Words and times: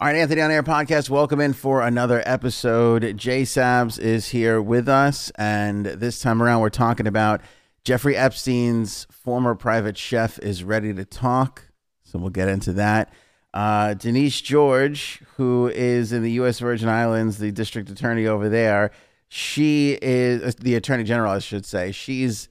All 0.00 0.06
right, 0.06 0.16
Anthony 0.16 0.40
on 0.40 0.50
Air 0.50 0.62
podcast. 0.62 1.10
Welcome 1.10 1.40
in 1.40 1.52
for 1.52 1.82
another 1.82 2.22
episode. 2.24 3.18
Jay 3.18 3.42
Sabs 3.42 3.98
is 3.98 4.28
here 4.28 4.62
with 4.62 4.88
us, 4.88 5.30
and 5.36 5.84
this 5.84 6.20
time 6.20 6.42
around, 6.42 6.62
we're 6.62 6.70
talking 6.70 7.06
about 7.06 7.42
Jeffrey 7.84 8.16
Epstein's 8.16 9.06
former 9.10 9.54
private 9.54 9.98
chef 9.98 10.38
is 10.38 10.64
ready 10.64 10.94
to 10.94 11.04
talk. 11.04 11.66
So 12.02 12.18
we'll 12.18 12.30
get 12.30 12.48
into 12.48 12.72
that. 12.72 13.12
Uh, 13.52 13.92
Denise 13.92 14.40
George, 14.40 15.20
who 15.36 15.68
is 15.68 16.14
in 16.14 16.22
the 16.22 16.32
U.S. 16.32 16.60
Virgin 16.60 16.88
Islands, 16.88 17.36
the 17.36 17.52
district 17.52 17.90
attorney 17.90 18.26
over 18.26 18.48
there, 18.48 18.92
she 19.28 19.98
is 20.00 20.42
uh, 20.42 20.52
the 20.58 20.76
attorney 20.76 21.04
general, 21.04 21.32
I 21.32 21.40
should 21.40 21.66
say. 21.66 21.92
She's 21.92 22.48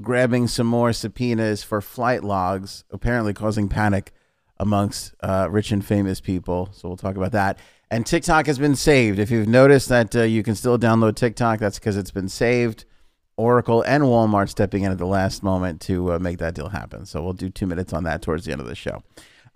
grabbing 0.00 0.46
some 0.46 0.68
more 0.68 0.92
subpoenas 0.92 1.64
for 1.64 1.80
flight 1.80 2.22
logs, 2.22 2.84
apparently 2.92 3.34
causing 3.34 3.68
panic 3.68 4.12
amongst 4.58 5.14
uh, 5.22 5.48
rich 5.50 5.72
and 5.72 5.84
famous 5.84 6.20
people. 6.20 6.68
So 6.72 6.88
we'll 6.88 6.96
talk 6.96 7.16
about 7.16 7.32
that. 7.32 7.58
And 7.90 8.06
TikTok 8.06 8.46
has 8.46 8.58
been 8.58 8.76
saved. 8.76 9.18
If 9.18 9.30
you've 9.30 9.48
noticed 9.48 9.88
that 9.90 10.16
uh, 10.16 10.22
you 10.22 10.42
can 10.42 10.54
still 10.54 10.78
download 10.78 11.14
TikTok, 11.14 11.58
that's 11.58 11.78
because 11.78 11.96
it's 11.96 12.10
been 12.10 12.28
saved. 12.28 12.84
Oracle 13.36 13.82
and 13.82 14.04
Walmart 14.04 14.48
stepping 14.48 14.82
in 14.82 14.92
at 14.92 14.98
the 14.98 15.06
last 15.06 15.42
moment 15.42 15.80
to 15.82 16.12
uh, 16.12 16.18
make 16.18 16.38
that 16.38 16.54
deal 16.54 16.68
happen. 16.68 17.06
So 17.06 17.22
we'll 17.22 17.32
do 17.32 17.50
two 17.50 17.66
minutes 17.66 17.92
on 17.92 18.04
that 18.04 18.22
towards 18.22 18.44
the 18.44 18.52
end 18.52 18.60
of 18.60 18.66
the 18.66 18.74
show. 18.74 19.02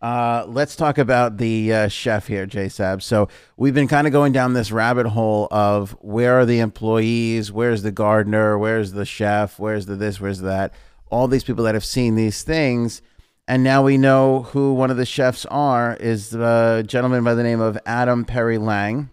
Uh, 0.03 0.45
let's 0.49 0.77
talk 0.77 0.99
about 0.99 1.39
the 1.39 1.73
uh, 1.73 1.89
chef 1.89 2.27
here, 2.27 2.45
Jay 2.45 2.69
Sab. 2.69 3.03
So 3.03 3.29
we've 3.57 3.75
been 3.75 3.89
kind 3.89 4.07
of 4.07 4.13
going 4.13 4.33
down 4.33 4.53
this 4.53 4.71
rabbit 4.71 5.07
hole 5.07 5.49
of 5.51 5.93
where 6.01 6.39
are 6.39 6.45
the 6.45 6.59
employees, 6.59 7.51
where's 7.51 7.83
the 7.83 7.93
gardener, 7.93 8.59
where's 8.59 8.93
the 8.93 9.07
chef, 9.07 9.59
where's 9.59 9.87
the 9.87 9.97
this, 9.97 10.21
where's 10.21 10.41
that. 10.41 10.75
All 11.09 11.29
these 11.29 11.45
people 11.45 11.65
that 11.65 11.75
have 11.75 11.85
seen 11.85 12.15
these 12.15 12.43
things, 12.43 13.01
and 13.49 13.63
now 13.63 13.83
we 13.83 13.97
know 13.97 14.43
who 14.43 14.75
one 14.75 14.91
of 14.91 14.97
the 14.97 15.07
chefs 15.07 15.47
are 15.47 15.97
is 15.97 16.31
the 16.31 16.85
gentleman 16.87 17.23
by 17.23 17.35
the 17.35 17.43
name 17.43 17.61
of 17.61 17.79
Adam 17.87 18.25
Perry 18.25 18.59
Lang, 18.59 19.11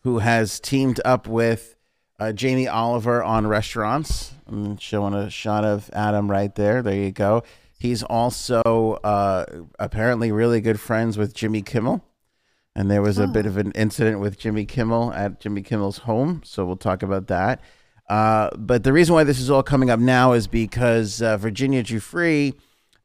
who 0.00 0.18
has 0.18 0.60
teamed 0.60 1.00
up 1.04 1.26
with 1.26 1.76
uh, 2.18 2.32
Jamie 2.32 2.68
Oliver 2.68 3.22
on 3.22 3.46
restaurants. 3.46 4.32
I'm 4.46 4.76
showing 4.76 5.14
a 5.14 5.30
shot 5.30 5.64
of 5.64 5.90
Adam 5.92 6.30
right 6.30 6.54
there. 6.54 6.82
There 6.82 6.94
you 6.94 7.10
go. 7.10 7.42
He's 7.78 8.02
also 8.02 8.60
uh, 9.04 9.44
apparently 9.78 10.32
really 10.32 10.60
good 10.60 10.80
friends 10.80 11.18
with 11.18 11.34
Jimmy 11.34 11.62
Kimmel. 11.62 12.04
And 12.74 12.90
there 12.90 13.00
was 13.00 13.18
a 13.18 13.26
bit 13.26 13.46
of 13.46 13.56
an 13.56 13.72
incident 13.72 14.20
with 14.20 14.38
Jimmy 14.38 14.66
Kimmel 14.66 15.10
at 15.14 15.40
Jimmy 15.40 15.62
Kimmel's 15.62 15.98
home. 15.98 16.42
So 16.44 16.66
we'll 16.66 16.76
talk 16.76 17.02
about 17.02 17.26
that. 17.28 17.62
Uh, 18.06 18.50
but 18.54 18.84
the 18.84 18.92
reason 18.92 19.14
why 19.14 19.24
this 19.24 19.40
is 19.40 19.50
all 19.50 19.62
coming 19.62 19.88
up 19.88 19.98
now 19.98 20.32
is 20.32 20.46
because 20.46 21.22
uh, 21.22 21.38
Virginia 21.38 21.82
Giuffre, 21.82 22.54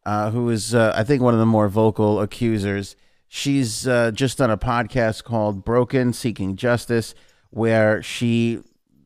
uh, 0.06 0.32
who 0.32 0.50
is, 0.50 0.74
uh, 0.74 0.94
I 0.96 1.04
think, 1.04 1.22
one 1.22 1.34
of 1.34 1.40
the 1.40 1.46
more 1.46 1.68
vocal 1.68 2.20
accusers, 2.22 2.96
she's 3.28 3.88
uh, 3.88 4.12
just 4.12 4.38
done 4.38 4.52
a 4.52 4.58
podcast 4.58 5.24
called 5.24 5.64
Broken 5.64 6.14
Seeking 6.14 6.56
Justice, 6.56 7.14
where 7.50 8.02
she, 8.02 8.60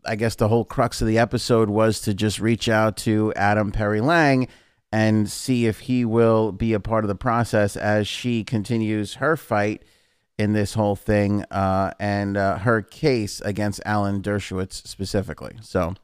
I 0.06 0.16
guess 0.16 0.36
the 0.36 0.48
whole 0.48 0.66
crux 0.66 1.02
of 1.02 1.08
the 1.08 1.18
episode 1.18 1.70
was 1.70 2.00
to 2.02 2.14
just 2.14 2.40
reach 2.40 2.70
out 2.70 2.98
to 2.98 3.34
Adam 3.36 3.72
Perry 3.72 4.02
Lang 4.02 4.48
and 4.92 5.30
see 5.30 5.66
if 5.66 5.82
he 5.82 6.06
will 6.06 6.52
be 6.52 6.73
a 6.73 6.80
part 6.80 7.04
of 7.04 7.10
the 7.10 7.16
process 7.16 7.76
as 7.76 8.08
she 8.08 8.44
continues 8.44 9.16
her 9.16 9.36
fight 9.36 9.84
in 10.38 10.54
this 10.54 10.73
whole 10.73 10.96
thing 10.96 11.44
uh, 11.52 11.92
and 12.00 12.38
uh, 12.38 12.58
her 12.60 12.82
case 12.82 13.42
against 13.42 13.82
Alan 13.86 14.22
Dershowitz 14.22 14.86
specifically. 14.88 15.58
So 15.62 15.96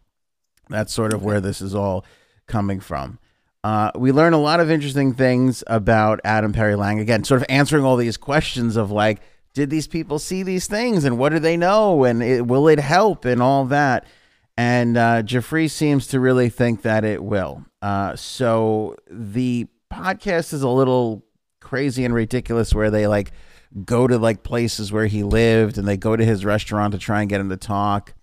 that's 0.70 0.94
sort 0.94 1.14
of 1.14 1.24
where 1.24 1.42
this 1.42 1.62
is 1.62 1.76
all 1.76 2.06
coming 2.48 2.80
from. 2.80 3.20
Uh, 3.64 3.92
we 3.96 4.12
learn 4.12 4.34
a 4.34 4.40
lot 4.40 4.60
of 4.60 4.72
interesting 4.72 5.14
things 5.14 5.64
about 5.68 6.20
Adam 6.24 6.52
Perry 6.52 6.76
Lang. 6.76 7.00
Again, 7.00 7.24
sort 7.24 7.42
of 7.42 7.48
answering 7.50 7.86
all 7.86 7.96
these 7.96 8.18
questions 8.18 8.76
of 8.76 8.92
like, 8.92 9.22
did 9.54 9.70
these 9.70 9.88
people 9.88 10.18
see 10.18 10.44
these 10.44 10.68
things 10.68 11.04
and 11.04 11.18
what 11.18 11.30
do 11.30 11.40
they 11.40 11.58
know 11.58 12.04
and 12.04 12.24
it, 12.24 12.48
will 12.48 12.68
it 12.68 12.80
help 12.80 13.26
and 13.26 13.42
all 13.42 13.66
that. 13.66 14.06
And 14.58 14.98
uh, 14.98 15.24
Giuffre 15.24 15.70
seems 15.70 16.08
to 16.08 16.20
really 16.20 16.50
think 16.50 16.82
that 16.84 17.04
it 17.04 17.24
will. 17.24 17.64
Uh, 17.82 18.16
so 18.16 18.96
the 19.10 19.68
podcast 19.92 20.54
is 20.54 20.62
a 20.62 20.70
little 20.70 21.26
crazy 21.60 22.06
and 22.06 22.14
ridiculous 22.14 22.74
where 22.74 22.90
they 22.90 23.08
like 23.08 23.32
go 23.86 24.08
to 24.08 24.18
like 24.18 24.44
places 24.44 24.92
where 24.92 25.08
he 25.08 25.24
lived 25.24 25.78
and 25.78 25.88
they 25.88 25.98
go 25.98 26.16
to 26.16 26.26
his 26.26 26.44
restaurant 26.44 26.94
to 26.94 26.98
try 26.98 27.22
and 27.22 27.30
get 27.30 27.40
him 27.40 27.50
to 27.50 27.58
talk. 27.58 28.14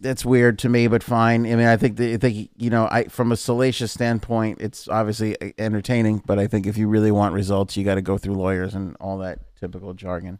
That's 0.00 0.24
weird 0.24 0.58
to 0.60 0.68
me, 0.68 0.86
but 0.86 1.02
fine. 1.02 1.44
I 1.44 1.56
mean, 1.56 1.66
I 1.66 1.76
think 1.76 1.96
the, 1.96 2.14
I 2.14 2.16
think 2.18 2.50
you 2.56 2.70
know, 2.70 2.88
I 2.90 3.04
from 3.04 3.32
a 3.32 3.36
salacious 3.36 3.92
standpoint, 3.92 4.60
it's 4.60 4.88
obviously 4.88 5.36
entertaining, 5.58 6.22
but 6.24 6.38
I 6.38 6.46
think 6.46 6.66
if 6.66 6.76
you 6.76 6.88
really 6.88 7.10
want 7.10 7.34
results, 7.34 7.76
you 7.76 7.84
got 7.84 7.96
to 7.96 8.02
go 8.02 8.16
through 8.16 8.34
lawyers 8.34 8.74
and 8.74 8.96
all 9.00 9.18
that 9.18 9.40
typical 9.58 9.94
jargon. 9.94 10.38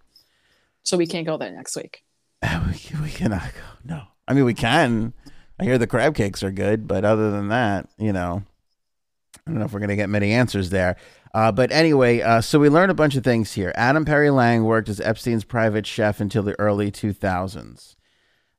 So 0.84 0.96
we 0.96 1.06
can't 1.06 1.26
go 1.26 1.36
there 1.36 1.50
next 1.50 1.76
week. 1.76 2.02
we, 2.42 3.00
we 3.02 3.10
cannot 3.10 3.42
go. 3.42 3.60
No, 3.84 4.02
I 4.28 4.34
mean 4.34 4.44
we 4.44 4.54
can. 4.54 5.12
I 5.60 5.64
hear 5.64 5.78
the 5.78 5.88
crab 5.88 6.14
cakes 6.14 6.42
are 6.44 6.52
good, 6.52 6.86
but 6.86 7.04
other 7.04 7.32
than 7.32 7.48
that, 7.48 7.88
you 7.98 8.12
know, 8.12 8.44
I 9.34 9.50
don't 9.50 9.58
know 9.58 9.64
if 9.64 9.72
we're 9.72 9.80
going 9.80 9.88
to 9.88 9.96
get 9.96 10.08
many 10.08 10.32
answers 10.32 10.70
there. 10.70 10.96
Uh, 11.34 11.52
but 11.52 11.72
anyway, 11.72 12.20
uh, 12.20 12.40
so 12.40 12.58
we 12.58 12.68
learned 12.68 12.90
a 12.90 12.94
bunch 12.94 13.16
of 13.16 13.24
things 13.24 13.52
here. 13.52 13.72
Adam 13.74 14.04
Perry 14.04 14.30
Lang 14.30 14.64
worked 14.64 14.88
as 14.88 15.00
Epstein's 15.00 15.44
private 15.44 15.86
chef 15.86 16.20
until 16.20 16.42
the 16.42 16.58
early 16.58 16.90
2000s. 16.90 17.96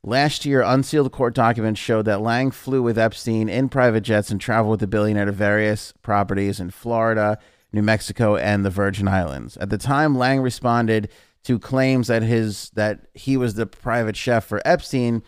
Last 0.04 0.46
year, 0.46 0.62
unsealed 0.62 1.12
court 1.12 1.36
documents 1.36 1.80
showed 1.80 2.06
that 2.06 2.22
Lang 2.22 2.52
flew 2.52 2.82
with 2.82 2.98
Epstein 2.98 3.50
in 3.50 3.68
private 3.68 4.02
jets 4.02 4.32
and 4.32 4.40
traveled 4.40 4.72
with 4.72 4.80
the 4.80 4.88
billionaire 4.88 5.26
to 5.26 5.32
various 5.32 5.94
properties 6.02 6.60
in 6.60 6.70
Florida, 6.70 7.38
New 7.74 7.82
Mexico, 7.82 8.38
and 8.38 8.64
the 8.64 8.70
Virgin 8.70 9.10
Islands. 9.10 9.58
At 9.58 9.70
the 9.70 9.78
time, 9.78 10.18
Lang 10.18 10.40
responded 10.40 11.10
to 11.44 11.60
claims 11.60 12.08
that 12.08 12.24
his 12.24 12.70
that 12.72 13.08
he 13.14 13.36
was 13.36 13.56
the 13.56 13.66
private 13.66 14.16
chef 14.16 14.46
for 14.46 14.62
Epstein 14.66 15.22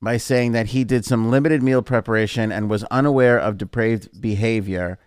by 0.00 0.16
saying 0.16 0.52
that 0.52 0.68
he 0.68 0.84
did 0.84 1.04
some 1.04 1.30
limited 1.30 1.62
meal 1.62 1.82
preparation 1.82 2.50
and 2.50 2.70
was 2.70 2.84
unaware 2.84 3.38
of 3.38 3.58
depraved 3.58 4.20
behavior, 4.20 4.98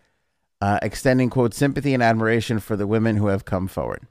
uh, 0.61 0.79
extending 0.81 1.29
quote 1.29 1.53
sympathy 1.53 1.93
and 1.93 2.03
admiration 2.03 2.59
for 2.59 2.75
the 2.75 2.87
women 2.87 3.17
who 3.17 3.27
have 3.27 3.45
come 3.45 3.67
forward. 3.67 4.07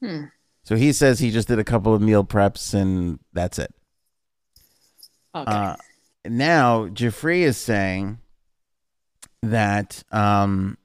Hmm. 0.00 0.24
So 0.64 0.74
he 0.74 0.92
says 0.92 1.20
he 1.20 1.30
just 1.30 1.48
did 1.48 1.60
a 1.60 1.64
couple 1.64 1.94
of 1.94 2.02
meal 2.02 2.24
preps 2.24 2.74
and 2.74 3.20
that's 3.32 3.58
it. 3.58 3.72
Okay. 5.36 5.52
Uh, 5.52 5.76
now 6.24 6.86
Giuffre 6.88 7.42
is 7.42 7.56
saying 7.56 8.18
that 9.42 10.02
um, 10.10 10.78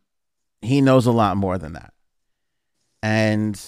he 0.62 0.82
knows 0.82 1.06
a 1.06 1.12
lot 1.12 1.38
more 1.38 1.58
than 1.58 1.74
that, 1.74 1.94
and 3.02 3.60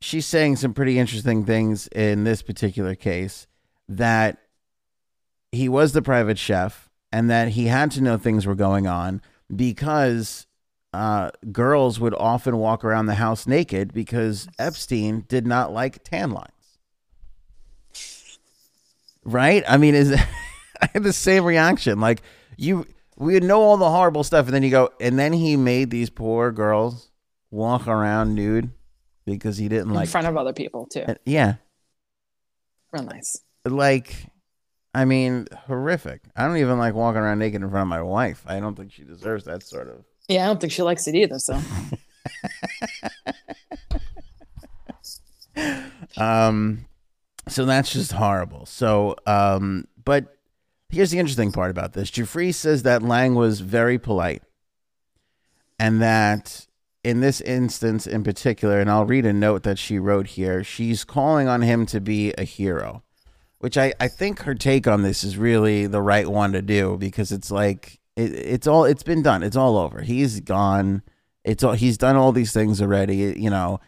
she's 0.00 0.26
saying 0.26 0.56
some 0.56 0.74
pretty 0.74 0.98
interesting 0.98 1.44
things 1.44 1.88
in 1.88 2.24
this 2.24 2.42
particular 2.42 2.94
case 2.94 3.46
that 3.88 4.38
he 5.52 5.68
was 5.68 5.92
the 5.92 6.02
private 6.02 6.38
chef 6.38 6.90
and 7.12 7.30
that 7.30 7.48
he 7.48 7.66
had 7.66 7.90
to 7.92 8.02
know 8.02 8.16
things 8.16 8.46
were 8.46 8.54
going 8.54 8.86
on 8.86 9.22
because 9.54 10.46
uh, 10.92 11.30
girls 11.52 12.00
would 12.00 12.14
often 12.14 12.56
walk 12.56 12.84
around 12.84 13.06
the 13.06 13.14
house 13.14 13.46
naked 13.46 13.92
because 13.92 14.48
Epstein 14.58 15.24
did 15.28 15.46
not 15.46 15.72
like 15.72 16.02
tan 16.04 16.30
lines. 16.30 16.53
Right? 19.24 19.64
I 19.66 19.76
mean, 19.76 19.94
is 19.94 20.12
I 20.82 20.88
had 20.92 21.02
the 21.02 21.12
same 21.12 21.44
reaction. 21.44 22.00
Like 22.00 22.22
you, 22.56 22.86
we 23.16 23.40
know 23.40 23.62
all 23.62 23.76
the 23.76 23.90
horrible 23.90 24.24
stuff, 24.24 24.46
and 24.46 24.54
then 24.54 24.62
you 24.62 24.70
go, 24.70 24.90
and 25.00 25.18
then 25.18 25.32
he 25.32 25.56
made 25.56 25.90
these 25.90 26.10
poor 26.10 26.52
girls 26.52 27.10
walk 27.50 27.86
around 27.88 28.34
nude 28.34 28.70
because 29.24 29.56
he 29.56 29.68
didn't 29.68 29.88
In 29.88 29.94
like. 29.94 30.04
In 30.06 30.10
front 30.10 30.26
of 30.26 30.36
other 30.36 30.52
people 30.52 30.86
too. 30.86 31.02
Uh, 31.02 31.14
yeah, 31.24 31.54
Real 32.92 33.04
nice. 33.04 33.40
like 33.64 34.14
I 34.94 35.04
mean, 35.04 35.48
horrific. 35.66 36.22
I 36.36 36.46
don't 36.46 36.58
even 36.58 36.78
like 36.78 36.94
walking 36.94 37.20
around 37.20 37.40
naked 37.40 37.62
in 37.62 37.70
front 37.70 37.82
of 37.82 37.88
my 37.88 38.02
wife. 38.02 38.44
I 38.46 38.60
don't 38.60 38.76
think 38.76 38.92
she 38.92 39.02
deserves 39.02 39.44
that 39.44 39.62
sort 39.64 39.88
of. 39.88 40.04
Yeah, 40.28 40.44
I 40.44 40.46
don't 40.46 40.60
think 40.60 40.72
she 40.72 40.82
likes 40.82 41.06
it 41.08 41.14
either. 41.14 41.38
So 41.38 41.60
Um, 46.16 46.86
so 47.48 47.64
that's 47.64 47.92
just 47.92 48.12
horrible. 48.12 48.66
So, 48.66 49.16
um, 49.26 49.86
but 50.02 50.36
here's 50.88 51.10
the 51.10 51.18
interesting 51.18 51.52
part 51.52 51.70
about 51.70 51.92
this: 51.92 52.10
Giuffre 52.10 52.54
says 52.54 52.82
that 52.84 53.02
Lang 53.02 53.34
was 53.34 53.60
very 53.60 53.98
polite, 53.98 54.42
and 55.78 56.00
that 56.00 56.66
in 57.02 57.20
this 57.20 57.40
instance 57.42 58.06
in 58.06 58.24
particular, 58.24 58.80
and 58.80 58.90
I'll 58.90 59.04
read 59.04 59.26
a 59.26 59.32
note 59.32 59.62
that 59.64 59.78
she 59.78 59.98
wrote 59.98 60.28
here. 60.28 60.64
She's 60.64 61.04
calling 61.04 61.48
on 61.48 61.62
him 61.62 61.84
to 61.86 62.00
be 62.00 62.32
a 62.38 62.44
hero, 62.44 63.02
which 63.58 63.76
I 63.76 63.92
I 64.00 64.08
think 64.08 64.40
her 64.40 64.54
take 64.54 64.86
on 64.86 65.02
this 65.02 65.22
is 65.22 65.36
really 65.36 65.86
the 65.86 66.02
right 66.02 66.28
one 66.28 66.52
to 66.52 66.62
do 66.62 66.96
because 66.98 67.30
it's 67.30 67.50
like 67.50 68.00
it, 68.16 68.32
it's 68.32 68.66
all 68.66 68.84
it's 68.84 69.02
been 69.02 69.22
done. 69.22 69.42
It's 69.42 69.56
all 69.56 69.76
over. 69.76 70.00
He's 70.00 70.40
gone. 70.40 71.02
It's 71.44 71.62
all 71.62 71.74
he's 71.74 71.98
done 71.98 72.16
all 72.16 72.32
these 72.32 72.52
things 72.52 72.80
already. 72.80 73.34
You 73.36 73.50
know. 73.50 73.80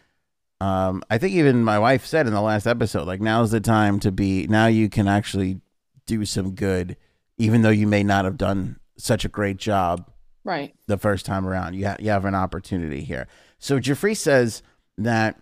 Um, 0.60 1.02
I 1.10 1.18
think 1.18 1.34
even 1.34 1.64
my 1.64 1.78
wife 1.78 2.06
said 2.06 2.26
in 2.26 2.32
the 2.32 2.40
last 2.40 2.66
episode, 2.66 3.06
like 3.06 3.20
now's 3.20 3.50
the 3.50 3.60
time 3.60 4.00
to 4.00 4.10
be. 4.10 4.46
Now 4.46 4.66
you 4.66 4.88
can 4.88 5.06
actually 5.06 5.60
do 6.06 6.24
some 6.24 6.54
good, 6.54 6.96
even 7.36 7.62
though 7.62 7.70
you 7.70 7.86
may 7.86 8.02
not 8.02 8.24
have 8.24 8.38
done 8.38 8.78
such 8.96 9.24
a 9.24 9.28
great 9.28 9.58
job 9.58 10.10
right. 10.44 10.74
the 10.86 10.96
first 10.96 11.26
time 11.26 11.46
around. 11.46 11.74
You 11.74 11.84
have 11.86 12.00
you 12.00 12.10
have 12.10 12.24
an 12.24 12.34
opportunity 12.34 13.02
here. 13.02 13.26
So 13.58 13.78
Giuffre 13.78 14.16
says 14.16 14.62
that 14.96 15.38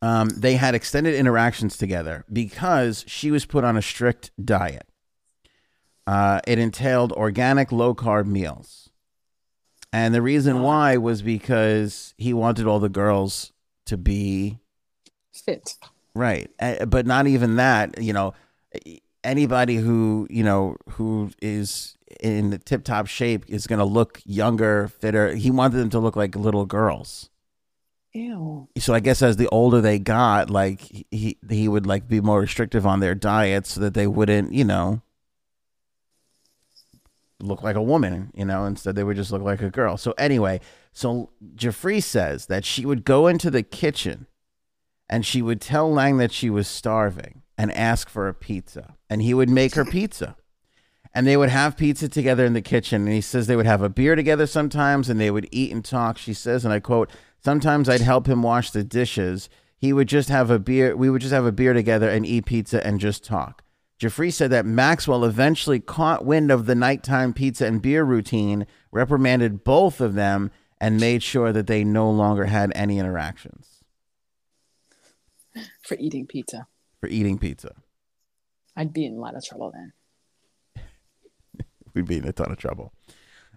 um, 0.00 0.30
they 0.30 0.54
had 0.54 0.74
extended 0.74 1.14
interactions 1.14 1.76
together 1.76 2.24
because 2.32 3.04
she 3.06 3.30
was 3.30 3.44
put 3.44 3.64
on 3.64 3.76
a 3.76 3.82
strict 3.82 4.30
diet. 4.42 4.86
Uh, 6.06 6.40
it 6.46 6.58
entailed 6.58 7.12
organic, 7.12 7.70
low 7.70 7.94
carb 7.94 8.26
meals. 8.26 8.88
And 9.92 10.14
the 10.14 10.22
reason 10.22 10.62
why 10.62 10.96
was 10.96 11.22
because 11.22 12.14
he 12.16 12.32
wanted 12.32 12.66
all 12.66 12.78
the 12.78 12.88
girls 12.88 13.52
to 13.88 13.96
be 13.96 14.58
Fit. 15.32 15.76
right. 16.14 16.50
Uh, 16.60 16.86
But 16.86 17.06
not 17.06 17.26
even 17.26 17.56
that, 17.56 18.00
you 18.02 18.12
know, 18.12 18.34
anybody 19.24 19.76
who, 19.76 20.26
you 20.30 20.42
know, 20.42 20.76
who 20.90 21.30
is 21.42 21.96
in 22.20 22.50
the 22.50 22.58
tip 22.58 22.84
top 22.84 23.06
shape 23.06 23.44
is 23.48 23.66
going 23.66 23.78
to 23.78 23.84
look 23.84 24.20
younger, 24.24 24.88
fitter. 24.88 25.34
He 25.34 25.50
wanted 25.50 25.76
them 25.78 25.90
to 25.90 25.98
look 25.98 26.16
like 26.16 26.34
little 26.34 26.66
girls. 26.66 27.30
Ew. 28.14 28.68
so 28.78 28.94
I 28.94 29.00
guess 29.00 29.20
as 29.20 29.36
the 29.36 29.48
older 29.48 29.80
they 29.80 29.98
got, 29.98 30.48
like 30.48 30.80
he 31.10 31.36
he 31.48 31.68
would 31.68 31.86
like 31.86 32.08
be 32.08 32.20
more 32.20 32.40
restrictive 32.40 32.86
on 32.86 33.00
their 33.00 33.14
diet 33.14 33.66
so 33.66 33.80
that 33.80 33.94
they 33.94 34.06
wouldn't, 34.06 34.52
you 34.52 34.64
know, 34.64 35.02
look 37.40 37.62
like 37.62 37.76
a 37.76 37.82
woman, 37.82 38.30
you 38.34 38.44
know, 38.44 38.64
instead 38.64 38.96
they 38.96 39.04
would 39.04 39.16
just 39.16 39.30
look 39.30 39.42
like 39.42 39.62
a 39.62 39.70
girl. 39.70 39.96
So 39.96 40.12
anyway, 40.18 40.60
so 40.92 41.30
Giuffre 41.54 42.02
says 42.02 42.46
that 42.46 42.64
she 42.64 42.84
would 42.84 43.04
go 43.04 43.26
into 43.26 43.50
the 43.50 43.62
kitchen 43.62 44.26
and 45.08 45.24
she 45.24 45.40
would 45.40 45.60
tell 45.60 45.90
Lang 45.90 46.18
that 46.18 46.32
she 46.32 46.50
was 46.50 46.68
starving 46.68 47.42
and 47.56 47.72
ask 47.72 48.08
for 48.08 48.28
a 48.28 48.34
pizza, 48.34 48.94
and 49.10 49.20
he 49.20 49.34
would 49.34 49.50
make 49.50 49.74
her 49.74 49.84
pizza. 49.90 50.36
And 51.14 51.26
they 51.26 51.36
would 51.36 51.48
have 51.48 51.76
pizza 51.76 52.08
together 52.08 52.44
in 52.44 52.52
the 52.52 52.62
kitchen. 52.62 53.02
And 53.06 53.12
he 53.12 53.22
says 53.22 53.46
they 53.46 53.56
would 53.56 53.66
have 53.66 53.82
a 53.82 53.88
beer 53.88 54.14
together 54.14 54.46
sometimes 54.46 55.08
and 55.08 55.18
they 55.18 55.30
would 55.30 55.48
eat 55.50 55.72
and 55.72 55.84
talk. 55.84 56.18
She 56.18 56.34
says, 56.34 56.64
and 56.64 56.72
I 56.72 56.80
quote, 56.80 57.10
Sometimes 57.42 57.88
I'd 57.88 58.02
help 58.02 58.26
him 58.26 58.42
wash 58.42 58.70
the 58.70 58.84
dishes. 58.84 59.48
He 59.78 59.92
would 59.92 60.06
just 60.06 60.28
have 60.28 60.50
a 60.50 60.58
beer. 60.58 60.94
We 60.94 61.08
would 61.08 61.22
just 61.22 61.32
have 61.32 61.46
a 61.46 61.52
beer 61.52 61.72
together 61.72 62.08
and 62.08 62.26
eat 62.26 62.46
pizza 62.46 62.86
and 62.86 63.00
just 63.00 63.24
talk. 63.24 63.64
Giuffre 63.98 64.32
said 64.32 64.50
that 64.50 64.64
Maxwell 64.64 65.24
eventually 65.24 65.80
caught 65.80 66.24
wind 66.24 66.50
of 66.52 66.66
the 66.66 66.74
nighttime 66.76 67.32
pizza 67.32 67.66
and 67.66 67.82
beer 67.82 68.04
routine, 68.04 68.66
reprimanded 68.92 69.64
both 69.64 70.00
of 70.00 70.14
them, 70.14 70.50
and 70.80 71.00
made 71.00 71.22
sure 71.22 71.52
that 71.52 71.66
they 71.66 71.82
no 71.82 72.08
longer 72.08 72.44
had 72.44 72.70
any 72.76 73.00
interactions 73.00 73.82
For 75.82 75.96
eating 75.98 76.26
pizza. 76.26 76.68
for 77.00 77.08
eating 77.08 77.38
pizza. 77.38 77.74
I'd 78.76 78.92
be 78.92 79.04
in 79.04 79.14
a 79.16 79.20
lot 79.20 79.34
of 79.34 79.44
trouble 79.44 79.72
then. 79.72 79.92
we'd 81.94 82.06
be 82.06 82.18
in 82.18 82.28
a 82.28 82.32
ton 82.32 82.52
of 82.52 82.58
trouble. 82.58 82.92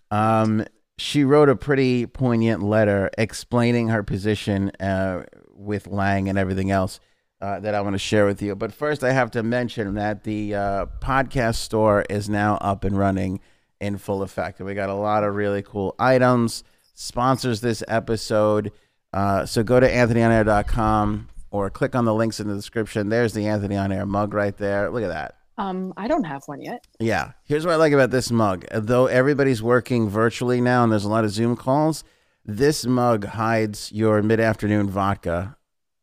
Um, 0.09 0.65
she 0.97 1.23
wrote 1.23 1.49
a 1.49 1.55
pretty 1.55 2.07
poignant 2.07 2.63
letter 2.63 3.11
explaining 3.17 3.89
her 3.89 4.01
position 4.01 4.71
uh, 4.79 5.23
with 5.53 5.85
Lang 5.85 6.27
and 6.27 6.39
everything 6.39 6.71
else 6.71 6.99
uh, 7.41 7.59
that 7.59 7.73
I 7.73 7.81
want 7.81 7.93
to 7.95 7.99
share 7.99 8.25
with 8.25 8.41
you. 8.41 8.55
But 8.55 8.71
first, 8.73 9.03
I 9.03 9.11
have 9.11 9.31
to 9.31 9.43
mention 9.43 9.95
that 9.95 10.23
the 10.23 10.55
uh, 10.55 10.85
podcast 11.01 11.55
store 11.55 12.05
is 12.09 12.29
now 12.29 12.55
up 12.61 12.83
and 12.83 12.97
running 12.97 13.39
in 13.79 13.97
full 13.97 14.21
effect. 14.21 14.59
And 14.59 14.67
we 14.67 14.75
got 14.75 14.89
a 14.89 14.95
lot 14.95 15.23
of 15.23 15.35
really 15.35 15.63
cool 15.63 15.95
items, 15.97 16.63
sponsors 16.93 17.61
this 17.61 17.83
episode. 17.87 18.71
Uh, 19.11 19.45
so 19.45 19.63
go 19.63 19.79
to 19.79 19.89
anthonyonair.com 19.89 21.29
or 21.49 21.69
click 21.69 21.95
on 21.95 22.05
the 22.05 22.13
links 22.13 22.39
in 22.39 22.47
the 22.47 22.55
description. 22.55 23.09
There's 23.09 23.33
the 23.33 23.47
Anthony 23.47 23.75
on 23.75 23.91
Air 23.91 24.05
mug 24.05 24.33
right 24.33 24.55
there. 24.55 24.89
Look 24.89 25.03
at 25.03 25.09
that. 25.09 25.35
Um, 25.57 25.93
I 25.97 26.07
don't 26.07 26.23
have 26.23 26.43
one 26.45 26.61
yet. 26.61 26.87
Yeah. 26.99 27.31
Here's 27.43 27.65
what 27.65 27.73
I 27.73 27.75
like 27.75 27.93
about 27.93 28.09
this 28.09 28.31
mug. 28.31 28.65
Though 28.71 29.07
everybody's 29.07 29.61
working 29.61 30.09
virtually 30.09 30.61
now 30.61 30.83
and 30.83 30.91
there's 30.91 31.03
a 31.03 31.09
lot 31.09 31.25
of 31.25 31.31
Zoom 31.31 31.55
calls, 31.55 32.03
this 32.45 32.85
mug 32.85 33.25
hides 33.25 33.91
your 33.91 34.21
mid 34.23 34.39
afternoon 34.39 34.89
vodka 34.89 35.57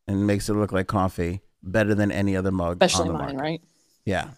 and 0.09 0.25
makes 0.25 0.49
it 0.49 0.53
look 0.55 0.71
like 0.71 0.87
coffee 0.87 1.41
better 1.61 1.93
than 1.93 2.11
any 2.11 2.35
other 2.35 2.51
mug. 2.51 2.77
Especially 2.81 3.01
on 3.01 3.07
the 3.07 3.13
mine, 3.13 3.21
market. 3.35 3.41
right? 3.41 3.61
Yeah. 4.05 4.29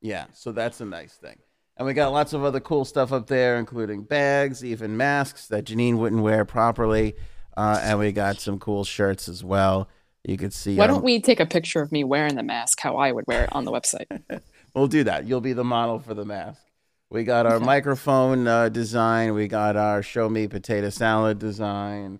Yeah. 0.00 0.26
So 0.32 0.52
that's 0.52 0.80
a 0.80 0.84
nice 0.84 1.14
thing. 1.14 1.38
And 1.76 1.86
we 1.86 1.94
got 1.94 2.12
lots 2.12 2.32
of 2.32 2.44
other 2.44 2.60
cool 2.60 2.84
stuff 2.84 3.12
up 3.12 3.26
there, 3.26 3.56
including 3.58 4.02
bags, 4.02 4.64
even 4.64 4.96
masks 4.96 5.46
that 5.48 5.64
Janine 5.64 5.96
wouldn't 5.98 6.22
wear 6.22 6.44
properly. 6.44 7.14
Uh, 7.56 7.78
and 7.82 7.98
we 7.98 8.12
got 8.12 8.38
some 8.40 8.58
cool 8.58 8.84
shirts 8.84 9.28
as 9.28 9.44
well. 9.44 9.88
You 10.24 10.36
could 10.36 10.52
see. 10.52 10.76
Why 10.76 10.86
um, 10.86 10.90
don't 10.90 11.04
we 11.04 11.20
take 11.20 11.38
a 11.40 11.46
picture 11.46 11.80
of 11.80 11.92
me 11.92 12.02
wearing 12.02 12.34
the 12.34 12.42
mask 12.42 12.80
how 12.80 12.96
I 12.96 13.12
would 13.12 13.24
wear 13.26 13.44
it 13.44 13.50
on 13.52 13.64
the 13.64 13.72
website? 13.72 14.06
We'll 14.74 14.88
do 14.88 15.04
that. 15.04 15.28
You'll 15.28 15.40
be 15.40 15.52
the 15.52 15.62
model 15.62 16.00
for 16.00 16.14
the 16.14 16.24
mask. 16.24 16.60
We 17.08 17.22
got 17.22 17.46
our 17.46 17.54
Okay. 17.56 17.64
microphone 17.64 18.48
uh, 18.48 18.68
design. 18.70 19.32
We 19.32 19.46
got 19.46 19.76
our 19.76 20.02
show 20.02 20.28
me 20.28 20.48
potato 20.48 20.90
salad 20.90 21.38
design. 21.38 22.18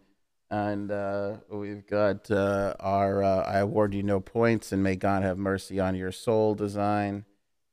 And 0.50 0.90
uh, 0.90 1.38
we've 1.50 1.86
got 1.86 2.30
uh, 2.30 2.74
our 2.78 3.22
uh, 3.22 3.42
I 3.42 3.58
award 3.58 3.94
you 3.94 4.02
no 4.02 4.20
points 4.20 4.72
and 4.72 4.82
may 4.82 4.96
God 4.96 5.22
have 5.22 5.38
mercy 5.38 5.80
on 5.80 5.94
your 5.94 6.12
soul 6.12 6.54
design. 6.54 7.24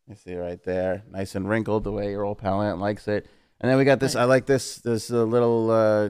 You 0.07 0.15
see 0.15 0.35
right 0.35 0.61
there, 0.63 1.03
nice 1.09 1.35
and 1.35 1.47
wrinkled 1.47 1.83
the 1.83 1.91
way 1.91 2.11
your 2.11 2.23
old 2.25 2.39
pal 2.39 2.61
Aunt 2.61 2.79
likes 2.79 3.07
it. 3.07 3.27
And 3.59 3.69
then 3.69 3.77
we 3.77 3.85
got 3.85 3.99
this. 3.99 4.15
I 4.15 4.23
like 4.23 4.45
this. 4.45 4.77
This 4.77 5.11
uh, 5.11 5.23
little. 5.23 5.69
Uh, 5.69 6.09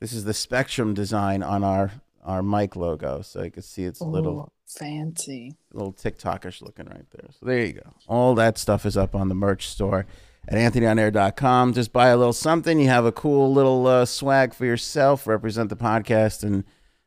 this 0.00 0.12
is 0.12 0.24
the 0.24 0.34
spectrum 0.34 0.94
design 0.94 1.42
on 1.42 1.64
our 1.64 1.92
our 2.22 2.42
mic 2.42 2.76
logo, 2.76 3.22
so 3.22 3.42
you 3.42 3.50
can 3.50 3.62
see 3.62 3.84
it's 3.84 4.00
a 4.00 4.04
little 4.04 4.52
fancy. 4.66 5.56
little 5.72 5.92
TikTokish 5.92 6.60
looking 6.60 6.86
right 6.86 7.06
there. 7.10 7.30
So 7.30 7.46
there 7.46 7.64
you 7.64 7.72
go. 7.72 7.94
All 8.06 8.34
that 8.34 8.58
stuff 8.58 8.84
is 8.84 8.96
up 8.96 9.14
on 9.14 9.28
the 9.28 9.34
merch 9.34 9.68
store 9.68 10.06
at 10.48 10.58
anthonyonair.com. 10.58 11.72
Just 11.72 11.92
buy 11.92 12.08
a 12.08 12.16
little 12.16 12.32
something. 12.32 12.80
You 12.80 12.88
have 12.88 13.04
a 13.04 13.12
cool 13.12 13.52
little 13.52 13.86
uh, 13.86 14.04
swag 14.04 14.54
for 14.54 14.66
yourself, 14.66 15.26
represent 15.26 15.68
the 15.68 15.76
podcast, 15.76 16.42
and 16.42 16.64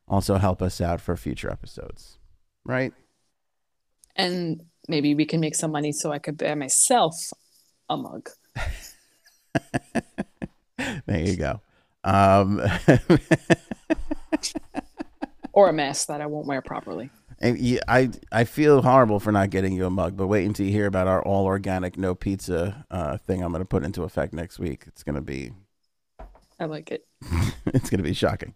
also 0.07 0.35
help 0.37 0.61
us 0.61 0.79
out 0.81 1.01
for 1.01 1.15
future 1.17 1.51
episodes. 1.51 2.17
Right? 2.63 2.93
And 4.15 4.63
maybe 4.87 5.13
we 5.15 5.25
can 5.25 5.39
make 5.39 5.55
some 5.55 5.71
money 5.71 5.91
so 5.91 6.11
I 6.11 6.19
could 6.19 6.37
buy 6.37 6.55
myself 6.55 7.15
a 7.89 7.97
mug. 7.97 8.29
There 11.07 11.19
you 11.21 11.38
go. 11.38 11.61
Um, 12.03 12.61
Or 15.55 15.69
a 15.69 15.73
mask 15.73 16.07
that 16.07 16.19
I 16.19 16.25
won't 16.25 16.47
wear 16.47 16.61
properly. 16.61 17.09
And 17.39 17.59
you- 17.59 17.79
I 17.87 18.11
I 18.31 18.43
feel 18.43 18.81
horrible 18.81 19.19
for 19.19 19.31
not 19.31 19.49
getting 19.49 19.73
you 19.73 19.85
a 19.85 19.89
mug, 19.89 20.15
but 20.17 20.27
wait 20.27 20.45
until 20.45 20.65
you 20.65 20.71
hear 20.71 20.87
about 20.87 21.07
our 21.07 21.21
all 21.21 21.45
organic, 21.45 21.97
no 21.97 22.15
pizza 22.15 22.85
uh, 22.91 23.17
thing. 23.17 23.43
I'm 23.43 23.51
going 23.51 23.61
to 23.61 23.65
put 23.67 23.83
into 23.83 24.03
effect 24.03 24.33
next 24.33 24.59
week. 24.59 24.83
It's 24.87 25.03
going 25.03 25.15
to 25.15 25.21
be 25.21 25.51
I 26.59 26.65
like 26.65 26.91
it. 26.91 27.05
it's 27.67 27.89
going 27.89 27.97
to 27.99 28.03
be 28.03 28.13
shocking. 28.13 28.53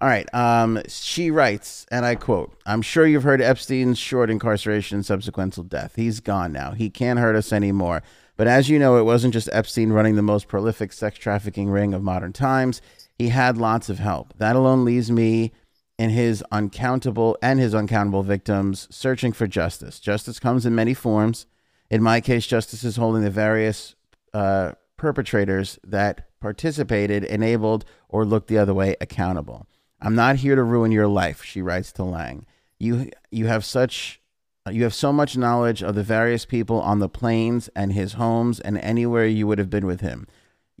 All 0.00 0.08
right. 0.08 0.32
Um, 0.34 0.80
she 0.88 1.30
writes, 1.30 1.84
and 1.90 2.06
I 2.06 2.14
quote 2.14 2.56
I'm 2.64 2.82
sure 2.82 3.06
you've 3.06 3.22
heard 3.22 3.42
Epstein's 3.42 3.98
short 3.98 4.30
incarceration 4.30 4.96
and 4.96 5.06
subsequent 5.06 5.68
death. 5.68 5.94
He's 5.96 6.20
gone 6.20 6.52
now. 6.52 6.72
He 6.72 6.88
can't 6.90 7.18
hurt 7.18 7.36
us 7.36 7.52
anymore. 7.52 8.02
But 8.36 8.46
as 8.46 8.70
you 8.70 8.78
know, 8.78 8.96
it 8.96 9.02
wasn't 9.02 9.34
just 9.34 9.50
Epstein 9.52 9.92
running 9.92 10.16
the 10.16 10.22
most 10.22 10.48
prolific 10.48 10.94
sex 10.94 11.18
trafficking 11.18 11.68
ring 11.68 11.92
of 11.92 12.02
modern 12.02 12.32
times. 12.32 12.80
He 13.18 13.28
had 13.28 13.58
lots 13.58 13.90
of 13.90 13.98
help. 13.98 14.32
That 14.38 14.56
alone 14.56 14.86
leaves 14.86 15.10
me 15.10 15.52
in 16.00 16.08
his 16.08 16.42
uncountable 16.50 17.36
and 17.42 17.60
his 17.60 17.74
uncountable 17.74 18.22
victims 18.22 18.88
searching 18.90 19.34
for 19.34 19.46
justice. 19.46 20.00
Justice 20.00 20.40
comes 20.40 20.64
in 20.64 20.74
many 20.74 20.94
forms. 20.94 21.44
In 21.90 22.02
my 22.02 22.22
case, 22.22 22.46
justice 22.46 22.84
is 22.84 22.96
holding 22.96 23.22
the 23.22 23.30
various 23.30 23.96
uh, 24.32 24.72
perpetrators 24.96 25.78
that 25.84 26.26
participated, 26.40 27.22
enabled, 27.22 27.84
or 28.08 28.24
looked 28.24 28.48
the 28.48 28.56
other 28.56 28.72
way 28.72 28.96
accountable. 28.98 29.66
I'm 30.00 30.14
not 30.14 30.36
here 30.36 30.56
to 30.56 30.62
ruin 30.62 30.90
your 30.90 31.06
life, 31.06 31.44
she 31.44 31.60
writes 31.60 31.92
to 31.92 32.04
Lang. 32.04 32.46
You 32.78 33.10
you 33.30 33.48
have 33.48 33.62
such 33.62 34.22
you 34.70 34.84
have 34.84 34.94
so 34.94 35.12
much 35.12 35.36
knowledge 35.36 35.82
of 35.82 35.96
the 35.96 36.02
various 36.02 36.46
people 36.46 36.80
on 36.80 37.00
the 37.00 37.10
planes 37.10 37.68
and 37.76 37.92
his 37.92 38.14
homes 38.14 38.58
and 38.58 38.78
anywhere 38.78 39.26
you 39.26 39.46
would 39.46 39.58
have 39.58 39.68
been 39.68 39.84
with 39.84 40.00
him. 40.00 40.26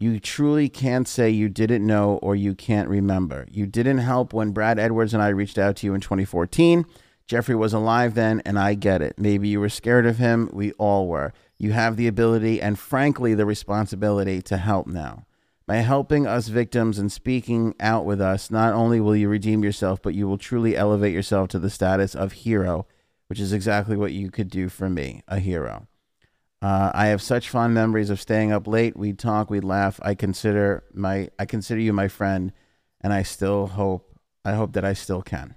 You 0.02 0.18
truly 0.18 0.70
can't 0.70 1.06
say 1.06 1.28
you 1.28 1.50
didn't 1.50 1.86
know 1.86 2.18
or 2.22 2.34
you 2.34 2.54
can't 2.54 2.88
remember. 2.88 3.46
You 3.50 3.66
didn't 3.66 3.98
help 3.98 4.32
when 4.32 4.52
Brad 4.52 4.78
Edwards 4.78 5.12
and 5.12 5.22
I 5.22 5.28
reached 5.28 5.58
out 5.58 5.76
to 5.76 5.86
you 5.86 5.92
in 5.92 6.00
2014. 6.00 6.86
Jeffrey 7.26 7.54
was 7.54 7.74
alive 7.74 8.14
then, 8.14 8.40
and 8.46 8.58
I 8.58 8.72
get 8.72 9.02
it. 9.02 9.18
Maybe 9.18 9.48
you 9.48 9.60
were 9.60 9.68
scared 9.68 10.06
of 10.06 10.16
him. 10.16 10.48
We 10.54 10.72
all 10.72 11.06
were. 11.06 11.34
You 11.58 11.72
have 11.72 11.98
the 11.98 12.06
ability 12.06 12.62
and, 12.62 12.78
frankly, 12.78 13.34
the 13.34 13.44
responsibility 13.44 14.40
to 14.40 14.56
help 14.56 14.86
now. 14.86 15.26
By 15.66 15.76
helping 15.76 16.26
us 16.26 16.48
victims 16.48 16.98
and 16.98 17.12
speaking 17.12 17.74
out 17.78 18.06
with 18.06 18.22
us, 18.22 18.50
not 18.50 18.72
only 18.72 19.00
will 19.00 19.14
you 19.14 19.28
redeem 19.28 19.62
yourself, 19.62 20.00
but 20.00 20.14
you 20.14 20.26
will 20.26 20.38
truly 20.38 20.78
elevate 20.78 21.12
yourself 21.12 21.48
to 21.50 21.58
the 21.58 21.68
status 21.68 22.14
of 22.14 22.32
hero, 22.32 22.86
which 23.26 23.38
is 23.38 23.52
exactly 23.52 23.98
what 23.98 24.12
you 24.12 24.30
could 24.30 24.48
do 24.48 24.70
for 24.70 24.88
me 24.88 25.22
a 25.28 25.40
hero. 25.40 25.86
Uh, 26.62 26.90
I 26.92 27.06
have 27.06 27.22
such 27.22 27.48
fond 27.48 27.72
memories 27.72 28.10
of 28.10 28.20
staying 28.20 28.52
up 28.52 28.66
late. 28.66 28.96
We'd 28.96 29.18
talk, 29.18 29.48
we'd 29.48 29.64
laugh. 29.64 29.98
I 30.02 30.14
consider 30.14 30.84
my 30.92 31.30
I 31.38 31.46
consider 31.46 31.80
you 31.80 31.92
my 31.92 32.08
friend, 32.08 32.52
and 33.00 33.12
I 33.12 33.22
still 33.22 33.68
hope 33.68 34.18
I 34.44 34.52
hope 34.52 34.74
that 34.74 34.84
I 34.84 34.92
still 34.92 35.22
can. 35.22 35.54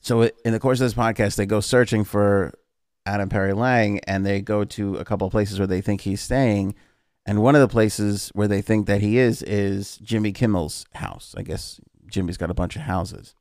So 0.00 0.22
in 0.44 0.52
the 0.52 0.60
course 0.60 0.80
of 0.80 0.86
this 0.86 0.94
podcast, 0.94 1.36
they 1.36 1.46
go 1.46 1.60
searching 1.60 2.04
for 2.04 2.52
Adam 3.06 3.28
Perry 3.28 3.52
Lang, 3.52 4.00
and 4.00 4.26
they 4.26 4.40
go 4.40 4.64
to 4.64 4.96
a 4.96 5.04
couple 5.04 5.26
of 5.26 5.30
places 5.30 5.58
where 5.58 5.68
they 5.68 5.80
think 5.80 6.00
he's 6.00 6.20
staying, 6.20 6.74
and 7.24 7.40
one 7.40 7.54
of 7.54 7.60
the 7.60 7.68
places 7.68 8.30
where 8.34 8.48
they 8.48 8.60
think 8.60 8.86
that 8.86 9.00
he 9.00 9.18
is 9.18 9.40
is 9.42 9.98
Jimmy 9.98 10.32
Kimmel's 10.32 10.84
house. 10.94 11.32
I 11.38 11.42
guess 11.42 11.80
Jimmy's 12.08 12.36
got 12.36 12.50
a 12.50 12.54
bunch 12.54 12.74
of 12.74 12.82
houses. 12.82 13.34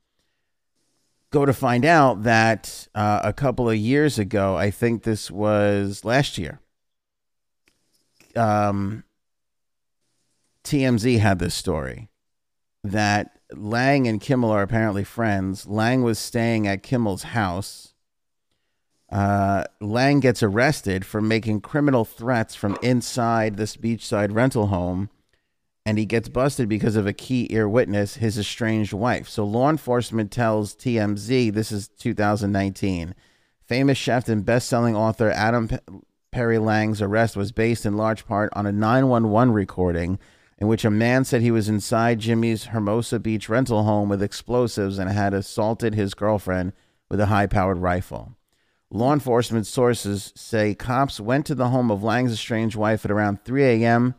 Go 1.33 1.47
to 1.47 1.53
find 1.53 1.83
out 1.83 2.21
that 2.23 2.87
uh, 2.93 3.21
a 3.23 3.33
couple 3.33 3.67
of 3.67 3.75
years 3.75 4.19
ago, 4.19 4.55
I 4.55 4.69
think 4.69 5.01
this 5.01 5.31
was 5.31 6.05
last 6.05 6.37
year. 6.37 6.59
Um, 8.35 9.03
TMZ 10.63 11.17
had 11.17 11.39
this 11.39 11.55
story 11.55 12.09
that 12.83 13.39
Lang 13.51 14.07
and 14.07 14.21
Kimmel 14.21 14.51
are 14.51 14.61
apparently 14.61 15.03
friends. 15.03 15.65
Lang 15.65 16.03
was 16.03 16.19
staying 16.19 16.67
at 16.67 16.83
Kimmel's 16.83 17.23
house. 17.23 17.95
Uh, 19.11 19.63
Lang 19.81 20.19
gets 20.19 20.43
arrested 20.43 21.03
for 21.03 21.19
making 21.19 21.61
criminal 21.61 22.05
threats 22.05 22.53
from 22.53 22.77
inside 22.83 23.57
this 23.57 23.75
beachside 23.75 24.35
rental 24.35 24.67
home, 24.67 25.09
and 25.85 25.97
he 25.97 26.05
gets 26.05 26.29
busted 26.29 26.69
because 26.69 26.95
of 26.95 27.05
a 27.05 27.13
key 27.13 27.47
ear 27.51 27.67
witness, 27.67 28.15
his 28.15 28.37
estranged 28.37 28.93
wife. 28.93 29.27
So 29.27 29.43
law 29.43 29.69
enforcement 29.69 30.31
tells 30.31 30.75
TMZ 30.75 31.53
this 31.53 31.71
is 31.71 31.89
2019. 31.89 33.15
Famous 33.65 33.97
chef 33.97 34.27
and 34.29 34.45
best-selling 34.45 34.95
author 34.95 35.29
Adam 35.29 35.69
Perry 36.31 36.57
Lang's 36.57 37.01
arrest 37.01 37.35
was 37.35 37.51
based 37.51 37.85
in 37.85 37.97
large 37.97 38.25
part 38.25 38.51
on 38.55 38.65
a 38.65 38.71
911 38.71 39.53
recording 39.53 40.19
in 40.57 40.67
which 40.67 40.85
a 40.85 40.89
man 40.89 41.25
said 41.25 41.41
he 41.41 41.51
was 41.51 41.67
inside 41.67 42.19
Jimmy's 42.19 42.65
Hermosa 42.65 43.19
Beach 43.19 43.49
rental 43.49 43.83
home 43.83 44.09
with 44.09 44.23
explosives 44.23 44.97
and 44.97 45.09
had 45.09 45.33
assaulted 45.33 45.93
his 45.93 46.13
girlfriend 46.13 46.73
with 47.09 47.19
a 47.19 47.25
high 47.25 47.47
powered 47.47 47.79
rifle. 47.79 48.35
Law 48.89 49.11
enforcement 49.11 49.67
sources 49.67 50.31
say 50.35 50.73
cops 50.73 51.19
went 51.19 51.45
to 51.47 51.55
the 51.55 51.69
home 51.69 51.91
of 51.91 52.03
Lang's 52.03 52.31
estranged 52.31 52.75
wife 52.75 53.03
at 53.03 53.11
around 53.11 53.43
3 53.43 53.63
a.m. 53.63 54.15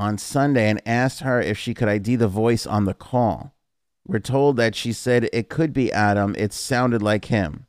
on 0.00 0.16
Sunday 0.16 0.70
and 0.70 0.80
asked 0.86 1.20
her 1.20 1.42
if 1.42 1.58
she 1.58 1.74
could 1.74 1.86
ID 1.86 2.16
the 2.16 2.26
voice 2.26 2.66
on 2.66 2.86
the 2.86 2.94
call. 2.94 3.54
We're 4.06 4.18
told 4.18 4.56
that 4.56 4.74
she 4.74 4.94
said 4.94 5.28
it 5.30 5.50
could 5.50 5.74
be 5.74 5.92
Adam, 5.92 6.34
it 6.38 6.54
sounded 6.54 7.02
like 7.02 7.26
him. 7.26 7.66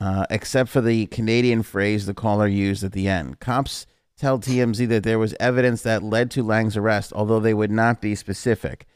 Uh, 0.00 0.26
except 0.28 0.68
for 0.68 0.80
the 0.80 1.06
Canadian 1.06 1.62
phrase 1.62 2.04
the 2.04 2.14
caller 2.14 2.48
used 2.48 2.82
at 2.82 2.90
the 2.90 3.06
end. 3.06 3.38
Cops 3.38 3.86
tell 4.18 4.40
TMZ 4.40 4.88
that 4.88 5.04
there 5.04 5.20
was 5.20 5.36
evidence 5.38 5.82
that 5.82 6.02
led 6.02 6.32
to 6.32 6.42
Lang's 6.42 6.76
arrest, 6.76 7.12
although 7.14 7.38
they 7.38 7.54
would 7.54 7.70
not 7.70 8.00
be 8.00 8.16
specific. 8.16 8.86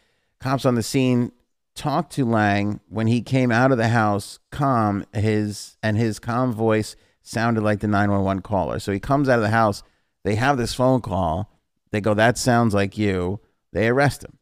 Cops 0.41 0.65
on 0.65 0.75
the 0.75 0.83
scene 0.83 1.31
talked 1.77 2.13
to 2.15 2.25
Lang 2.25 2.81
when 2.89 3.07
he 3.07 3.23
came 3.23 3.53
out 3.53 3.71
of 3.71 3.79
the 3.79 3.89
house 3.89 4.41
calm 4.51 5.07
his 5.13 5.77
and 5.85 5.97
his 5.97 6.19
calm 6.19 6.53
voice 6.53 6.97
sounded 7.23 7.63
like 7.63 7.79
the 7.79 7.87
911 7.87 8.43
caller. 8.43 8.81
So 8.81 8.91
he 8.91 8.99
comes 8.99 9.29
out 9.29 9.39
of 9.39 9.43
the 9.45 9.51
house, 9.51 9.85
they 10.25 10.35
have 10.35 10.57
this 10.57 10.75
phone 10.75 11.01
call, 11.01 11.51
they 11.91 12.01
go 12.01 12.15
that 12.15 12.37
sounds 12.39 12.75
like 12.75 12.99
you. 12.99 13.41
They 13.73 13.89
arrest 13.89 14.25
him. 14.25 14.39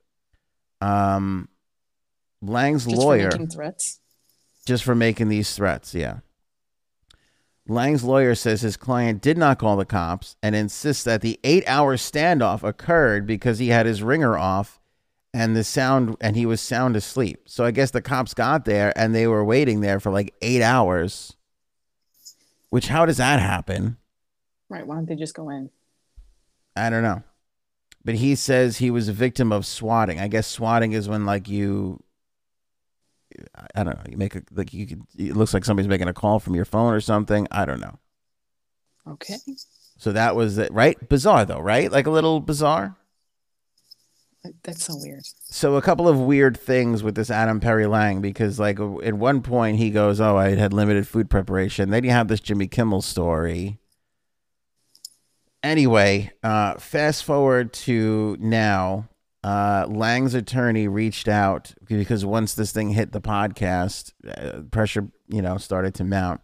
Um 0.80 1.48
Lang's 2.40 2.86
Just 2.86 2.96
lawyer 2.96 3.30
for 3.30 3.38
making 3.38 3.50
threats. 3.50 4.00
just 4.66 4.82
for 4.84 4.94
making 4.94 5.28
these 5.28 5.54
threats, 5.54 5.94
yeah. 5.94 6.18
Lang's 7.68 8.02
lawyer 8.02 8.34
says 8.34 8.62
his 8.62 8.76
client 8.76 9.22
did 9.22 9.38
not 9.38 9.58
call 9.60 9.76
the 9.76 9.84
cops 9.84 10.34
and 10.42 10.56
insists 10.56 11.04
that 11.04 11.20
the 11.20 11.38
eight 11.44 11.62
hour 11.68 11.96
standoff 11.96 12.64
occurred 12.64 13.26
because 13.26 13.58
he 13.60 13.68
had 13.68 13.86
his 13.86 14.02
ringer 14.02 14.36
off 14.36 14.80
and 15.32 15.54
the 15.56 15.62
sound 15.62 16.16
and 16.20 16.34
he 16.34 16.44
was 16.44 16.60
sound 16.60 16.96
asleep. 16.96 17.42
So 17.46 17.64
I 17.64 17.70
guess 17.70 17.92
the 17.92 18.02
cops 18.02 18.34
got 18.34 18.64
there 18.64 18.92
and 18.98 19.14
they 19.14 19.28
were 19.28 19.44
waiting 19.44 19.80
there 19.80 20.00
for 20.00 20.10
like 20.10 20.34
eight 20.42 20.60
hours. 20.62 21.36
Which 22.70 22.88
how 22.88 23.06
does 23.06 23.18
that 23.18 23.38
happen? 23.38 23.98
Right. 24.72 24.86
Why 24.86 24.94
don't 24.94 25.06
they 25.06 25.16
just 25.16 25.34
go 25.34 25.50
in? 25.50 25.68
I 26.74 26.88
don't 26.88 27.02
know. 27.02 27.22
But 28.06 28.14
he 28.14 28.34
says 28.34 28.78
he 28.78 28.90
was 28.90 29.06
a 29.06 29.12
victim 29.12 29.52
of 29.52 29.66
swatting. 29.66 30.18
I 30.18 30.28
guess 30.28 30.46
swatting 30.46 30.92
is 30.92 31.10
when 31.10 31.26
like 31.26 31.46
you 31.46 32.02
I 33.74 33.84
don't 33.84 33.96
know, 33.96 34.10
you 34.10 34.16
make 34.16 34.34
a 34.34 34.42
like 34.50 34.72
you 34.72 34.86
could 34.86 35.02
it 35.18 35.36
looks 35.36 35.52
like 35.52 35.66
somebody's 35.66 35.90
making 35.90 36.08
a 36.08 36.14
call 36.14 36.38
from 36.38 36.54
your 36.54 36.64
phone 36.64 36.94
or 36.94 37.00
something. 37.00 37.46
I 37.50 37.66
don't 37.66 37.80
know. 37.80 37.98
Okay. 39.06 39.36
So 39.98 40.10
that 40.12 40.34
was 40.34 40.56
it, 40.56 40.72
right? 40.72 40.96
Bizarre 41.06 41.44
though, 41.44 41.60
right? 41.60 41.92
Like 41.92 42.06
a 42.06 42.10
little 42.10 42.40
bizarre. 42.40 42.96
That's 44.64 44.86
so 44.86 44.94
weird. 44.96 45.24
So 45.44 45.76
a 45.76 45.82
couple 45.82 46.08
of 46.08 46.18
weird 46.18 46.58
things 46.58 47.02
with 47.02 47.14
this 47.14 47.30
Adam 47.30 47.60
Perry 47.60 47.86
Lang 47.86 48.22
because 48.22 48.58
like 48.58 48.80
at 48.80 49.14
one 49.14 49.42
point 49.42 49.76
he 49.76 49.90
goes, 49.90 50.18
"Oh, 50.18 50.38
I 50.38 50.54
had 50.54 50.72
limited 50.72 51.06
food 51.06 51.28
preparation." 51.28 51.90
Then 51.90 52.04
you 52.04 52.10
have 52.10 52.28
this 52.28 52.40
Jimmy 52.40 52.68
Kimmel 52.68 53.02
story. 53.02 53.78
Anyway, 55.62 56.30
uh, 56.42 56.74
fast 56.76 57.24
forward 57.24 57.72
to 57.72 58.36
now. 58.40 59.08
Uh, 59.44 59.86
Lang's 59.88 60.34
attorney 60.34 60.86
reached 60.86 61.26
out 61.26 61.74
because 61.84 62.24
once 62.24 62.54
this 62.54 62.72
thing 62.72 62.90
hit 62.90 63.12
the 63.12 63.20
podcast, 63.20 64.12
uh, 64.28 64.62
pressure 64.70 65.08
you 65.28 65.42
know 65.42 65.58
started 65.58 65.94
to 65.94 66.04
mount. 66.04 66.40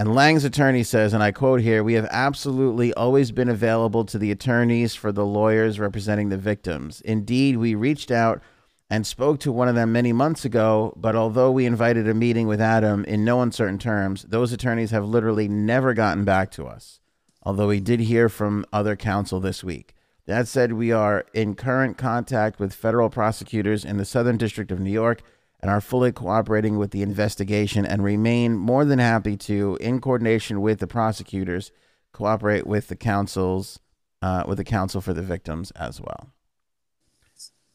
And 0.00 0.14
Lang's 0.14 0.44
attorney 0.44 0.84
says, 0.84 1.12
and 1.12 1.24
I 1.24 1.32
quote 1.32 1.60
here, 1.60 1.82
we 1.82 1.94
have 1.94 2.06
absolutely 2.12 2.94
always 2.94 3.32
been 3.32 3.48
available 3.48 4.04
to 4.04 4.18
the 4.18 4.30
attorneys 4.30 4.94
for 4.94 5.10
the 5.10 5.26
lawyers 5.26 5.80
representing 5.80 6.28
the 6.28 6.36
victims. 6.36 7.00
Indeed, 7.00 7.56
we 7.56 7.74
reached 7.74 8.12
out 8.12 8.40
and 8.88 9.04
spoke 9.04 9.40
to 9.40 9.50
one 9.50 9.66
of 9.66 9.74
them 9.74 9.90
many 9.90 10.12
months 10.12 10.44
ago, 10.44 10.94
but 10.96 11.16
although 11.16 11.50
we 11.50 11.66
invited 11.66 12.08
a 12.08 12.14
meeting 12.14 12.46
with 12.46 12.60
Adam 12.60 13.04
in 13.06 13.24
no 13.24 13.42
uncertain 13.42 13.78
terms, 13.78 14.22
those 14.28 14.52
attorneys 14.52 14.92
have 14.92 15.04
literally 15.04 15.48
never 15.48 15.92
gotten 15.94 16.24
back 16.24 16.52
to 16.52 16.66
us, 16.66 17.00
although 17.42 17.68
we 17.68 17.80
did 17.80 18.00
hear 18.00 18.28
from 18.28 18.64
other 18.72 18.96
counsel 18.96 19.40
this 19.40 19.62
week. 19.64 19.94
That 20.26 20.46
said, 20.46 20.74
we 20.74 20.92
are 20.92 21.24
in 21.32 21.54
current 21.54 21.96
contact 21.96 22.60
with 22.60 22.74
federal 22.74 23.08
prosecutors 23.08 23.84
in 23.84 23.96
the 23.96 24.04
Southern 24.04 24.36
District 24.36 24.70
of 24.70 24.78
New 24.78 24.90
York 24.90 25.22
and 25.60 25.70
are 25.70 25.80
fully 25.80 26.12
cooperating 26.12 26.76
with 26.76 26.90
the 26.90 27.02
investigation 27.02 27.86
and 27.86 28.04
remain 28.04 28.56
more 28.56 28.84
than 28.84 28.98
happy 28.98 29.36
to, 29.38 29.78
in 29.80 30.00
coordination 30.00 30.60
with 30.60 30.80
the 30.80 30.86
prosecutors, 30.86 31.72
cooperate 32.12 32.66
with 32.66 32.88
the 32.88 32.96
councils, 32.96 33.80
uh, 34.20 34.44
with 34.46 34.58
the 34.58 34.64
counsel 34.64 35.00
for 35.00 35.14
the 35.14 35.22
victims 35.22 35.70
as 35.72 36.00
well. 36.00 36.30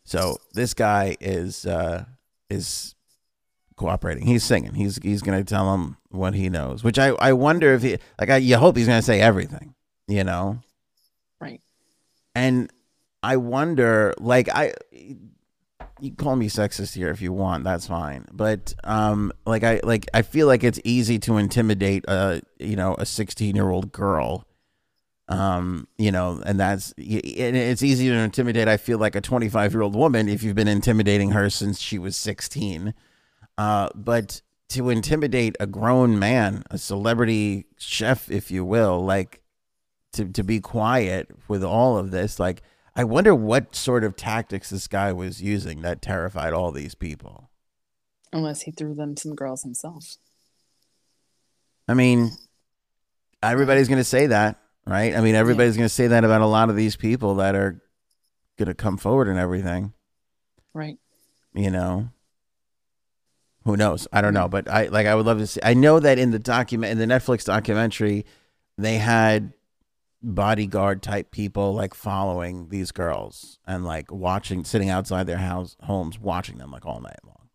So 0.03 0.37
this 0.53 0.73
guy 0.73 1.17
is 1.19 1.65
uh, 1.65 2.05
is 2.49 2.95
cooperating. 3.75 4.25
He's 4.25 4.43
singing. 4.43 4.73
He's 4.73 4.97
he's 5.01 5.21
going 5.21 5.37
to 5.37 5.43
tell 5.49 5.71
them 5.71 5.97
what 6.09 6.33
he 6.33 6.49
knows. 6.49 6.83
Which 6.83 6.99
I 6.99 7.09
I 7.19 7.33
wonder 7.33 7.73
if 7.73 7.81
he 7.81 7.97
like 8.19 8.29
I 8.29 8.37
you 8.37 8.57
hope 8.57 8.77
he's 8.77 8.87
going 8.87 8.99
to 8.99 9.05
say 9.05 9.19
everything. 9.21 9.73
You 10.07 10.23
know, 10.23 10.59
Right. 11.39 11.61
and 12.35 12.69
I 13.21 13.37
wonder 13.37 14.13
like 14.19 14.49
I 14.49 14.73
you 16.01 16.11
call 16.11 16.35
me 16.35 16.49
sexist 16.49 16.95
here 16.95 17.09
if 17.09 17.21
you 17.21 17.31
want 17.31 17.63
that's 17.63 17.87
fine 17.87 18.25
but 18.33 18.73
um 18.83 19.31
like 19.45 19.63
i 19.63 19.79
like 19.83 20.05
i 20.13 20.21
feel 20.21 20.47
like 20.47 20.63
it's 20.63 20.79
easy 20.83 21.17
to 21.19 21.37
intimidate 21.37 22.03
a 22.09 22.41
you 22.59 22.75
know 22.75 22.95
a 22.97 23.05
16 23.05 23.55
year 23.55 23.69
old 23.69 23.91
girl 23.91 24.45
um 25.29 25.87
you 25.97 26.11
know 26.11 26.41
and 26.45 26.59
that's 26.59 26.93
it's 26.97 27.83
easy 27.83 28.09
to 28.09 28.15
intimidate 28.15 28.67
i 28.67 28.75
feel 28.75 28.97
like 28.97 29.15
a 29.15 29.21
25 29.21 29.71
year 29.71 29.81
old 29.81 29.95
woman 29.95 30.27
if 30.27 30.43
you've 30.43 30.55
been 30.55 30.67
intimidating 30.67 31.31
her 31.31 31.49
since 31.49 31.79
she 31.79 31.97
was 31.97 32.17
16 32.17 32.93
uh 33.57 33.89
but 33.95 34.41
to 34.69 34.89
intimidate 34.89 35.55
a 35.59 35.67
grown 35.67 36.17
man 36.17 36.63
a 36.71 36.77
celebrity 36.77 37.65
chef 37.77 38.29
if 38.31 38.49
you 38.51 38.65
will 38.65 39.03
like 39.03 39.41
to 40.13 40.25
to 40.25 40.43
be 40.43 40.59
quiet 40.59 41.29
with 41.47 41.63
all 41.63 41.97
of 41.97 42.11
this 42.11 42.39
like 42.39 42.61
I 42.95 43.03
wonder 43.03 43.33
what 43.33 43.75
sort 43.75 44.03
of 44.03 44.15
tactics 44.15 44.69
this 44.69 44.87
guy 44.87 45.11
was 45.13 45.41
using 45.41 45.81
that 45.81 45.99
terrified 45.99 46.53
all 46.53 46.71
these 46.71 46.93
people. 46.93 47.49
Unless 48.31 48.61
he 48.61 48.71
threw 48.71 48.93
them 48.93 49.17
some 49.17 49.33
girls 49.33 49.63
himself. 49.63 50.17
I 51.87 51.95
mean, 51.95 52.29
everybody's 53.41 53.87
going 53.87 53.97
to 53.99 54.03
say 54.03 54.27
that, 54.27 54.59
right? 54.85 55.15
I 55.15 55.21
mean, 55.21 55.33
everybody's 55.33 55.75
going 55.75 55.87
to 55.89 55.93
say 55.93 56.05
that 56.05 56.23
about 56.23 56.41
a 56.41 56.45
lot 56.45 56.69
of 56.69 56.75
these 56.75 56.95
people 56.95 57.33
that 57.37 57.55
are 57.55 57.81
going 58.59 58.67
to 58.67 58.75
come 58.75 58.97
forward 58.97 59.27
and 59.27 59.39
everything, 59.39 59.93
Right. 60.75 60.97
you 61.55 61.71
know. 61.71 62.09
Who 63.65 63.77
knows? 63.77 64.07
I 64.11 64.21
don't 64.21 64.33
know, 64.33 64.47
but 64.47 64.69
I 64.69 64.87
like 64.87 65.07
I 65.07 65.15
would 65.15 65.25
love 65.25 65.39
to 65.39 65.47
see 65.47 65.61
I 65.63 65.73
know 65.73 65.99
that 65.99 66.19
in 66.19 66.31
the 66.31 66.39
document 66.39 66.91
in 66.91 66.97
the 66.97 67.13
Netflix 67.13 67.45
documentary 67.45 68.25
they 68.77 68.97
had 68.97 69.53
bodyguard 70.21 71.01
type 71.01 71.31
people 71.31 71.73
like 71.73 71.93
following 71.93 72.69
these 72.69 72.91
girls 72.91 73.59
and 73.67 73.83
like 73.83 74.11
watching 74.11 74.63
sitting 74.63 74.89
outside 74.89 75.27
their 75.27 75.37
house 75.37 75.75
homes 75.83 76.17
watching 76.19 76.57
them 76.57 76.71
like 76.71 76.85
all 76.85 77.01
night 77.01 77.19
long. 77.25 77.49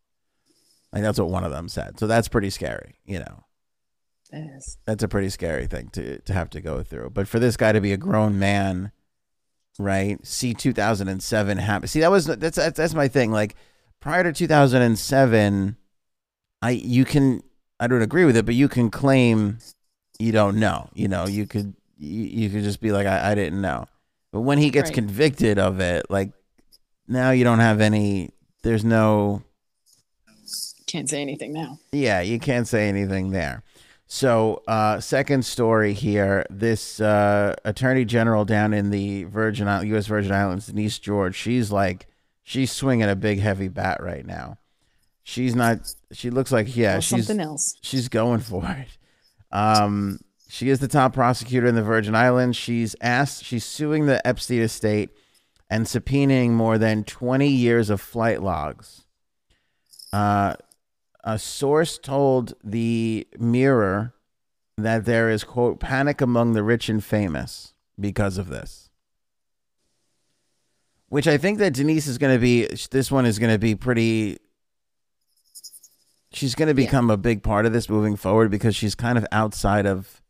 Like 0.93 1.03
that's 1.03 1.19
what 1.19 1.31
one 1.31 1.45
of 1.45 1.51
them 1.51 1.69
said. 1.69 1.99
So 1.99 2.07
that's 2.07 2.29
pretty 2.29 2.51
scary, 2.51 2.97
you 3.05 3.19
know. 3.19 3.45
It 4.31 4.47
is. 4.57 4.79
That's 4.85 5.03
a 5.03 5.09
pretty 5.09 5.31
scary 5.31 5.67
thing 5.67 5.89
to 5.91 6.19
to 6.21 6.33
have 6.33 6.51
to 6.51 6.61
go 6.61 6.83
through. 6.83 7.11
But 7.11 7.29
for 7.29 7.39
this 7.39 7.57
guy 7.57 7.73
to 7.73 7.81
be 7.81 7.93
a 7.93 7.99
grown 7.99 8.39
man, 8.39 8.93
right? 9.79 10.25
See 10.27 10.55
2007 10.55 11.59
happen. 11.59 11.89
See 11.89 12.01
that 12.01 12.11
was 12.11 12.27
that's 12.27 12.57
that's, 12.57 12.77
that's 12.77 12.95
my 12.95 13.09
thing. 13.09 13.31
Like 13.31 13.55
prior 14.01 14.23
to 14.23 14.33
2007, 14.33 15.77
I 16.63 16.71
you 16.71 17.05
can 17.05 17.43
I 17.81 17.87
don't 17.87 18.03
agree 18.03 18.25
with 18.25 18.37
it, 18.37 18.45
but 18.47 18.55
you 18.55 18.69
can 18.69 18.91
claim 18.91 19.59
you 20.19 20.33
don't 20.33 20.59
know. 20.59 20.89
You 20.95 21.09
know, 21.09 21.27
you 21.27 21.47
could 21.47 21.75
you, 21.97 22.25
you 22.25 22.51
could 22.51 22.65
just 22.65 22.81
be 22.81 22.93
like 22.93 23.07
I, 23.07 23.33
I 23.33 23.35
didn't 23.35 23.61
know. 23.61 23.87
But 24.33 24.41
when 24.41 24.59
he 24.59 24.71
gets 24.71 24.91
Right. 24.91 24.95
convicted 24.95 25.59
of 25.59 25.81
it, 25.81 26.07
like 26.11 26.33
now 27.07 27.31
you 27.31 27.45
don't 27.45 27.61
have 27.61 27.81
any 27.81 28.31
there's 28.63 28.85
no 28.85 29.43
Can't 30.87 31.09
say 31.09 31.23
anything 31.23 31.53
now. 31.53 31.79
Yeah, 31.93 32.21
you 32.21 32.39
can't 32.39 32.67
say 32.67 32.89
anything 32.89 33.31
there. 33.31 33.63
So, 34.11 34.63
uh, 34.67 35.01
second 35.01 35.45
story 35.45 35.93
here: 35.93 36.47
this 36.49 36.99
uh, 36.99 37.55
attorney 37.67 38.07
general 38.07 38.47
down 38.47 38.73
in 38.73 38.89
the 38.89 39.25
Virgin 39.25 39.67
U.S. 39.89 40.07
Virgin 40.07 40.33
Islands, 40.33 40.67
Denise 40.67 40.99
George, 40.99 41.37
she's 41.37 41.71
like 41.71 42.07
she's 42.43 42.73
swinging 42.73 43.09
a 43.09 43.15
big 43.15 43.39
heavy 43.39 43.69
bat 43.69 44.03
right 44.03 44.25
now. 44.25 44.57
She's 45.29 45.55
not. 45.55 45.81
She 46.11 46.31
looks 46.31 46.51
like 46.51 46.75
yeah, 46.75 46.97
Or 46.97 47.01
she's 47.03 47.27
something 47.27 47.45
else. 47.45 47.77
she's 47.83 48.09
going 48.09 48.41
for 48.41 48.65
it. 48.67 48.97
Um, 49.53 50.21
she 50.49 50.71
is 50.71 50.79
the 50.79 50.89
top 50.89 51.13
prosecutor 51.13 51.67
in 51.67 51.75
the 51.75 51.83
Virgin 51.83 52.15
Islands. 52.15 52.57
She's 52.57 52.97
asked. 53.03 53.45
She's 53.45 53.63
suing 53.63 54.07
the 54.07 54.27
Epstein 54.27 54.63
estate 54.63 55.11
and 55.69 55.85
subpoenaing 55.85 56.53
more 56.53 56.79
than 56.79 57.05
20 57.05 57.47
years 57.47 57.91
of 57.91 58.01
flight 58.01 58.43
logs. 58.43 59.05
Uh, 60.15 60.55
a 61.23 61.39
source 61.39 61.99
told 61.99 62.55
the 62.65 63.29
Mirror 63.39 64.15
that 64.79 65.05
there 65.05 65.29
is 65.29 65.45
quote 65.45 65.79
panic 65.79 66.23
among 66.23 66.55
the 66.55 66.63
rich 66.63 66.89
and 66.89 67.05
famous 67.05 67.75
because 68.01 68.39
of 68.39 68.49
this. 68.49 68.89
Which 71.11 71.29
I 71.29 71.37
think 71.37 71.59
that 71.59 71.75
Denise 71.75 72.07
is 72.07 72.17
going 72.17 72.35
to 72.35 72.41
be. 72.41 72.67
This 72.91 73.11
one 73.11 73.27
is 73.27 73.39
going 73.39 73.53
to 73.53 73.59
be 73.59 73.75
pretty. 73.75 74.39
She's 76.31 76.55
going 76.55 76.75
to 76.75 76.81
Yeah. 76.81 76.87
become 76.87 77.11
a 77.11 77.17
big 77.17 77.43
part 77.43 77.65
of 77.67 77.73
this 77.73 77.89
moving 77.89 78.17
forward 78.17 78.51
because 78.51 78.77
she's 78.77 78.95
kind 78.95 79.17
of 79.19 79.27
outside 79.33 79.87
of 79.87 80.23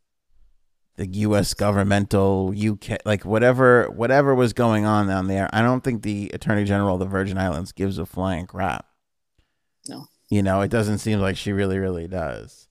the 0.95 1.07
U.S. 1.07 1.53
governmental 1.53 2.53
UK, 2.57 2.97
like 3.05 3.23
whatever 3.25 3.89
whatever 3.89 4.35
was 4.35 4.51
going 4.53 4.85
on 4.85 5.07
down 5.07 5.27
there. 5.27 5.49
I 5.53 5.61
don't 5.61 5.83
think 5.83 6.01
the 6.03 6.29
Attorney 6.33 6.65
General 6.65 6.95
of 6.95 6.99
the 6.99 7.05
Virgin 7.05 7.37
Islands 7.37 7.71
gives 7.71 7.97
a 7.97 8.05
flying 8.05 8.47
crap. 8.47 8.85
No. 9.87 10.07
You 10.29 10.43
know, 10.43 10.61
it 10.61 10.69
doesn't 10.69 10.99
seem 10.99 11.19
like 11.19 11.37
she 11.37 11.51
really, 11.51 11.77
really 11.79 12.07
does. 12.07 12.67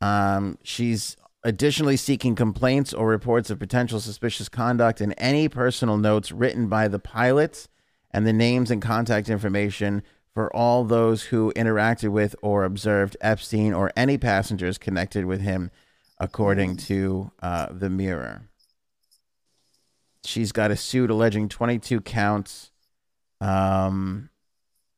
Um, 0.00 0.58
she's 0.62 1.16
additionally 1.44 1.96
seeking 1.96 2.34
complaints 2.34 2.92
or 2.92 3.08
reports 3.08 3.50
of 3.50 3.58
potential 3.58 4.00
suspicious 4.00 4.48
conduct 4.48 5.00
and 5.00 5.14
any 5.16 5.48
personal 5.48 5.96
notes 5.96 6.32
written 6.32 6.68
by 6.68 6.88
the 6.88 6.98
pilots 6.98 7.68
and 8.10 8.26
the 8.26 8.32
names 8.32 8.70
and 8.70 8.82
contact 8.82 9.28
information 9.28 10.02
for 10.36 10.54
all 10.54 10.84
those 10.84 11.22
who 11.22 11.50
interacted 11.56 12.10
with 12.10 12.36
or 12.42 12.64
observed 12.64 13.16
Epstein 13.22 13.72
or 13.72 13.90
any 13.96 14.18
passengers 14.18 14.76
connected 14.76 15.24
with 15.24 15.40
him, 15.40 15.70
according 16.20 16.76
to 16.76 17.30
uh, 17.40 17.68
the 17.70 17.88
Mirror. 17.88 18.42
She's 20.24 20.52
got 20.52 20.70
a 20.70 20.76
suit 20.76 21.10
alleging 21.10 21.48
22 21.48 22.02
counts. 22.02 22.70
Um, 23.40 24.28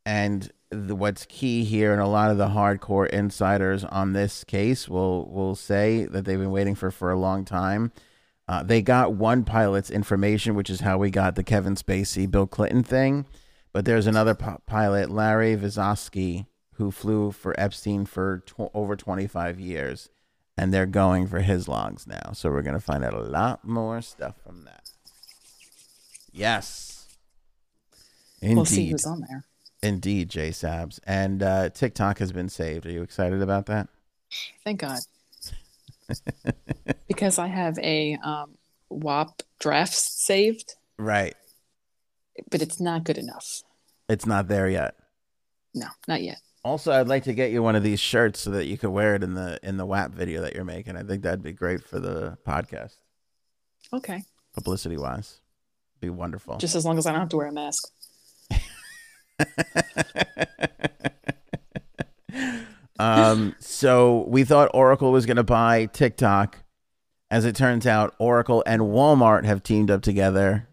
and 0.04 0.50
the, 0.70 0.96
what's 0.96 1.24
key 1.26 1.62
here, 1.62 1.92
and 1.92 2.02
a 2.02 2.08
lot 2.08 2.32
of 2.32 2.36
the 2.36 2.48
hardcore 2.48 3.08
insiders 3.08 3.84
on 3.84 4.14
this 4.14 4.42
case 4.42 4.88
will 4.88 5.30
will 5.30 5.54
say 5.54 6.06
that 6.06 6.24
they've 6.24 6.40
been 6.40 6.50
waiting 6.50 6.74
for 6.74 6.90
for 6.90 7.12
a 7.12 7.18
long 7.18 7.44
time. 7.44 7.92
Uh, 8.48 8.64
they 8.64 8.82
got 8.82 9.12
one 9.12 9.44
pilot's 9.44 9.88
information, 9.88 10.56
which 10.56 10.68
is 10.68 10.80
how 10.80 10.98
we 10.98 11.10
got 11.10 11.36
the 11.36 11.44
Kevin 11.44 11.76
Spacey, 11.76 12.28
Bill 12.28 12.48
Clinton 12.48 12.82
thing. 12.82 13.24
But 13.78 13.84
there's 13.84 14.08
another 14.08 14.34
pi- 14.34 14.56
pilot, 14.66 15.08
Larry 15.08 15.56
Visoski, 15.56 16.46
who 16.72 16.90
flew 16.90 17.30
for 17.30 17.54
Epstein 17.60 18.06
for 18.06 18.40
tw- 18.44 18.74
over 18.74 18.96
25 18.96 19.60
years, 19.60 20.08
and 20.56 20.74
they're 20.74 20.84
going 20.84 21.28
for 21.28 21.38
his 21.38 21.68
logs 21.68 22.04
now. 22.04 22.32
So 22.32 22.50
we're 22.50 22.62
gonna 22.62 22.80
find 22.80 23.04
out 23.04 23.14
a 23.14 23.20
lot 23.20 23.64
more 23.64 24.02
stuff 24.02 24.34
from 24.44 24.64
that. 24.64 24.90
Yes, 26.32 27.06
indeed. 28.42 28.56
We'll 28.56 28.64
see 28.64 28.90
who's 28.90 29.06
on 29.06 29.20
there. 29.28 29.44
Indeed, 29.80 30.28
J 30.28 30.48
Sabs. 30.50 30.98
And 31.06 31.40
uh, 31.40 31.68
TikTok 31.70 32.18
has 32.18 32.32
been 32.32 32.48
saved. 32.48 32.84
Are 32.84 32.90
you 32.90 33.02
excited 33.02 33.42
about 33.42 33.66
that? 33.66 33.86
Thank 34.64 34.80
God. 34.80 34.98
because 37.06 37.38
I 37.38 37.46
have 37.46 37.78
a 37.78 38.18
um, 38.24 38.56
WAP 38.90 39.40
draft 39.60 39.94
saved, 39.94 40.74
Right. 40.98 41.36
but 42.50 42.60
it's 42.60 42.80
not 42.80 43.04
good 43.04 43.18
enough. 43.18 43.62
It's 44.08 44.26
not 44.26 44.48
there 44.48 44.68
yet. 44.68 44.94
No, 45.74 45.86
not 46.06 46.22
yet. 46.22 46.38
Also, 46.64 46.92
I'd 46.92 47.08
like 47.08 47.24
to 47.24 47.34
get 47.34 47.52
you 47.52 47.62
one 47.62 47.76
of 47.76 47.82
these 47.82 48.00
shirts 48.00 48.40
so 48.40 48.50
that 48.50 48.66
you 48.66 48.76
could 48.76 48.90
wear 48.90 49.14
it 49.14 49.22
in 49.22 49.34
the 49.34 49.58
in 49.62 49.76
the 49.76 49.86
WAP 49.86 50.12
video 50.12 50.42
that 50.42 50.54
you're 50.54 50.64
making. 50.64 50.96
I 50.96 51.02
think 51.02 51.22
that'd 51.22 51.42
be 51.42 51.52
great 51.52 51.84
for 51.84 52.00
the 52.00 52.36
podcast, 52.46 52.94
Okay. 53.92 54.22
publicity 54.54 54.96
wise. 54.96 55.40
Be 56.00 56.10
wonderful. 56.10 56.58
Just 56.58 56.74
as 56.74 56.84
long 56.84 56.98
as 56.98 57.06
I 57.06 57.12
don't 57.12 57.20
have 57.20 57.28
to 57.30 57.36
wear 57.36 57.46
a 57.48 57.52
mask. 57.52 57.88
um, 62.98 63.54
so 63.60 64.24
we 64.28 64.44
thought 64.44 64.70
Oracle 64.74 65.12
was 65.12 65.26
going 65.26 65.36
to 65.36 65.44
buy 65.44 65.86
TikTok. 65.86 66.58
As 67.30 67.44
it 67.44 67.54
turns 67.54 67.86
out, 67.86 68.14
Oracle 68.18 68.62
and 68.66 68.82
Walmart 68.82 69.44
have 69.44 69.62
teamed 69.62 69.90
up 69.90 70.02
together 70.02 70.68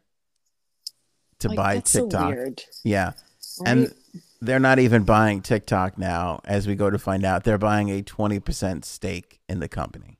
to 1.40 1.50
Like, 1.50 1.58
buy 1.58 1.74
that's 1.76 1.92
so 1.92 2.02
TikTok. 2.04 2.30
weird. 2.30 2.64
Yeah. 2.84 3.12
Right? 3.60 3.70
And 3.70 3.94
they're 4.42 4.60
not 4.60 4.80
even 4.80 5.04
buying 5.04 5.42
TikTok 5.42 5.98
now, 5.98 6.42
as 6.46 6.68
we 6.68 6.76
go 6.76 6.90
to 6.90 7.00
find 7.00 7.26
out. 7.26 7.44
They're 7.44 7.58
buying 7.58 7.90
a 7.90 8.02
20% 8.02 8.86
stake 8.86 9.40
in 9.50 9.60
the 9.60 9.68
company. 9.68 10.20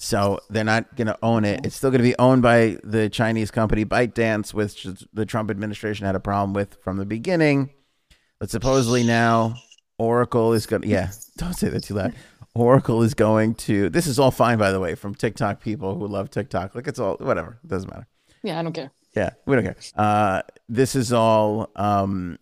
So 0.00 0.38
they're 0.48 0.62
not 0.62 0.94
going 0.94 1.08
to 1.08 1.18
own 1.22 1.44
it. 1.44 1.66
It's 1.66 1.74
still 1.74 1.90
going 1.90 1.98
to 1.98 2.08
be 2.08 2.16
owned 2.18 2.40
by 2.40 2.78
the 2.84 3.08
Chinese 3.10 3.50
company 3.50 3.84
ByteDance, 3.84 4.54
which 4.54 4.86
the 5.12 5.26
Trump 5.26 5.50
administration 5.50 6.06
had 6.06 6.14
a 6.14 6.20
problem 6.20 6.52
with 6.52 6.80
from 6.82 6.98
the 6.98 7.06
beginning. 7.06 7.70
But 8.38 8.50
supposedly 8.50 9.02
now 9.02 9.56
Oracle 9.98 10.52
is 10.52 10.66
going 10.66 10.82
to, 10.82 10.88
yeah, 10.88 11.10
don't 11.36 11.54
say 11.54 11.68
that 11.68 11.82
too 11.82 11.94
loud. 11.94 12.14
Oracle 12.54 13.02
is 13.02 13.14
going 13.14 13.54
to, 13.56 13.88
this 13.88 14.06
is 14.06 14.20
all 14.20 14.30
fine, 14.30 14.58
by 14.58 14.70
the 14.70 14.78
way, 14.78 14.94
from 14.94 15.14
TikTok 15.14 15.60
people 15.60 15.98
who 15.98 16.06
love 16.06 16.30
TikTok. 16.30 16.76
Like 16.76 16.86
it's 16.86 17.00
all, 17.00 17.16
whatever, 17.16 17.58
it 17.64 17.68
doesn't 17.68 17.90
matter. 17.90 18.06
yeah, 18.44 18.60
I 18.60 18.62
don't 18.62 18.72
care. 18.72 18.92
Yeah, 19.14 19.30
we 19.46 19.56
don't 19.56 19.64
care. 19.64 19.76
Uh, 19.96 20.42
this 20.68 20.94
is 20.94 21.12
all. 21.12 21.70
Um, 21.76 22.38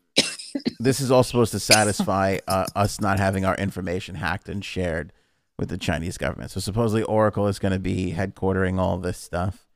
this 0.78 1.00
is 1.00 1.10
all 1.10 1.22
supposed 1.22 1.52
to 1.52 1.60
satisfy 1.60 2.38
uh, 2.48 2.66
us 2.74 3.00
not 3.00 3.18
having 3.18 3.44
our 3.44 3.54
information 3.56 4.14
hacked 4.14 4.48
and 4.48 4.64
shared 4.64 5.12
with 5.58 5.68
the 5.68 5.78
Chinese 5.78 6.18
government. 6.18 6.50
So 6.50 6.60
supposedly 6.60 7.02
Oracle 7.02 7.46
is 7.46 7.58
going 7.58 7.72
to 7.72 7.78
be 7.78 8.12
headquartering 8.12 8.78
all 8.78 8.98
this 8.98 9.18
stuff, 9.18 9.66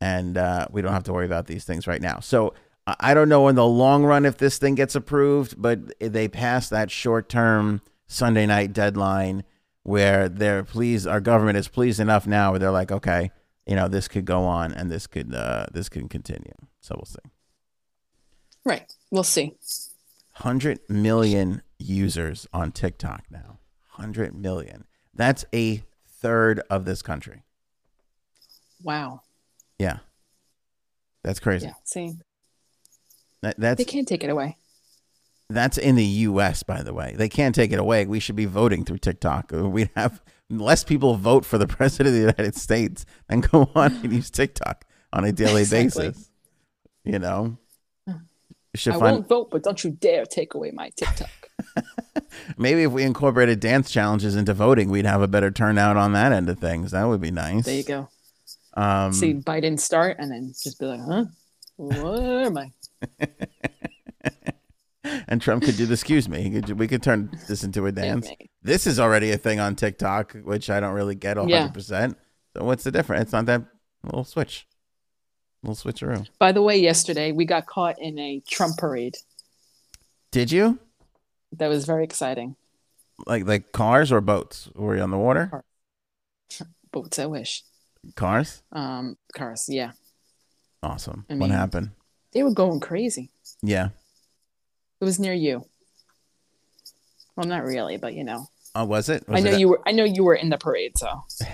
and 0.00 0.36
uh, 0.36 0.66
we 0.70 0.82
don't 0.82 0.92
have 0.92 1.04
to 1.04 1.12
worry 1.12 1.26
about 1.26 1.46
these 1.46 1.64
things 1.64 1.86
right 1.86 2.02
now. 2.02 2.20
So 2.20 2.54
I 2.86 3.14
don't 3.14 3.28
know 3.28 3.48
in 3.48 3.56
the 3.56 3.66
long 3.66 4.04
run 4.04 4.24
if 4.24 4.36
this 4.36 4.58
thing 4.58 4.76
gets 4.76 4.94
approved, 4.94 5.60
but 5.60 5.98
they 5.98 6.28
passed 6.28 6.70
that 6.70 6.90
short 6.90 7.28
term 7.28 7.80
Sunday 8.06 8.46
night 8.46 8.72
deadline 8.72 9.42
where 9.82 10.28
they're 10.28 10.62
pleased. 10.62 11.06
Our 11.06 11.20
government 11.20 11.58
is 11.58 11.66
pleased 11.66 11.98
enough 11.98 12.26
now 12.26 12.50
where 12.50 12.60
they're 12.60 12.70
like, 12.70 12.92
okay, 12.92 13.32
you 13.66 13.74
know, 13.76 13.88
this 13.88 14.08
could 14.08 14.24
go 14.24 14.44
on 14.44 14.72
and 14.72 14.90
this 14.90 15.06
could 15.06 15.34
uh, 15.34 15.66
this 15.72 15.88
could 15.88 16.08
continue. 16.10 16.54
So 16.80 16.94
we'll 16.96 17.04
see. 17.06 17.30
Right. 18.64 18.92
We'll 19.10 19.22
see. 19.24 19.56
100 20.38 20.80
million 20.88 21.62
users 21.78 22.46
on 22.52 22.72
TikTok 22.72 23.24
now. 23.30 23.58
100 23.96 24.34
million. 24.34 24.84
That's 25.14 25.44
a 25.54 25.82
third 26.06 26.60
of 26.68 26.84
this 26.84 27.00
country. 27.02 27.42
Wow. 28.82 29.22
Yeah. 29.78 29.98
That's 31.22 31.40
crazy. 31.40 31.66
Yeah. 31.66 31.72
See, 31.84 32.12
That, 33.42 33.58
that's 33.58 33.78
they 33.78 33.84
can't 33.84 34.06
take 34.06 34.22
it 34.24 34.30
away. 34.30 34.56
that's 35.48 35.78
in 35.78 35.96
the 35.96 36.04
US 36.04 36.62
by 36.62 36.82
the 36.82 36.92
way. 36.92 37.14
They 37.16 37.28
can't 37.28 37.54
take 37.54 37.72
it 37.72 37.78
away. 37.78 38.04
We 38.06 38.20
should 38.20 38.36
be 38.36 38.44
voting 38.46 38.84
through 38.84 38.98
TikTok. 38.98 39.50
We'd 39.52 39.90
have 39.96 40.22
less 40.50 40.84
people 40.84 41.16
vote 41.16 41.44
for 41.44 41.58
the 41.58 41.66
president 41.76 42.08
of 42.08 42.14
the 42.14 42.20
United 42.20 42.56
States 42.56 43.04
than 43.28 43.40
go 43.40 43.70
on 43.74 43.94
and 44.02 44.12
use 44.12 44.30
TikTok 44.30 44.84
on 45.12 45.24
a 45.24 45.32
daily 45.32 45.62
Exactly. 45.62 46.08
basis. 46.08 46.30
You 47.04 47.18
know? 47.18 47.58
You 48.84 48.92
I 48.92 48.98
find 48.98 49.02
won't 49.16 49.28
vote, 49.28 49.50
but 49.50 49.62
don't 49.62 49.82
you 49.82 49.90
dare 49.90 50.26
take 50.26 50.54
away 50.54 50.70
my 50.70 50.90
TikTok. 50.96 51.30
maybe 52.58 52.82
if 52.82 52.92
we 52.92 53.04
incorporated 53.04 53.60
dance 53.60 53.90
challenges 53.90 54.36
into 54.36 54.52
voting, 54.52 54.90
we'd 54.90 55.06
have 55.06 55.22
a 55.22 55.28
better 55.28 55.50
turnout 55.50 55.96
on 55.96 56.12
that 56.12 56.32
end 56.32 56.50
of 56.50 56.58
things. 56.58 56.90
That 56.90 57.04
would 57.04 57.20
be 57.20 57.30
nice. 57.30 57.64
There 57.64 57.74
you 57.74 57.84
go. 57.84 58.08
Um, 58.74 59.12
See 59.12 59.32
Biden 59.32 59.80
start 59.80 60.16
and 60.18 60.30
then 60.30 60.52
just 60.62 60.78
be 60.78 60.86
like, 60.86 61.00
huh? 61.00 61.24
Where 61.78 62.42
am 62.42 62.58
I? 62.58 62.70
and 65.28 65.40
Trump 65.40 65.64
could 65.64 65.76
do 65.76 65.86
the 65.86 65.94
excuse 65.94 66.28
me. 66.28 66.50
Could, 66.50 66.78
we 66.78 66.88
could 66.88 67.02
turn 67.02 67.30
this 67.48 67.64
into 67.64 67.86
a 67.86 67.92
dance. 67.92 68.28
this 68.62 68.86
is 68.86 68.98
already 68.98 69.30
a 69.32 69.38
thing 69.38 69.60
on 69.60 69.76
TikTok, 69.76 70.32
which 70.42 70.70
I 70.70 70.80
don't 70.80 70.94
really 70.94 71.14
get 71.14 71.36
100%. 71.36 71.48
Yeah. 71.48 72.08
So 72.56 72.64
what's 72.64 72.84
the 72.84 72.90
difference? 72.90 73.22
It's 73.24 73.32
not 73.32 73.46
that 73.46 73.62
little 74.02 74.24
switch. 74.24 74.66
Little 75.62 75.92
switcheroo. 75.92 76.28
By 76.38 76.52
the 76.52 76.62
way, 76.62 76.78
yesterday 76.78 77.32
we 77.32 77.44
got 77.44 77.66
caught 77.66 77.96
in 77.98 78.18
a 78.18 78.42
Trump 78.48 78.76
parade. 78.78 79.16
Did 80.30 80.52
you? 80.52 80.78
That 81.52 81.68
was 81.68 81.84
very 81.86 82.04
exciting. 82.04 82.56
Like 83.26 83.46
like 83.46 83.72
cars 83.72 84.12
or 84.12 84.20
boats? 84.20 84.68
Were 84.74 84.96
you 84.96 85.02
on 85.02 85.10
the 85.10 85.18
water? 85.18 85.64
Boats, 86.92 87.18
I 87.18 87.26
wish. 87.26 87.62
Cars? 88.14 88.62
Um, 88.72 89.16
cars, 89.34 89.66
yeah. 89.68 89.92
Awesome. 90.82 91.24
I 91.28 91.34
what 91.34 91.50
happened? 91.50 91.90
They 92.32 92.42
were 92.42 92.52
going 92.54 92.80
crazy. 92.80 93.30
Yeah. 93.62 93.88
It 95.00 95.04
was 95.04 95.18
near 95.20 95.34
you. 95.34 95.64
Well, 97.36 97.46
not 97.46 97.64
really, 97.64 97.96
but 97.98 98.14
you 98.14 98.24
know. 98.24 98.46
Oh, 98.74 98.84
was 98.84 99.08
it? 99.08 99.28
Was 99.28 99.38
I 99.38 99.42
know 99.44 99.52
it- 99.52 99.60
you 99.60 99.68
were. 99.68 99.80
I 99.86 99.92
know 99.92 100.04
you 100.04 100.24
were 100.24 100.34
in 100.34 100.48
the 100.50 100.58
parade, 100.58 100.96
so 100.98 101.24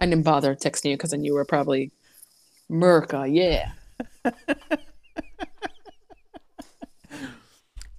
I 0.00 0.06
didn't 0.06 0.24
bother 0.24 0.54
texting 0.54 0.90
you 0.90 0.96
because 0.96 1.10
then 1.10 1.24
you 1.24 1.34
were 1.34 1.44
probably 1.44 1.92
Merca. 2.70 3.26
Yeah. 3.32 3.72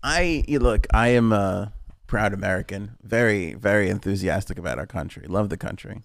I 0.03 0.43
you 0.47 0.59
look. 0.59 0.87
I 0.93 1.09
am 1.09 1.31
a 1.31 1.73
proud 2.07 2.33
American. 2.33 2.97
Very, 3.03 3.53
very 3.53 3.89
enthusiastic 3.89 4.57
about 4.57 4.79
our 4.79 4.87
country. 4.87 5.27
Love 5.27 5.49
the 5.49 5.57
country. 5.57 6.01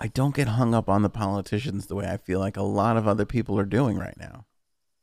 I 0.00 0.06
don't 0.08 0.34
get 0.34 0.48
hung 0.48 0.74
up 0.74 0.88
on 0.88 1.02
the 1.02 1.10
politicians 1.10 1.86
the 1.86 1.96
way 1.96 2.06
I 2.08 2.18
feel 2.18 2.38
like 2.38 2.56
a 2.56 2.62
lot 2.62 2.96
of 2.96 3.08
other 3.08 3.24
people 3.26 3.58
are 3.58 3.64
doing 3.64 3.98
right 3.98 4.16
now. 4.16 4.46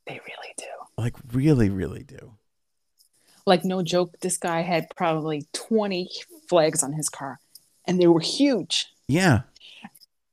They 0.08 0.14
really 0.14 0.54
do. 0.58 0.64
Like 0.98 1.16
really, 1.32 1.70
really 1.70 2.04
do. 2.04 2.34
Like 3.46 3.64
no 3.64 3.84
joke, 3.84 4.16
this 4.22 4.38
guy 4.38 4.62
had 4.62 4.88
probably 4.96 5.48
twenty 5.54 6.10
flags 6.50 6.82
on 6.84 6.94
his 6.94 7.10
car, 7.10 7.40
and 7.88 8.00
they 8.02 8.08
were 8.08 8.20
huge. 8.22 8.88
Yeah. 9.08 9.42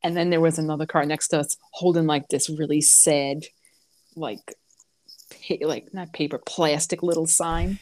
And 0.05 0.16
then 0.16 0.31
there 0.31 0.40
was 0.40 0.59
another 0.59 0.87
car 0.87 1.05
next 1.05 1.29
to 1.29 1.40
us 1.40 1.57
holding 1.72 2.07
like 2.07 2.29
this 2.29 2.51
really 2.51 2.81
sad, 2.81 3.44
like, 4.16 4.40
pa- 5.31 5.64
like 5.66 5.94
not 5.94 6.12
paper, 6.12 6.38
plastic 6.44 7.03
little 7.05 7.27
sign. 7.27 7.79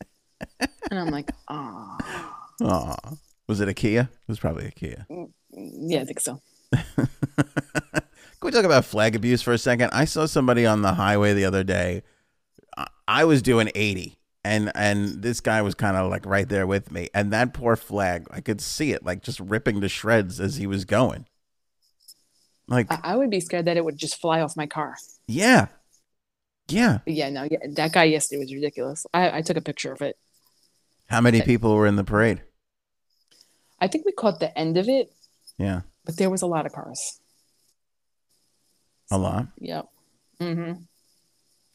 and 0.60 0.98
I'm 0.98 1.10
like, 1.10 1.30
ah, 1.48 1.96
Aw. 2.62 2.96
Was 3.48 3.60
it 3.60 3.68
a 3.68 3.74
Kia? 3.74 4.08
It 4.12 4.28
was 4.28 4.38
probably 4.40 4.66
a 4.66 4.70
Kia. 4.70 5.06
yeah, 5.52 6.00
I 6.00 6.04
think 6.04 6.20
so. 6.20 6.40
Can 8.44 8.48
we 8.50 8.56
talk 8.56 8.66
about 8.66 8.84
flag 8.84 9.16
abuse 9.16 9.40
for 9.40 9.54
a 9.54 9.58
second? 9.58 9.88
I 9.94 10.04
saw 10.04 10.26
somebody 10.26 10.66
on 10.66 10.82
the 10.82 10.92
highway 10.92 11.32
the 11.32 11.46
other 11.46 11.64
day. 11.64 12.02
I- 12.76 12.88
I 13.08 13.24
was 13.24 13.40
doing 13.40 13.70
80 13.74 14.18
and 14.44 14.70
and 14.74 15.22
this 15.22 15.40
guy 15.40 15.62
was 15.62 15.74
kind 15.74 15.96
of 15.96 16.10
like 16.10 16.26
right 16.26 16.46
there 16.46 16.66
with 16.66 16.92
me 16.92 17.08
and 17.14 17.32
that 17.32 17.54
poor 17.54 17.74
flag, 17.74 18.26
I 18.30 18.42
could 18.42 18.60
see 18.60 18.92
it 18.92 19.02
like 19.02 19.22
just 19.22 19.40
ripping 19.40 19.80
to 19.80 19.88
shreds 19.88 20.40
as 20.40 20.56
he 20.56 20.66
was 20.66 20.84
going. 20.84 21.24
Like 22.68 22.86
I, 22.90 23.16
would 23.16 23.30
be 23.30 23.40
scared 23.40 23.64
that 23.64 23.78
it 23.78 23.84
would 23.86 23.96
just 23.96 24.20
fly 24.20 24.42
off 24.42 24.58
my 24.58 24.66
car. 24.66 24.96
yeah. 25.26 25.68
Yeah. 26.68 26.98
Yeah, 27.06 27.30
no, 27.30 27.48
yeah, 27.50 27.60
that 27.76 27.94
guy 27.94 28.04
yesterday 28.04 28.40
was 28.40 28.52
ridiculous. 28.52 29.06
I, 29.14 29.38
I 29.38 29.40
took 29.40 29.56
a 29.56 29.62
picture 29.62 29.90
of 29.92 30.02
it. 30.02 30.18
How 31.06 31.22
many 31.22 31.40
people 31.40 31.74
were 31.74 31.86
in 31.86 31.96
the 31.96 32.04
parade? 32.04 32.42
I 33.80 33.86
think 33.88 34.04
we 34.04 34.12
caught 34.12 34.38
the 34.38 34.56
end 34.58 34.76
of 34.76 34.86
it, 34.86 35.10
Yeah. 35.56 35.80
but 36.04 36.18
there 36.18 36.28
was 36.28 36.42
a 36.42 36.46
lot 36.46 36.66
of 36.66 36.72
cars. 36.72 37.20
A 39.10 39.18
lot. 39.18 39.46
Yep. 39.58 39.88
hmm 40.40 40.72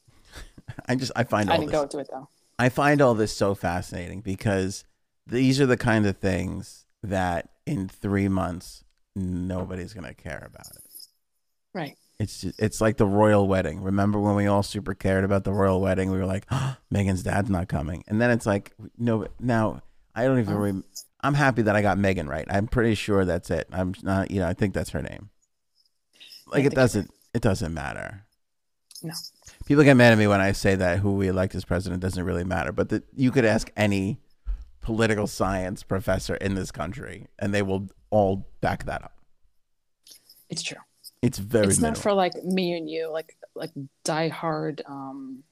I 0.88 0.96
just 0.96 1.12
I 1.16 1.24
find 1.24 1.50
I 1.50 1.54
all 1.54 1.60
didn't 1.60 1.72
this 1.72 1.82
go 1.82 1.88
to 1.88 2.00
it 2.00 2.08
though. 2.12 2.28
I 2.58 2.70
find 2.70 3.02
all 3.02 3.14
this 3.14 3.36
so 3.36 3.56
fascinating 3.56 4.22
because 4.22 4.84
these 5.26 5.62
are 5.62 5.66
the 5.66 5.78
kind 5.78 6.06
of 6.06 6.18
things 6.18 6.86
that 7.04 7.50
in 7.66 7.88
3 7.88 8.28
months 8.28 8.84
nobody's 9.16 9.94
going 9.94 10.08
to 10.08 10.14
care 10.14 10.44
about 10.46 10.68
it. 10.76 10.84
Right. 11.74 11.98
It's 12.20 12.42
just, 12.42 12.60
it's 12.60 12.82
like 12.82 12.98
the 12.98 13.06
royal 13.06 13.48
wedding. 13.48 13.82
Remember 13.82 14.20
when 14.20 14.36
we 14.36 14.48
all 14.48 14.64
super 14.64 14.94
cared 14.94 15.24
about 15.24 15.46
the 15.46 15.54
royal 15.54 15.80
wedding? 15.80 16.12
We 16.12 16.18
were 16.18 16.26
like, 16.26 16.46
oh, 16.52 16.76
Meghan's 16.94 17.24
dad's 17.24 17.50
not 17.50 17.70
coming, 17.70 18.04
and 18.08 18.20
then 18.22 18.30
it's 18.30 18.46
like, 18.46 18.74
no. 18.98 19.28
Now 19.40 19.82
I 20.14 20.26
don't 20.26 20.40
even. 20.40 20.54
Oh. 20.54 20.58
Rem- 20.58 20.84
I'm 21.22 21.34
happy 21.34 21.62
that 21.62 21.76
I 21.76 21.82
got 21.82 21.98
Meghan 21.98 22.28
right. 22.28 22.46
I'm 22.50 22.68
pretty 22.68 22.96
sure 22.96 23.24
that's 23.24 23.50
it. 23.52 23.68
I'm 23.72 23.94
not. 24.04 24.32
You 24.32 24.42
know, 24.42 24.48
I 24.48 24.54
think 24.54 24.74
that's 24.74 24.90
her 24.90 25.02
name. 25.02 25.30
Like 26.48 26.66
it 26.66 26.74
doesn't. 26.74 27.10
It 27.34 27.42
doesn't 27.42 27.74
matter. 27.74 28.26
No. 29.04 29.14
People 29.66 29.84
get 29.84 29.96
mad 29.96 30.12
at 30.12 30.18
me 30.18 30.28
when 30.28 30.42
I 30.42 30.52
say 30.52 30.76
that 30.76 31.00
who 31.00 31.14
we 31.14 31.28
elect 31.28 31.56
as 31.56 31.64
president 31.64 32.02
doesn't 32.02 32.24
really 32.24 32.44
matter. 32.44 32.72
But 32.72 32.90
the, 32.90 33.04
you 33.16 33.32
could 33.32 33.46
ask 33.46 33.72
any 33.78 34.20
political 34.82 35.28
science 35.28 35.84
professor 35.84 36.36
in 36.36 36.56
this 36.56 36.72
country, 36.72 37.28
and 37.38 37.54
they 37.54 37.62
will 37.62 37.90
all 38.10 38.48
back 38.62 38.86
that 38.86 39.04
up. 39.04 39.14
It's 40.50 40.64
true. 40.64 40.80
It's 41.22 41.38
very. 41.38 41.68
it's 41.68 41.80
not 41.80 41.98
for 41.98 42.14
like 42.14 42.34
me 42.44 42.78
and 42.78 42.90
you, 42.90 43.12
like 43.12 43.36
like 43.56 43.72
diehard 44.06 44.82
um, 44.90 45.44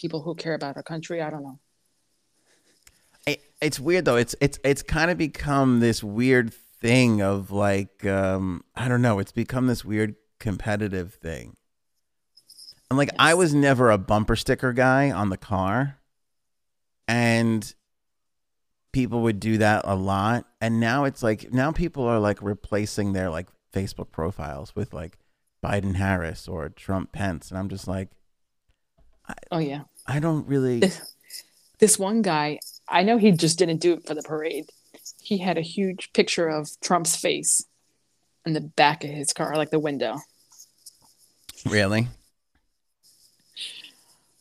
people 0.00 0.22
who 0.22 0.34
care 0.34 0.54
about 0.54 0.76
our 0.76 0.82
country. 0.82 1.20
I 1.20 1.30
don't 1.30 1.42
know. 1.42 1.58
it, 3.26 3.42
it's 3.60 3.78
weird 3.78 4.04
though. 4.04 4.16
It's 4.16 4.34
it's 4.40 4.58
it's 4.64 4.82
kind 4.82 5.10
of 5.10 5.18
become 5.18 5.80
this 5.80 6.02
weird 6.02 6.54
thing 6.54 7.20
of 7.20 7.50
like 7.50 8.04
um 8.06 8.64
I 8.74 8.88
don't 8.88 9.02
know. 9.02 9.18
It's 9.18 9.32
become 9.32 9.66
this 9.66 9.84
weird 9.84 10.14
competitive 10.40 11.14
thing. 11.14 11.56
And 12.90 12.98
like 12.98 13.10
I 13.18 13.34
was 13.34 13.54
never 13.54 13.90
a 13.90 13.98
bumper 13.98 14.34
sticker 14.34 14.72
guy 14.72 15.12
on 15.12 15.30
the 15.30 15.36
car, 15.36 15.98
and 17.06 17.72
people 18.92 19.22
would 19.22 19.38
do 19.38 19.58
that 19.58 19.82
a 19.84 19.94
lot. 19.94 20.46
And 20.60 20.80
now 20.80 21.04
it's 21.04 21.22
like 21.22 21.52
now 21.52 21.70
people 21.70 22.04
are 22.04 22.18
like 22.18 22.42
replacing 22.42 23.12
their 23.12 23.30
like 23.30 23.48
Facebook 23.72 24.10
profiles 24.10 24.74
with 24.74 24.92
like 24.92 25.18
Biden 25.64 25.94
Harris 25.94 26.48
or 26.48 26.68
Trump 26.68 27.12
Pence, 27.12 27.50
and 27.50 27.58
I'm 27.58 27.68
just 27.68 27.86
like 27.86 28.08
Oh 29.50 29.58
yeah. 29.58 29.82
I 30.06 30.20
don't 30.20 30.46
really. 30.46 30.80
This, 30.80 31.14
this 31.78 31.98
one 31.98 32.22
guy, 32.22 32.58
I 32.88 33.02
know 33.02 33.18
he 33.18 33.32
just 33.32 33.58
didn't 33.58 33.80
do 33.80 33.94
it 33.94 34.06
for 34.06 34.14
the 34.14 34.22
parade. 34.22 34.66
He 35.20 35.38
had 35.38 35.58
a 35.58 35.62
huge 35.62 36.12
picture 36.12 36.48
of 36.48 36.68
Trump's 36.80 37.16
face 37.16 37.64
in 38.44 38.52
the 38.54 38.60
back 38.60 39.04
of 39.04 39.10
his 39.10 39.32
car, 39.32 39.56
like 39.56 39.70
the 39.70 39.78
window. 39.78 40.16
Really? 41.66 42.08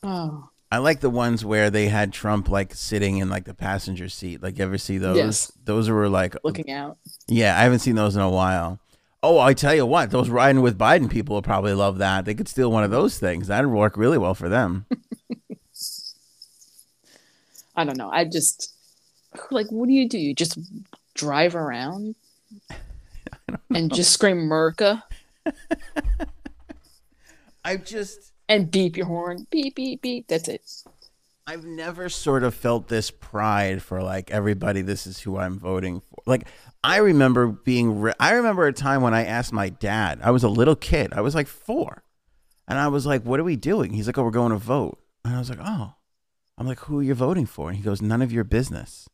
Oh, 0.01 0.49
I 0.71 0.77
like 0.77 0.99
the 0.99 1.09
ones 1.09 1.43
where 1.43 1.69
they 1.69 1.87
had 1.87 2.13
Trump 2.13 2.47
like 2.47 2.73
sitting 2.75 3.17
in 3.17 3.29
like 3.29 3.45
the 3.45 3.53
passenger 3.53 4.07
seat. 4.07 4.41
Like, 4.43 4.57
you 4.59 4.65
ever 4.65 4.77
see 4.77 4.97
those? 4.97 5.17
Yes. 5.17 5.51
Those 5.65 5.89
were 5.89 6.07
like, 6.07 6.35
looking 6.43 6.71
out. 6.71 6.97
yeah, 7.27 7.57
I 7.57 7.63
haven't 7.63 7.79
seen 7.79 7.95
those 7.95 8.15
in 8.15 8.21
a 8.21 8.29
while. 8.29 8.79
Oh, 9.21 9.39
I 9.39 9.53
tell 9.53 9.75
you 9.75 9.85
what, 9.85 10.11
those 10.11 10.29
riding 10.29 10.61
with 10.61 10.77
Biden 10.77 11.09
people 11.09 11.35
will 11.35 11.41
probably 11.41 11.73
love 11.73 11.97
that. 11.97 12.23
They 12.23 12.33
could 12.33 12.47
steal 12.47 12.71
one 12.71 12.85
of 12.85 12.91
those 12.91 13.19
things. 13.19 13.47
That'd 13.47 13.69
work 13.69 13.97
really 13.97 14.17
well 14.17 14.33
for 14.33 14.47
them. 14.47 14.85
I 17.75 17.83
don't 17.83 17.97
know. 17.97 18.09
I 18.09 18.23
just 18.25 18.73
like, 19.51 19.67
what 19.69 19.87
do 19.87 19.93
you 19.93 20.07
do? 20.07 20.17
You 20.17 20.33
just 20.33 20.57
drive 21.15 21.55
around 21.55 22.15
and 23.73 23.93
just 23.93 24.11
scream 24.11 24.37
Merca 24.37 25.03
I 27.69 27.77
just, 27.77 28.33
and 28.47 28.71
beep 28.71 28.97
your 28.97 29.05
horn. 29.05 29.45
Beep, 29.51 29.75
beep, 29.75 30.01
beep. 30.01 30.27
That's 30.27 30.47
it. 30.47 30.67
I've 31.45 31.65
never 31.65 32.09
sort 32.09 32.43
of 32.43 32.55
felt 32.55 32.87
this 32.87 33.11
pride 33.11 33.83
for 33.83 34.01
like 34.01 34.31
everybody. 34.31 34.81
This 34.81 35.05
is 35.05 35.19
who 35.19 35.37
I'm 35.37 35.59
voting 35.59 36.01
for. 36.01 36.23
Like, 36.25 36.47
I 36.83 36.97
remember 36.97 37.45
being, 37.45 38.01
re- 38.01 38.13
I 38.19 38.31
remember 38.31 38.65
a 38.65 38.73
time 38.73 39.03
when 39.03 39.13
I 39.13 39.23
asked 39.25 39.53
my 39.53 39.69
dad, 39.69 40.19
I 40.23 40.31
was 40.31 40.43
a 40.43 40.49
little 40.49 40.75
kid, 40.75 41.13
I 41.13 41.21
was 41.21 41.35
like 41.35 41.47
four. 41.47 42.03
And 42.67 42.79
I 42.79 42.87
was 42.87 43.05
like, 43.05 43.21
what 43.23 43.39
are 43.39 43.43
we 43.43 43.55
doing? 43.55 43.93
He's 43.93 44.07
like, 44.07 44.17
oh, 44.17 44.23
we're 44.23 44.31
going 44.31 44.51
to 44.51 44.57
vote. 44.57 44.99
And 45.23 45.35
I 45.35 45.37
was 45.37 45.51
like, 45.51 45.59
oh. 45.61 45.93
I'm 46.57 46.65
like, 46.65 46.79
who 46.79 46.99
are 46.99 47.03
you 47.03 47.13
voting 47.13 47.45
for? 47.45 47.69
And 47.69 47.77
he 47.77 47.83
goes, 47.83 48.01
none 48.01 48.23
of 48.23 48.31
your 48.31 48.43
business. 48.43 49.07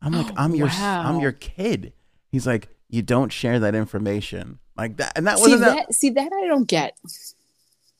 I'm 0.00 0.12
like, 0.12 0.26
Oh, 0.30 0.34
I'm 0.36 0.56
your, 0.56 0.68
I'm 0.68 1.20
your 1.20 1.32
kid. 1.32 1.92
He's 2.32 2.48
like, 2.48 2.68
you 2.88 3.02
don't 3.02 3.32
share 3.32 3.60
that 3.60 3.76
information 3.76 4.58
like 4.76 4.96
that. 4.96 5.12
And 5.14 5.26
that 5.28 5.38
See 5.38 5.42
wasn't 5.42 5.60
that, 5.60 5.86
that. 5.86 5.94
See 5.94 6.10
that 6.10 6.32
I 6.32 6.46
don't 6.48 6.66
get. 6.66 6.98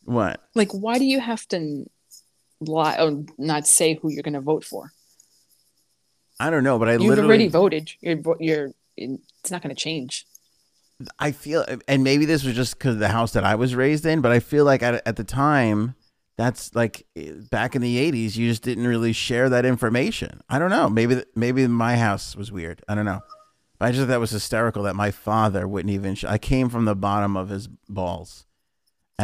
What? 0.04 0.40
Like, 0.54 0.72
why 0.72 0.98
do 0.98 1.04
you 1.04 1.20
have 1.20 1.46
to 1.48 1.84
lie 2.60 2.96
or 2.98 3.24
not 3.38 3.66
say 3.66 3.94
who 3.94 4.10
you're 4.10 4.22
going 4.22 4.34
to 4.34 4.40
vote 4.40 4.64
for? 4.64 4.92
I 6.40 6.50
don't 6.50 6.64
know, 6.64 6.78
but 6.78 6.88
I 6.88 6.92
You've 6.92 7.02
literally 7.02 7.28
already 7.28 7.48
voted. 7.48 7.92
You're, 8.00 8.20
you're. 8.40 8.70
It's 8.96 9.50
not 9.50 9.62
going 9.62 9.74
to 9.74 9.80
change. 9.80 10.26
I 11.18 11.32
feel, 11.32 11.64
and 11.88 12.04
maybe 12.04 12.24
this 12.26 12.44
was 12.44 12.54
just 12.54 12.78
because 12.78 12.94
of 12.94 13.00
the 13.00 13.08
house 13.08 13.32
that 13.32 13.44
I 13.44 13.54
was 13.54 13.74
raised 13.74 14.06
in, 14.06 14.20
but 14.20 14.30
I 14.30 14.40
feel 14.40 14.64
like 14.64 14.82
at, 14.82 15.06
at 15.06 15.16
the 15.16 15.24
time, 15.24 15.94
that's 16.36 16.74
like 16.74 17.06
back 17.50 17.74
in 17.74 17.82
the 17.82 18.12
'80s, 18.12 18.36
you 18.36 18.48
just 18.48 18.62
didn't 18.62 18.86
really 18.86 19.12
share 19.12 19.48
that 19.48 19.64
information. 19.64 20.40
I 20.48 20.58
don't 20.58 20.70
know. 20.70 20.88
Maybe 20.88 21.22
maybe 21.34 21.66
my 21.66 21.96
house 21.96 22.36
was 22.36 22.50
weird. 22.50 22.82
I 22.88 22.94
don't 22.94 23.04
know. 23.04 23.20
But 23.78 23.86
I 23.86 23.90
just 23.90 24.00
thought 24.02 24.08
that 24.08 24.20
was 24.20 24.30
hysterical 24.30 24.84
that 24.84 24.96
my 24.96 25.10
father 25.10 25.66
wouldn't 25.66 25.92
even. 25.92 26.14
Sh- 26.14 26.24
I 26.24 26.38
came 26.38 26.68
from 26.68 26.84
the 26.84 26.94
bottom 26.94 27.36
of 27.36 27.48
his 27.48 27.68
balls, 27.88 28.46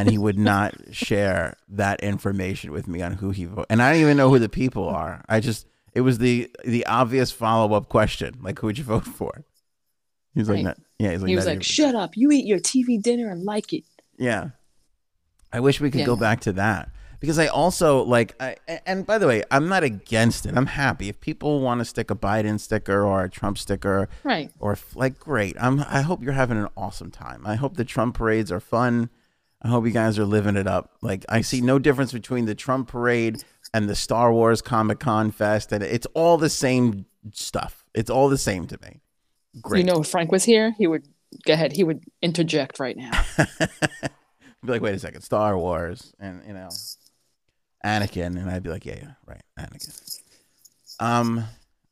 and 0.00 0.10
he 0.10 0.18
would 0.18 0.38
not 0.38 0.74
share 0.92 1.54
that 1.68 2.00
information 2.02 2.70
with 2.72 2.86
me 2.88 3.02
on 3.02 3.12
who 3.12 3.30
he 3.30 3.44
voted. 3.44 3.66
And 3.70 3.82
I 3.82 3.92
don't 3.92 4.00
even 4.02 4.16
know 4.16 4.30
who 4.30 4.38
the 4.38 4.48
people 4.48 4.88
are. 4.88 5.24
I 5.28 5.40
just 5.40 5.66
it 5.94 6.02
was 6.02 6.18
the 6.18 6.50
the 6.64 6.84
obvious 6.86 7.30
follow 7.30 7.74
up 7.76 7.88
question, 7.88 8.38
like 8.42 8.58
who'd 8.58 8.78
you 8.78 8.84
vote 8.84 9.04
for? 9.04 9.44
He's 10.34 10.48
like, 10.48 10.56
Right. 10.56 10.64
"Not- 10.64 10.78
yeah, 10.98 11.10
he's 11.12 11.22
like, 11.22 11.28
he 11.30 11.36
was 11.36 11.46
like, 11.46 11.62
"Shut 11.62 11.94
up! 11.94 12.16
You 12.16 12.30
eat 12.30 12.44
your 12.46 12.58
TV 12.60 13.00
dinner 13.02 13.30
and 13.30 13.44
like 13.44 13.72
it." 13.72 13.84
Yeah. 14.18 14.50
I 15.52 15.60
wish 15.60 15.80
we 15.80 15.90
could 15.90 16.00
Yeah. 16.00 16.06
go 16.06 16.16
back 16.16 16.40
to 16.40 16.52
that 16.52 16.90
because 17.20 17.38
I 17.38 17.46
also 17.46 18.02
like 18.04 18.34
I 18.40 18.56
and 18.86 19.06
by 19.06 19.16
the 19.18 19.26
way, 19.26 19.42
I'm 19.50 19.68
not 19.68 19.82
against 19.82 20.44
it. 20.46 20.56
I'm 20.56 20.66
happy 20.66 21.08
if 21.08 21.20
people 21.20 21.60
want 21.60 21.80
to 21.80 21.84
stick 21.84 22.10
a 22.10 22.14
Biden 22.14 22.60
sticker 22.60 23.02
or 23.04 23.24
a 23.24 23.30
Trump 23.30 23.56
sticker 23.58 24.08
Right. 24.24 24.50
or 24.60 24.76
like 24.94 25.18
great. 25.18 25.56
I'm 25.58 25.80
I 25.88 26.02
hope 26.02 26.22
you're 26.22 26.34
having 26.34 26.58
an 26.58 26.68
awesome 26.76 27.10
time. 27.10 27.42
I 27.46 27.54
hope 27.56 27.76
the 27.76 27.84
Trump 27.84 28.14
parades 28.14 28.52
are 28.52 28.60
fun. 28.60 29.08
I 29.62 29.68
hope 29.68 29.84
you 29.84 29.90
guys 29.90 30.18
are 30.18 30.24
living 30.24 30.56
it 30.56 30.66
up. 30.66 30.92
Like 31.02 31.24
I 31.28 31.40
see 31.40 31.60
no 31.60 31.78
difference 31.78 32.12
between 32.12 32.44
the 32.44 32.54
Trump 32.54 32.88
parade 32.88 33.42
and 33.74 33.88
the 33.88 33.94
Star 33.94 34.32
Wars 34.32 34.62
Comic 34.62 35.00
Con 35.00 35.30
fest, 35.30 35.72
and 35.72 35.82
it's 35.82 36.06
all 36.14 36.38
the 36.38 36.50
same 36.50 37.06
stuff. 37.32 37.84
It's 37.94 38.10
all 38.10 38.28
the 38.28 38.38
same 38.38 38.66
to 38.68 38.78
me. 38.82 39.00
Great. 39.60 39.80
You 39.80 39.92
know, 39.92 40.00
if 40.00 40.08
Frank 40.08 40.30
was 40.30 40.44
here, 40.44 40.74
he 40.78 40.86
would 40.86 41.08
go 41.44 41.54
ahead. 41.54 41.72
He 41.72 41.82
would 41.84 42.04
interject 42.22 42.78
right 42.78 42.96
now. 42.96 43.24
be 44.64 44.72
like, 44.72 44.82
wait 44.82 44.94
a 44.94 44.98
second, 44.98 45.22
Star 45.22 45.56
Wars, 45.56 46.12
and 46.18 46.42
you 46.46 46.52
know, 46.52 46.68
Anakin, 47.84 48.38
and 48.38 48.50
I'd 48.50 48.62
be 48.62 48.70
like, 48.70 48.86
yeah, 48.86 48.96
yeah, 48.96 49.10
right, 49.26 49.42
Anakin. 49.58 50.20
Um, 51.00 51.44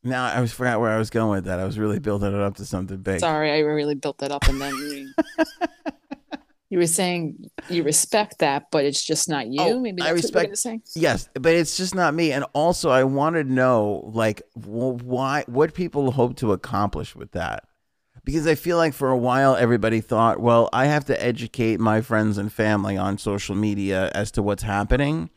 now 0.03 0.25
I 0.25 0.41
was 0.41 0.51
forgot 0.51 0.79
where 0.79 0.91
I 0.91 0.97
was 0.97 1.09
going 1.09 1.31
with 1.31 1.45
that. 1.45 1.59
I 1.59 1.65
was 1.65 1.79
really 1.79 1.99
building 1.99 2.33
it 2.33 2.39
up 2.39 2.57
to 2.57 2.65
something 2.65 2.97
big. 2.97 3.19
Sorry, 3.19 3.51
I 3.51 3.59
really 3.59 3.95
built 3.95 4.19
that 4.19 4.31
up, 4.31 4.47
and 4.47 4.61
then 4.61 5.13
you, 6.69 6.79
were 6.79 6.87
saying 6.87 7.49
you 7.69 7.83
respect 7.83 8.39
that, 8.39 8.71
but 8.71 8.85
it's 8.85 9.03
just 9.03 9.29
not 9.29 9.47
you. 9.47 9.61
Oh, 9.61 9.79
Maybe 9.79 10.01
I 10.01 10.13
that's 10.13 10.31
what 10.31 10.49
respect-. 10.49 10.89
Yes, 10.95 11.29
but 11.33 11.53
it's 11.53 11.77
just 11.77 11.95
not 11.95 12.13
me. 12.13 12.31
And 12.31 12.45
also, 12.53 12.89
I 12.89 13.03
want 13.03 13.35
to 13.35 13.43
know, 13.43 14.09
like, 14.13 14.41
why, 14.53 15.43
what 15.47 15.73
people 15.73 16.11
hope 16.11 16.37
to 16.37 16.51
accomplish 16.53 17.15
with 17.15 17.31
that. 17.31 17.65
Because 18.23 18.45
I 18.45 18.55
feel 18.55 18.75
like 18.75 18.93
for 18.93 19.09
a 19.09 19.17
while, 19.17 19.55
everybody 19.55 20.01
thought, 20.01 20.41
well, 20.41 20.67
I 20.73 20.87
have 20.87 21.05
to 21.05 21.23
educate 21.23 21.79
my 21.79 22.01
friends 22.01 22.37
and 22.37 22.51
family 22.51 22.97
on 22.97 23.17
social 23.17 23.55
media 23.55 24.11
as 24.13 24.31
to 24.31 24.43
what's 24.43 24.63
happening. 24.63 25.29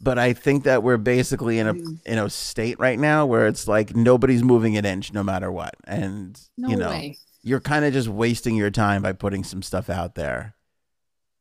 But 0.00 0.18
I 0.18 0.32
think 0.32 0.64
that 0.64 0.82
we're 0.82 0.96
basically 0.96 1.60
in 1.60 1.68
a 1.68 1.74
mm. 1.74 2.00
in 2.04 2.18
a 2.18 2.28
state 2.28 2.80
right 2.80 2.98
now 2.98 3.24
where 3.24 3.46
it's 3.46 3.68
like 3.68 3.94
nobody's 3.94 4.42
moving 4.42 4.76
an 4.76 4.84
inch, 4.84 5.12
no 5.12 5.22
matter 5.22 5.52
what, 5.52 5.74
and 5.84 6.40
No 6.56 6.70
you 6.70 6.76
know 6.76 6.88
way. 6.88 7.18
you're 7.42 7.60
kind 7.60 7.84
of 7.84 7.92
just 7.92 8.08
wasting 8.08 8.56
your 8.56 8.70
time 8.70 9.02
by 9.02 9.12
putting 9.12 9.44
some 9.44 9.62
stuff 9.62 9.88
out 9.88 10.16
there. 10.16 10.56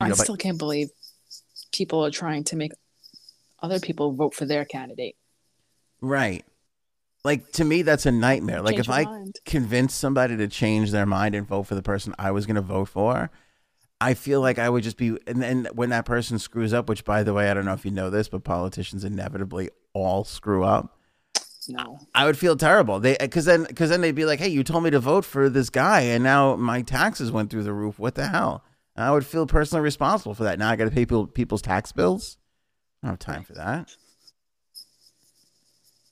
I 0.01 0.09
know, 0.09 0.15
but- 0.15 0.23
still 0.23 0.37
can't 0.37 0.57
believe 0.57 0.89
people 1.71 2.05
are 2.05 2.11
trying 2.11 2.43
to 2.45 2.55
make 2.55 2.71
other 3.61 3.79
people 3.79 4.11
vote 4.13 4.33
for 4.33 4.45
their 4.45 4.65
candidate. 4.65 5.15
Right. 6.01 6.43
Like 7.23 7.51
to 7.53 7.63
me, 7.63 7.83
that's 7.83 8.05
a 8.05 8.11
nightmare. 8.11 8.61
Like 8.61 8.79
if 8.79 8.89
I 8.89 9.03
mind. 9.03 9.39
convince 9.45 9.93
somebody 9.93 10.35
to 10.37 10.47
change 10.47 10.91
their 10.91 11.05
mind 11.05 11.35
and 11.35 11.47
vote 11.47 11.63
for 11.63 11.75
the 11.75 11.83
person 11.83 12.15
I 12.17 12.31
was 12.31 12.47
going 12.47 12.55
to 12.55 12.61
vote 12.61 12.89
for, 12.89 13.29
I 13.99 14.15
feel 14.15 14.41
like 14.41 14.57
I 14.57 14.69
would 14.69 14.83
just 14.83 14.97
be. 14.97 15.17
And 15.27 15.41
then 15.41 15.67
when 15.73 15.89
that 15.91 16.05
person 16.05 16.39
screws 16.39 16.73
up, 16.73 16.89
which 16.89 17.05
by 17.05 17.21
the 17.21 17.33
way, 17.33 17.51
I 17.51 17.53
don't 17.53 17.65
know 17.65 17.73
if 17.73 17.85
you 17.85 17.91
know 17.91 18.09
this, 18.09 18.27
but 18.27 18.43
politicians 18.43 19.03
inevitably 19.03 19.69
all 19.93 20.23
screw 20.23 20.63
up. 20.63 20.97
No. 21.67 21.99
I 22.15 22.25
would 22.25 22.39
feel 22.39 22.55
terrible. 22.55 22.99
They 22.99 23.15
because 23.19 23.45
then 23.45 23.65
because 23.65 23.91
then 23.91 24.01
they'd 24.01 24.15
be 24.15 24.25
like, 24.25 24.39
"Hey, 24.39 24.47
you 24.47 24.63
told 24.63 24.83
me 24.83 24.89
to 24.89 24.99
vote 24.99 25.23
for 25.23 25.47
this 25.47 25.69
guy, 25.69 26.01
and 26.01 26.23
now 26.23 26.55
my 26.55 26.81
taxes 26.81 27.31
went 27.31 27.51
through 27.51 27.63
the 27.63 27.73
roof. 27.73 27.99
What 27.99 28.15
the 28.15 28.29
hell?" 28.29 28.63
I 28.95 29.11
would 29.11 29.25
feel 29.25 29.45
personally 29.45 29.83
responsible 29.83 30.33
for 30.33 30.43
that. 30.43 30.59
Now 30.59 30.69
I 30.69 30.75
got 30.75 30.85
to 30.85 30.91
pay 30.91 31.01
people 31.01 31.27
people's 31.27 31.61
tax 31.61 31.91
bills. 31.91 32.37
I 33.01 33.07
don't 33.07 33.13
have 33.13 33.19
time 33.19 33.43
for 33.43 33.53
that. 33.53 33.89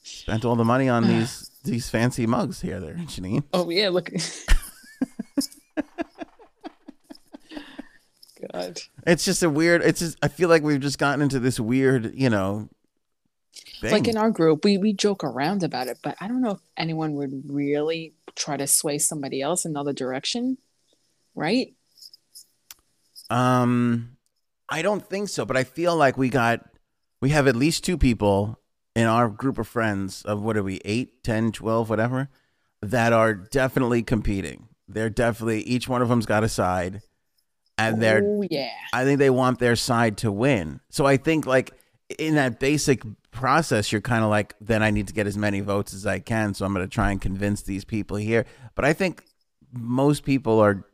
Spent 0.03 0.45
all 0.45 0.55
the 0.55 0.65
money 0.65 0.89
on 0.89 1.07
these 1.07 1.51
these 1.63 1.89
fancy 1.89 2.25
mugs 2.25 2.61
here, 2.61 2.79
there, 2.79 2.95
Janine. 2.95 3.43
Oh 3.53 3.69
yeah, 3.69 3.89
look. 3.89 4.11
God. 8.53 8.79
It's 9.05 9.25
just 9.25 9.43
a 9.43 9.49
weird. 9.49 9.81
It's 9.81 9.99
just 9.99 10.17
I 10.21 10.29
feel 10.29 10.49
like 10.49 10.63
we've 10.63 10.79
just 10.79 10.97
gotten 10.97 11.21
into 11.21 11.39
this 11.39 11.59
weird, 11.59 12.13
you 12.15 12.29
know, 12.29 12.69
thing. 13.81 13.91
Like 13.91 14.07
in 14.07 14.17
our 14.17 14.31
group, 14.31 14.63
we 14.63 14.77
we 14.77 14.93
joke 14.93 15.23
around 15.23 15.63
about 15.63 15.87
it, 15.87 15.99
but 16.01 16.15
I 16.21 16.27
don't 16.27 16.41
know 16.41 16.51
if 16.51 16.59
anyone 16.77 17.15
would 17.15 17.43
really 17.49 18.13
try 18.35 18.57
to 18.57 18.67
sway 18.67 18.97
somebody 18.97 19.41
else 19.41 19.65
another 19.65 19.93
direction, 19.93 20.57
right? 21.35 21.73
Um, 23.29 24.17
I 24.69 24.81
don't 24.81 25.05
think 25.05 25.29
so, 25.29 25.45
but 25.45 25.57
I 25.57 25.63
feel 25.63 25.95
like 25.95 26.17
we 26.17 26.29
got 26.29 26.65
we 27.21 27.29
have 27.29 27.47
at 27.47 27.55
least 27.55 27.83
two 27.83 27.97
people 27.97 28.59
in 28.95 29.05
our 29.05 29.29
group 29.29 29.57
of 29.57 29.67
friends 29.67 30.23
of 30.23 30.41
what 30.41 30.57
are 30.57 30.63
we 30.63 30.79
8, 30.85 31.23
10, 31.23 31.51
12, 31.51 31.89
whatever 31.89 32.29
that 32.81 33.13
are 33.13 33.33
definitely 33.33 34.03
competing. 34.03 34.67
They're 34.87 35.09
definitely 35.09 35.61
each 35.61 35.87
one 35.87 36.01
of 36.01 36.09
them's 36.09 36.25
got 36.25 36.43
a 36.43 36.49
side 36.49 37.01
and 37.77 38.01
they're 38.01 38.23
oh 38.23 38.43
yeah. 38.49 38.71
I 38.93 39.05
think 39.05 39.19
they 39.19 39.29
want 39.29 39.59
their 39.59 39.75
side 39.75 40.17
to 40.19 40.31
win. 40.31 40.79
So 40.89 41.05
I 41.05 41.17
think 41.17 41.45
like 41.45 41.71
in 42.17 42.35
that 42.35 42.59
basic 42.59 43.03
process 43.31 43.91
you're 43.91 44.01
kind 44.01 44.23
of 44.23 44.29
like 44.29 44.55
then 44.59 44.81
I 44.81 44.89
need 44.89 45.07
to 45.07 45.13
get 45.13 45.27
as 45.27 45.37
many 45.37 45.59
votes 45.59 45.93
as 45.93 46.07
I 46.07 46.19
can 46.19 46.55
so 46.55 46.65
I'm 46.65 46.73
going 46.73 46.85
to 46.85 46.93
try 46.93 47.11
and 47.11 47.21
convince 47.21 47.61
these 47.61 47.85
people 47.85 48.17
here. 48.17 48.45
But 48.75 48.85
I 48.85 48.93
think 48.93 49.23
most 49.71 50.23
people 50.23 50.59
are 50.59 50.85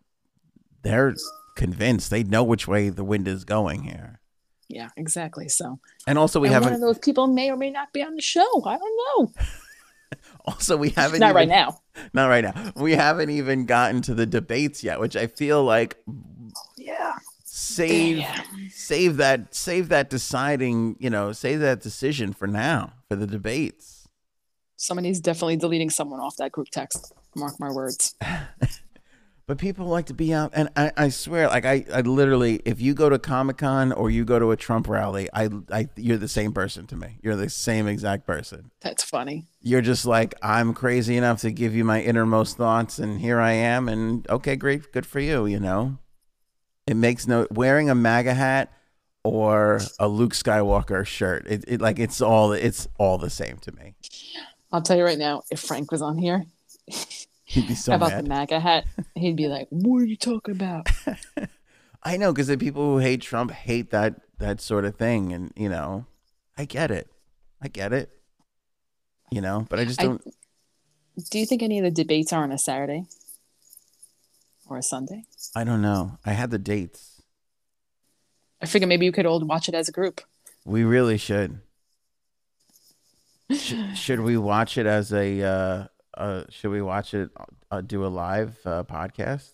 they're 0.82 1.16
convinced. 1.56 2.10
They 2.10 2.24
know 2.24 2.44
which 2.44 2.68
way 2.68 2.90
the 2.90 3.04
wind 3.04 3.28
is 3.28 3.44
going 3.46 3.84
here. 3.84 4.20
Yeah, 4.68 4.90
exactly. 4.98 5.48
So 5.48 5.80
And 6.08 6.18
also 6.18 6.40
we 6.40 6.48
and 6.48 6.54
one 6.56 6.64
of 6.64 6.70
haven't 6.72 6.82
those 6.82 7.00
people 7.00 7.28
may 7.28 7.52
or 7.52 7.58
may 7.58 7.70
not 7.70 7.94
be 7.94 8.02
on 8.02 8.16
the 8.16 8.22
show. 8.22 8.64
I 8.66 8.78
don't 8.78 8.98
know. 9.20 9.32
also 10.46 10.76
we 10.78 10.90
haven't 10.90 11.20
Not 11.20 11.28
even, 11.28 11.36
right 11.36 11.48
now. 11.48 11.80
Not 12.14 12.28
right 12.28 12.44
now. 12.44 12.72
We 12.76 12.94
haven't 12.94 13.30
even 13.30 13.66
gotten 13.66 14.02
to 14.04 14.14
the 14.16 14.26
debates 14.26 14.84
yet, 14.84 15.00
which 15.00 15.16
I 15.16 15.28
feel 15.28 15.64
like 15.64 15.98
Yeah. 16.78 17.14
save 17.44 18.26
save 18.72 19.18
that 19.18 19.54
save 19.54 19.90
that 19.90 20.10
deciding, 20.10 20.96
you 21.00 21.10
know, 21.12 21.32
save 21.32 21.60
that 21.60 21.82
decision 21.82 22.34
for 22.34 22.48
now 22.48 22.94
for 23.08 23.16
the 23.16 23.28
debates. 23.28 24.08
Somebody's 24.78 25.20
definitely 25.22 25.58
deleting 25.58 25.90
someone 25.90 26.20
off 26.20 26.36
that 26.38 26.52
group 26.52 26.70
text. 26.70 27.14
Mark 27.36 27.60
my 27.60 27.72
words. 27.72 28.16
But 29.48 29.60
people 29.60 29.86
like 29.86 30.08
to 30.08 30.16
be 30.16 30.34
out, 30.34 30.54
and 30.56 30.70
I, 30.76 30.92
I 30.98 31.10
swear, 31.10 31.48
like 31.48 31.66
I, 31.66 31.86
I 31.94 32.02
literally, 32.02 32.62
if 32.66 32.82
you 32.82 32.96
go 32.96 33.10
to 33.10 33.20
Comic 33.20 33.58
Con 33.58 33.92
or 33.92 34.10
you 34.10 34.26
go 34.26 34.40
to 34.40 34.50
a 34.50 34.58
Trump 34.58 34.88
rally, 34.88 35.30
I, 35.34 35.50
I, 35.72 35.88
you're 35.96 36.18
the 36.18 36.28
same 36.28 36.52
person 36.52 36.88
to 36.88 36.96
me. 36.96 37.20
You're 37.22 37.36
the 37.36 37.52
same 37.52 37.88
exact 37.88 38.26
person. 38.26 38.72
That's 38.82 39.04
funny. 39.04 39.46
You're 39.62 39.84
just 39.84 40.04
like 40.04 40.34
I'm 40.42 40.74
crazy 40.74 41.16
enough 41.16 41.42
to 41.42 41.52
give 41.52 41.76
you 41.76 41.84
my 41.84 42.02
innermost 42.02 42.58
thoughts, 42.58 42.98
and 42.98 43.22
here 43.22 43.40
I 43.40 43.52
am, 43.52 43.88
and 43.88 44.28
okay, 44.32 44.56
great, 44.56 44.92
good 44.92 45.06
for 45.06 45.20
you. 45.20 45.46
You 45.46 45.60
know, 45.60 46.00
it 46.88 46.96
makes 46.96 47.28
no 47.28 47.46
wearing 47.52 47.88
a 47.88 47.96
MAGA 47.96 48.34
hat 48.34 48.74
or 49.24 49.80
a 50.00 50.08
Luke 50.08 50.34
Skywalker 50.34 51.06
shirt. 51.06 51.46
It, 51.48 51.66
it 51.68 51.82
like 51.82 52.00
it's 52.00 52.20
all, 52.20 52.52
it's 52.52 52.88
all 52.98 53.20
the 53.20 53.30
same 53.30 53.58
to 53.60 53.72
me. 53.74 53.94
I'll 54.72 54.82
tell 54.82 54.98
you 54.98 55.04
right 55.04 55.20
now, 55.20 55.44
if 55.52 55.60
Frank 55.60 55.92
was 55.92 56.02
on 56.02 56.18
here 56.18 56.46
You'd 57.48 57.68
be 57.68 57.76
so 57.76 57.94
about 57.94 58.10
mad. 58.12 58.26
the 58.26 58.30
MAGA 58.30 58.60
hat, 58.60 58.86
he'd 59.14 59.36
be 59.36 59.48
like, 59.48 59.68
What 59.70 60.00
are 60.00 60.06
you 60.06 60.18
talking 60.18 60.56
about? 60.56 60.90
I 62.04 62.18
know 62.18 62.32
because 62.34 62.48
the 62.48 62.58
people 62.58 62.84
who 62.84 62.98
hate 63.00 63.22
Trump 63.22 63.52
hate 63.52 63.92
that 63.92 64.22
that 64.40 64.62
sort 64.62 64.86
of 64.86 64.96
thing, 64.96 65.32
and 65.32 65.52
you 65.56 65.70
know, 65.70 66.06
I 66.58 66.66
get 66.66 66.92
it, 66.92 67.10
I 67.62 67.68
get 67.68 67.94
it, 67.94 68.10
you 69.32 69.42
know, 69.42 69.66
but 69.70 69.80
I 69.80 69.86
just 69.86 70.00
don't. 70.00 70.22
Do 71.32 71.40
you 71.40 71.46
think 71.46 71.64
any 71.64 71.80
of 71.80 71.84
the 71.84 71.92
debates 71.92 72.34
are 72.34 72.44
on 72.44 72.52
a 72.52 72.58
Saturday 72.58 73.06
or 74.68 74.78
a 74.78 74.84
Sunday? 74.84 75.24
I, 75.56 75.64
don't 75.64 75.82
know. 75.82 76.18
I 76.26 76.34
had 76.34 76.52
the 76.52 76.60
dates. 76.60 77.22
I 78.62 78.66
figure 78.66 78.88
maybe 78.88 79.06
you 79.06 79.14
could 79.14 79.26
all 79.26 79.40
watch 79.40 79.70
it 79.70 79.76
as 79.76 79.88
a 79.88 79.94
group. 79.94 80.22
We 80.66 80.84
really 80.84 81.18
should. 81.18 81.62
Sh- 83.50 83.76
should 83.96 84.20
we 84.20 84.38
watch 84.38 84.78
it 84.78 84.86
as 84.86 85.14
a? 85.14 85.42
Uh, 85.42 85.88
uh, 86.18 86.44
should 86.50 86.72
we 86.72 86.82
watch 86.82 87.14
it? 87.14 87.30
Uh, 87.72 87.82
do 87.82 88.06
a 88.06 88.08
live 88.08 88.58
uh, 88.66 88.84
podcast? 88.84 89.50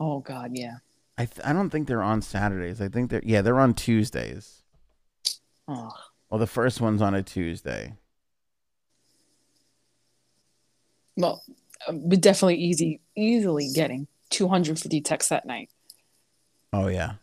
Oh 0.00 0.20
God, 0.20 0.50
yeah. 0.54 0.76
I 1.18 1.26
th- 1.26 1.46
I 1.46 1.52
don't 1.52 1.70
think 1.70 1.88
they're 1.88 2.02
on 2.02 2.22
Saturdays. 2.22 2.80
I 2.80 2.88
think 2.88 3.10
they're 3.10 3.22
yeah 3.24 3.42
they're 3.42 3.60
on 3.60 3.74
Tuesdays. 3.74 4.62
Oh, 5.68 5.90
Well, 6.30 6.40
the 6.40 6.46
first 6.46 6.80
one's 6.80 7.00
on 7.02 7.14
a 7.14 7.22
Tuesday. 7.22 7.94
well, 11.16 11.42
uh, 11.86 11.92
we're 11.94 12.18
definitely 12.20 12.56
easy, 12.56 13.00
easily 13.16 13.68
getting 13.74 14.06
250 14.30 15.00
texts 15.02 15.28
that 15.28 15.46
night. 15.46 15.70
Oh 16.72 16.88
yeah, 16.88 17.14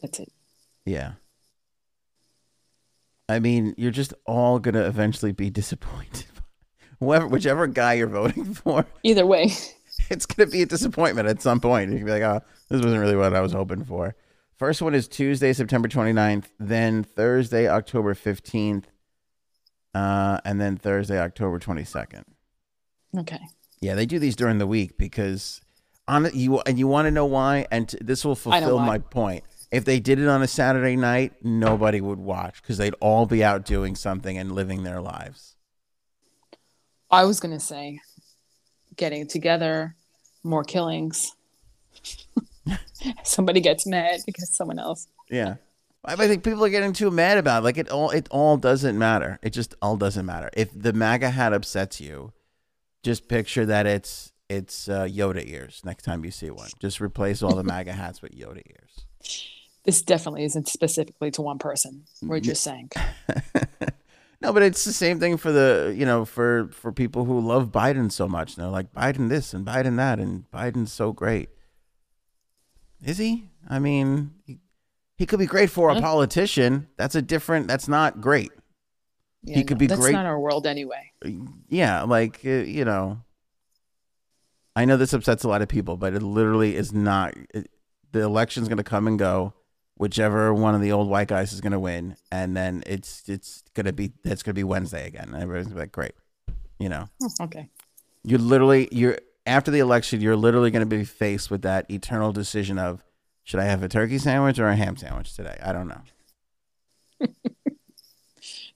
That's 0.00 0.20
it. 0.20 0.32
yeah. 0.86 1.12
I 3.28 3.38
mean, 3.38 3.74
you're 3.76 3.90
just 3.92 4.14
all 4.26 4.58
gonna 4.58 4.86
eventually 4.86 5.32
be 5.32 5.50
disappointed. 5.60 6.26
Whoever, 7.00 7.26
whichever 7.26 7.66
guy 7.66 7.94
you're 7.94 8.06
voting 8.06 8.54
for, 8.54 8.86
Either 9.02 9.26
way, 9.26 9.52
it's 10.10 10.26
gonna 10.26 10.50
be 10.50 10.62
a 10.62 10.66
disappointment 10.66 11.28
at 11.28 11.42
some 11.42 11.60
point. 11.60 11.90
You 11.90 11.96
can 11.96 12.06
be 12.06 12.12
like, 12.12 12.22
oh, 12.22 12.42
this 12.68 12.82
wasn't 12.82 13.00
really 13.00 13.16
what 13.16 13.34
I 13.34 13.40
was 13.40 13.52
hoping 13.52 13.84
for. 13.84 14.14
First 14.58 14.82
one 14.82 14.94
is 14.94 15.08
Tuesday, 15.08 15.52
September 15.54 15.88
29th, 15.88 16.44
then 16.58 17.02
Thursday, 17.02 17.66
October 17.66 18.14
15th, 18.14 18.84
uh, 19.94 20.38
and 20.44 20.60
then 20.60 20.76
Thursday, 20.76 21.18
October 21.18 21.58
22nd. 21.58 22.24
okay. 23.18 23.40
Yeah, 23.80 23.94
they 23.94 24.04
do 24.04 24.18
these 24.18 24.36
during 24.36 24.58
the 24.58 24.66
week 24.66 24.98
because 24.98 25.62
on 26.06 26.28
you 26.34 26.60
and 26.60 26.78
you 26.78 26.86
want 26.86 27.06
to 27.06 27.10
know 27.10 27.24
why, 27.24 27.66
and 27.70 27.88
t- 27.88 27.96
this 28.02 28.22
will 28.26 28.34
fulfill 28.36 28.78
my 28.78 28.98
point. 28.98 29.42
If 29.72 29.86
they 29.86 30.00
did 30.00 30.18
it 30.18 30.28
on 30.28 30.42
a 30.42 30.46
Saturday 30.48 30.96
night, 30.96 31.32
nobody 31.42 32.02
would 32.02 32.18
watch 32.18 32.60
because 32.60 32.76
they'd 32.76 32.94
all 33.00 33.24
be 33.24 33.42
out 33.42 33.64
doing 33.64 33.96
something 33.96 34.36
and 34.36 34.52
living 34.52 34.82
their 34.82 35.00
lives. 35.00 35.56
I 37.10 37.24
was 37.24 37.40
gonna 37.40 37.60
say, 37.60 38.00
getting 38.96 39.26
together, 39.26 39.96
more 40.42 40.64
killings. 40.64 41.34
Somebody 43.24 43.60
gets 43.60 43.86
mad 43.86 44.20
because 44.26 44.54
someone 44.54 44.78
else. 44.78 45.08
Yeah. 45.30 45.56
I 46.04 46.14
I 46.14 46.28
think 46.28 46.44
people 46.44 46.64
are 46.64 46.70
getting 46.70 46.92
too 46.92 47.10
mad 47.10 47.38
about 47.38 47.62
it. 47.62 47.64
like 47.64 47.78
it 47.78 47.90
all 47.90 48.10
it 48.10 48.28
all 48.30 48.56
doesn't 48.56 48.98
matter. 48.98 49.38
It 49.42 49.50
just 49.50 49.74
all 49.82 49.96
doesn't 49.96 50.26
matter. 50.26 50.50
If 50.54 50.70
the 50.74 50.92
MAGA 50.92 51.30
hat 51.30 51.52
upsets 51.52 52.00
you, 52.00 52.32
just 53.02 53.28
picture 53.28 53.66
that 53.66 53.86
it's 53.86 54.32
it's 54.48 54.88
uh, 54.88 55.04
Yoda 55.04 55.46
ears 55.46 55.82
next 55.84 56.02
time 56.04 56.24
you 56.24 56.30
see 56.30 56.50
one. 56.50 56.70
Just 56.80 57.00
replace 57.00 57.42
all 57.42 57.54
the 57.54 57.64
MAGA 57.64 57.92
hats 57.92 58.20
with 58.22 58.32
Yoda 58.32 58.62
ears. 58.66 59.50
This 59.84 60.02
definitely 60.02 60.44
isn't 60.44 60.68
specifically 60.68 61.30
to 61.32 61.42
one 61.42 61.58
person. 61.58 62.04
We're 62.22 62.40
just 62.40 62.62
saying. 62.62 62.90
no, 64.40 64.52
but 64.52 64.62
it's 64.62 64.84
the 64.84 64.92
same 64.92 65.20
thing 65.20 65.36
for 65.36 65.52
the 65.52 65.94
you 65.96 66.06
know 66.06 66.24
for 66.24 66.68
for 66.72 66.92
people 66.92 67.24
who 67.24 67.40
love 67.40 67.70
Biden 67.70 68.10
so 68.10 68.26
much. 68.28 68.56
They're 68.56 68.68
like 68.68 68.92
Biden 68.92 69.28
this 69.28 69.52
and 69.52 69.66
Biden 69.66 69.96
that 69.96 70.18
and 70.18 70.44
Biden's 70.50 70.92
so 70.92 71.12
great. 71.12 71.50
Is 73.04 73.18
he? 73.18 73.50
I 73.68 73.78
mean, 73.78 74.32
he, 74.44 74.58
he 75.16 75.26
could 75.26 75.38
be 75.38 75.46
great 75.46 75.70
for 75.70 75.90
a 75.90 76.00
politician. 76.00 76.88
That's 76.96 77.14
a 77.14 77.22
different. 77.22 77.66
That's 77.68 77.88
not 77.88 78.20
great. 78.20 78.50
Yeah, 79.42 79.56
He 79.56 79.64
could 79.64 79.78
be 79.78 79.86
that's 79.86 80.00
great- 80.00 80.12
not 80.12 80.26
our 80.26 80.38
world 80.38 80.66
anyway. 80.66 81.12
Yeah, 81.68 82.02
like 82.02 82.40
uh, 82.44 82.48
you 82.48 82.84
know. 82.84 83.22
I 84.76 84.84
know 84.84 84.96
this 84.96 85.12
upsets 85.12 85.44
a 85.44 85.48
lot 85.48 85.62
of 85.62 85.68
people, 85.68 85.96
but 85.96 86.14
it 86.14 86.22
literally 86.22 86.76
is 86.76 86.92
not. 86.92 87.34
It, 87.52 87.70
the 88.12 88.20
election's 88.22 88.68
going 88.68 88.78
to 88.78 88.84
come 88.84 89.06
and 89.06 89.18
go. 89.18 89.52
Whichever 90.00 90.54
one 90.54 90.74
of 90.74 90.80
the 90.80 90.92
old 90.92 91.10
white 91.10 91.28
guys 91.28 91.52
is 91.52 91.60
going 91.60 91.72
to 91.72 91.78
win, 91.78 92.16
and 92.32 92.56
then 92.56 92.82
it's 92.86 93.28
it's 93.28 93.62
going 93.74 93.84
to 93.84 93.92
be 93.92 94.12
it's 94.24 94.42
going 94.42 94.54
to 94.54 94.58
be 94.58 94.64
Wednesday 94.64 95.06
again. 95.06 95.28
And 95.34 95.42
everybody's 95.42 95.66
gonna 95.66 95.74
be 95.74 95.80
like, 95.82 95.92
great, 95.92 96.12
you 96.78 96.88
know. 96.88 97.10
Oh, 97.22 97.28
okay. 97.42 97.68
You're 98.24 98.38
literally 98.38 98.88
you're 98.92 99.18
after 99.44 99.70
the 99.70 99.80
election, 99.80 100.22
you're 100.22 100.36
literally 100.36 100.70
going 100.70 100.88
to 100.88 100.96
be 100.96 101.04
faced 101.04 101.50
with 101.50 101.60
that 101.62 101.90
eternal 101.90 102.32
decision 102.32 102.78
of 102.78 103.04
should 103.44 103.60
I 103.60 103.64
have 103.64 103.82
a 103.82 103.88
turkey 103.88 104.16
sandwich 104.16 104.58
or 104.58 104.68
a 104.68 104.74
ham 104.74 104.96
sandwich 104.96 105.36
today? 105.36 105.58
I 105.62 105.74
don't 105.74 105.88
know. 105.88 106.00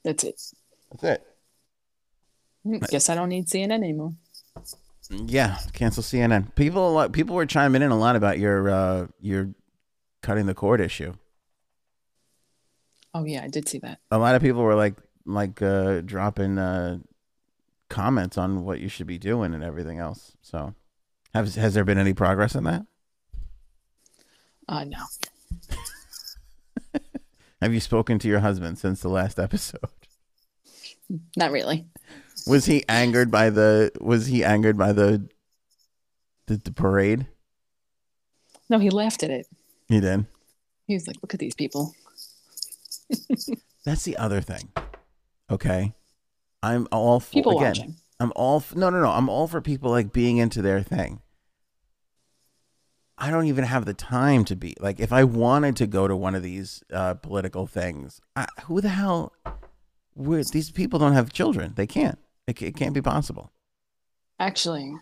That's 0.04 0.24
it. 0.24 0.42
That's 0.90 1.04
it. 1.04 1.26
Mm, 2.66 2.86
Guess 2.90 3.08
I 3.08 3.14
don't 3.14 3.30
need 3.30 3.46
CNN 3.46 3.72
anymore. 3.72 4.12
Yeah, 5.08 5.56
cancel 5.72 6.02
CNN. 6.02 6.54
People, 6.54 6.86
a 6.86 6.92
lot, 6.92 7.12
people 7.12 7.34
were 7.34 7.46
chiming 7.46 7.80
in 7.80 7.90
a 7.90 7.98
lot 7.98 8.14
about 8.14 8.38
your 8.38 8.68
uh, 8.68 9.06
your 9.22 9.54
cutting 10.24 10.46
the 10.46 10.54
cord 10.54 10.80
issue. 10.80 11.12
Oh 13.12 13.24
yeah, 13.24 13.44
I 13.44 13.48
did 13.48 13.68
see 13.68 13.78
that. 13.80 14.00
A 14.10 14.18
lot 14.18 14.34
of 14.34 14.42
people 14.42 14.62
were 14.62 14.74
like 14.74 14.96
like 15.26 15.62
uh, 15.62 16.00
dropping 16.00 16.58
uh, 16.58 16.98
comments 17.88 18.36
on 18.36 18.64
what 18.64 18.80
you 18.80 18.88
should 18.88 19.06
be 19.06 19.18
doing 19.18 19.54
and 19.54 19.62
everything 19.62 19.98
else. 19.98 20.32
So, 20.42 20.74
has 21.32 21.54
has 21.54 21.74
there 21.74 21.84
been 21.84 21.98
any 21.98 22.14
progress 22.14 22.54
in 22.54 22.64
that? 22.64 22.86
Uh 24.66 24.84
no. 24.84 25.04
Have 27.60 27.74
you 27.74 27.80
spoken 27.80 28.18
to 28.18 28.28
your 28.28 28.40
husband 28.40 28.78
since 28.78 29.00
the 29.00 29.10
last 29.10 29.38
episode? 29.38 29.80
Not 31.36 31.50
really. 31.52 31.86
Was 32.46 32.64
he 32.64 32.82
angered 32.88 33.30
by 33.30 33.50
the 33.50 33.92
Was 34.00 34.26
he 34.26 34.42
angered 34.42 34.78
by 34.78 34.92
the 34.92 35.28
the, 36.46 36.56
the 36.56 36.72
parade? 36.72 37.26
No, 38.70 38.78
he 38.78 38.88
laughed 38.88 39.22
at 39.22 39.30
it. 39.30 39.46
He 39.88 40.00
did. 40.00 40.26
He 40.86 40.94
was 40.94 41.06
like, 41.06 41.16
"Look 41.22 41.34
at 41.34 41.40
these 41.40 41.54
people." 41.54 41.94
That's 43.84 44.04
the 44.04 44.16
other 44.16 44.40
thing. 44.40 44.70
Okay, 45.50 45.94
I'm 46.62 46.88
all 46.90 47.20
for 47.20 47.32
People 47.32 47.58
again. 47.58 47.70
watching. 47.70 47.94
I'm 48.20 48.32
all 48.36 48.58
f- 48.58 48.74
no, 48.74 48.90
no, 48.90 49.00
no. 49.02 49.10
I'm 49.10 49.28
all 49.28 49.46
for 49.46 49.60
people 49.60 49.90
like 49.90 50.12
being 50.12 50.38
into 50.38 50.62
their 50.62 50.82
thing. 50.82 51.20
I 53.18 53.30
don't 53.30 53.46
even 53.46 53.64
have 53.64 53.84
the 53.84 53.94
time 53.94 54.44
to 54.46 54.56
be 54.56 54.74
like 54.80 54.98
if 55.00 55.12
I 55.12 55.24
wanted 55.24 55.76
to 55.76 55.86
go 55.86 56.08
to 56.08 56.16
one 56.16 56.34
of 56.34 56.42
these 56.42 56.82
uh, 56.92 57.14
political 57.14 57.66
things. 57.66 58.20
I, 58.34 58.46
who 58.64 58.80
the 58.80 58.88
hell? 58.88 59.32
Where, 60.14 60.42
these 60.44 60.70
people 60.70 60.98
don't 60.98 61.12
have 61.12 61.32
children. 61.32 61.74
They 61.76 61.86
can't. 61.86 62.18
It, 62.46 62.60
it 62.62 62.76
can't 62.76 62.94
be 62.94 63.02
possible. 63.02 63.50
Actually, 64.38 64.92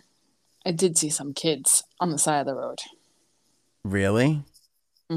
I 0.67 0.73
did 0.73 0.97
see 0.99 1.11
some 1.11 1.35
kids 1.35 1.85
on 2.01 2.11
the 2.11 2.19
side 2.19 2.41
of 2.41 2.47
the 2.47 2.55
road. 2.55 2.79
Really? 3.85 4.43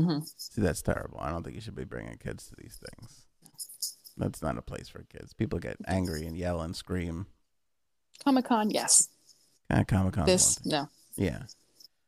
Hmm 0.04 0.20
See, 0.38 0.62
that's 0.62 0.82
terrible. 0.82 1.20
I 1.22 1.30
don't 1.30 1.44
think 1.44 1.56
you 1.56 1.62
should 1.62 1.76
be 1.76 1.86
bringing 1.86 2.18
kids 2.18 2.48
to 2.48 2.56
these 2.58 2.80
things. 2.84 3.26
That's 4.18 4.42
not 4.42 4.58
a 4.58 4.62
place 4.62 4.88
for 4.90 5.04
kids. 5.04 5.34
People 5.34 5.60
get 5.60 5.78
angry 5.88 6.26
and 6.26 6.38
yell 6.38 6.62
and 6.62 6.76
scream. 6.76 7.28
Comic 8.24 8.46
Con, 8.46 8.70
yes. 8.72 9.10
Comic 9.88 10.14
Con. 10.14 10.26
This, 10.26 10.64
no. 10.66 10.88
Yeah. 11.16 11.44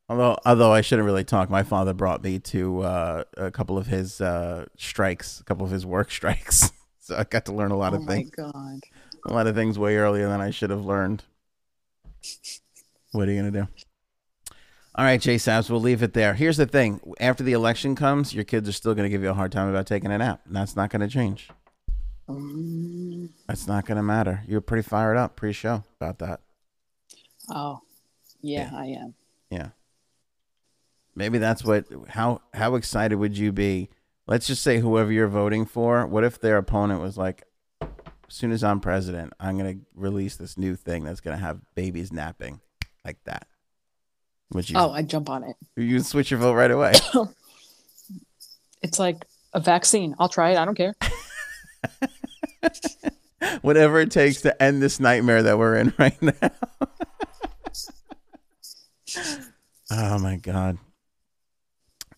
Although, 0.09 0.37
although 0.45 0.71
I 0.71 0.81
shouldn't 0.81 1.05
really 1.05 1.25
talk. 1.25 1.49
My 1.49 1.63
father 1.63 1.93
brought 1.93 2.23
me 2.23 2.39
to 2.39 2.81
uh, 2.81 3.23
a 3.35 3.51
couple 3.51 3.77
of 3.77 3.87
his 3.87 4.21
uh, 4.21 4.65
strikes, 4.77 5.41
a 5.41 5.43
couple 5.43 5.65
of 5.65 5.71
his 5.71 5.85
work 5.85 6.11
strikes. 6.19 6.71
so 6.99 7.17
I 7.17 7.23
got 7.25 7.45
to 7.45 7.53
learn 7.53 7.71
a 7.71 7.77
lot 7.77 7.93
of 7.93 8.05
things. 8.05 8.31
Oh 8.37 8.43
of 8.43 8.55
my 8.55 8.61
things, 8.61 8.81
god. 9.25 9.31
a 9.31 9.33
lot 9.33 9.47
of 9.47 9.55
things 9.55 9.77
way 9.77 9.97
earlier 9.97 10.29
than 10.29 10.39
I 10.39 10.51
should 10.51 10.69
have 10.69 10.85
learned. 10.85 11.23
What 13.11 13.27
are 13.27 13.31
you 13.31 13.39
gonna 13.41 13.51
do? 13.51 13.67
All 14.97 15.03
right, 15.05 15.21
Jay 15.21 15.35
Sabs, 15.35 15.69
we'll 15.69 15.79
leave 15.79 16.01
it 16.01 16.13
there. 16.13 16.33
Here's 16.33 16.57
the 16.57 16.65
thing: 16.65 16.99
after 17.19 17.43
the 17.43 17.53
election 17.53 17.95
comes, 17.95 18.33
your 18.33 18.43
kids 18.43 18.67
are 18.67 18.73
still 18.73 18.95
gonna 18.95 19.09
give 19.09 19.21
you 19.21 19.29
a 19.29 19.33
hard 19.33 19.51
time 19.51 19.69
about 19.69 19.85
taking 19.85 20.11
a 20.11 20.17
nap, 20.17 20.41
and 20.45 20.55
that's 20.55 20.75
not 20.75 20.89
gonna 20.89 21.07
change. 21.07 21.49
Mm, 22.27 23.29
That's 23.47 23.67
not 23.67 23.85
gonna 23.85 24.03
matter. 24.03 24.43
You're 24.47 24.59
pretty 24.61 24.81
fired 24.87 25.15
up 25.17 25.35
pre-show 25.35 25.83
about 26.01 26.19
that. 26.19 26.41
oh, 27.49 27.79
yeah, 28.41 28.71
I 28.73 28.87
am. 28.87 29.13
Yeah. 29.49 29.69
Maybe 31.15 31.37
that's 31.37 31.63
what 31.63 31.85
how 32.09 32.41
how 32.53 32.75
excited 32.75 33.15
would 33.15 33.37
you 33.37 33.51
be? 33.51 33.89
Let's 34.27 34.45
just 34.47 34.61
say 34.61 34.79
whoever 34.79 35.11
you're 35.11 35.27
voting 35.29 35.65
for, 35.65 36.05
what 36.05 36.23
if 36.23 36.39
their 36.39 36.57
opponent 36.57 37.01
was 37.01 37.17
like 37.17 37.43
as 37.81 38.33
soon 38.33 38.51
as 38.51 38.63
I'm 38.63 38.81
president, 38.81 39.31
I'm 39.39 39.57
going 39.57 39.79
to 39.79 39.85
release 39.95 40.35
this 40.35 40.57
new 40.57 40.75
thing 40.75 41.05
that's 41.05 41.21
going 41.21 41.37
to 41.37 41.41
have 41.41 41.61
babies 41.75 42.11
napping 42.11 42.59
like 43.05 43.23
that. 43.23 43.47
Would 44.53 44.69
you 44.69 44.77
Oh, 44.77 44.91
I 44.91 45.01
jump 45.01 45.29
on 45.29 45.43
it. 45.43 45.55
you 45.75 45.99
switch 45.99 46.31
your 46.31 46.39
vote 46.39 46.53
right 46.53 46.71
away? 46.71 46.93
It's 48.83 48.99
like 48.99 49.25
a 49.53 49.59
vaccine. 49.59 50.15
I'll 50.19 50.29
try 50.29 50.51
it. 50.51 50.57
I 50.57 50.63
don't 50.63 50.75
care. 50.75 50.93
Whatever 53.61 53.99
it 53.99 54.11
takes 54.11 54.41
to 54.41 54.61
end 54.63 54.83
this 54.83 54.99
nightmare 54.99 55.41
that 55.43 55.57
we're 55.57 55.75
in 55.77 55.93
right 55.97 56.21
now. 56.21 56.31
oh 59.91 60.19
my 60.19 60.35
god. 60.37 60.77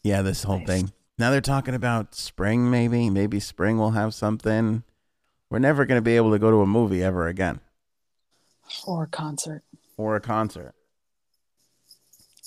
Yeah, 0.04 0.22
this 0.22 0.44
whole 0.44 0.60
Nice. 0.60 0.68
thing. 0.68 0.92
Now 1.18 1.32
they're 1.32 1.40
talking 1.42 1.76
about 1.76 2.14
spring 2.14 2.70
maybe. 2.70 3.10
Maybe 3.10 3.40
spring 3.40 3.78
will 3.78 3.92
have 3.92 4.14
something. 4.14 4.84
We're 5.50 5.60
never 5.60 5.86
going 5.86 5.98
to 5.98 6.02
be 6.04 6.18
able 6.18 6.32
to 6.32 6.40
go 6.40 6.52
to 6.52 6.62
a 6.62 6.68
movie 6.68 7.02
ever 7.04 7.28
again 7.28 7.62
Or 8.86 9.04
a 9.04 9.08
concert. 9.08 9.64
or 9.98 10.16
a 10.18 10.22
concert. 10.22 10.76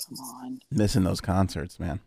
Come 0.08 0.18
on. 0.18 0.60
Missing 0.70 1.04
those 1.04 1.20
concerts, 1.20 1.78
man. 1.78 2.00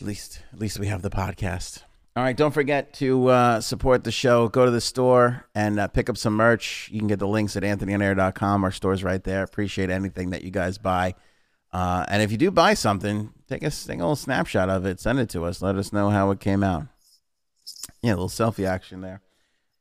At 0.00 0.06
least 0.06 0.42
at 0.52 0.58
least 0.58 0.78
we 0.78 0.88
have 0.88 1.02
the 1.02 1.10
podcast. 1.10 1.82
All 2.16 2.22
right, 2.22 2.36
don't 2.36 2.52
forget 2.52 2.94
to 2.94 3.28
uh, 3.28 3.60
support 3.60 4.04
the 4.04 4.10
show. 4.10 4.48
Go 4.48 4.64
to 4.64 4.70
the 4.70 4.80
store 4.80 5.46
and 5.54 5.78
uh, 5.78 5.86
pick 5.88 6.08
up 6.08 6.16
some 6.16 6.34
merch. 6.34 6.88
You 6.90 6.98
can 6.98 7.08
get 7.08 7.18
the 7.18 7.28
links 7.28 7.56
at 7.56 7.62
anthonyonair.com. 7.62 8.64
Our 8.64 8.72
store's 8.72 9.04
right 9.04 9.22
there. 9.22 9.42
Appreciate 9.42 9.90
anything 9.90 10.30
that 10.30 10.42
you 10.42 10.50
guys 10.50 10.78
buy. 10.78 11.14
Uh, 11.72 12.06
and 12.08 12.22
if 12.22 12.32
you 12.32 12.38
do 12.38 12.50
buy 12.50 12.72
something, 12.72 13.34
take 13.48 13.62
a, 13.62 13.70
single 13.70 14.16
snapshot 14.16 14.70
of 14.70 14.86
it. 14.86 14.98
Send 14.98 15.18
it 15.18 15.28
to 15.30 15.44
us. 15.44 15.60
Let 15.60 15.76
us 15.76 15.92
know 15.92 16.08
how 16.08 16.30
it 16.30 16.40
came 16.40 16.62
out. 16.62 16.84
Yeah, 18.00 18.12
a 18.12 18.16
little 18.16 18.28
selfie 18.30 18.66
action 18.66 19.02
there. 19.02 19.20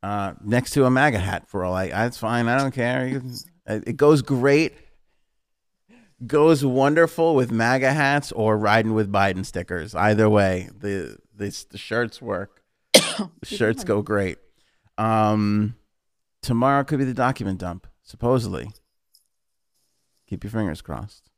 Uh, 0.04 0.34
next 0.44 0.72
to 0.72 0.84
a 0.84 0.92
MAGA 0.92 1.20
hat 1.20 1.48
for 1.48 1.64
all 1.64 1.74
I, 1.74 1.88
that's 1.88 2.18
fine. 2.18 2.50
I 2.50 2.58
don't 2.58 2.74
care. 2.74 3.22
It 3.66 3.96
goes 3.96 4.22
great 4.22 4.74
goes 6.26 6.64
wonderful 6.66 7.36
with 7.36 7.52
MAGA 7.52 7.92
hats 7.94 8.32
or 8.32 8.58
riding 8.58 8.94
with 8.94 9.12
Biden 9.12 9.46
stickers. 9.46 9.96
Either 9.96 10.30
way, 10.30 10.70
the 10.78 11.18
the, 11.36 11.66
the 11.70 11.78
shirts 11.78 12.22
work. 12.22 12.62
The 13.40 13.46
shirts 13.46 13.86
go 13.86 14.02
great. 14.02 14.40
Um, 14.98 15.76
tomorrow 16.42 16.84
could 16.84 17.00
be 17.00 17.06
the 17.06 17.14
document 17.14 17.60
dump, 17.60 17.88
supposedly. 18.04 18.68
Keep 20.28 20.44
your 20.44 20.52
fingers 20.52 20.82
crossed, 20.82 21.30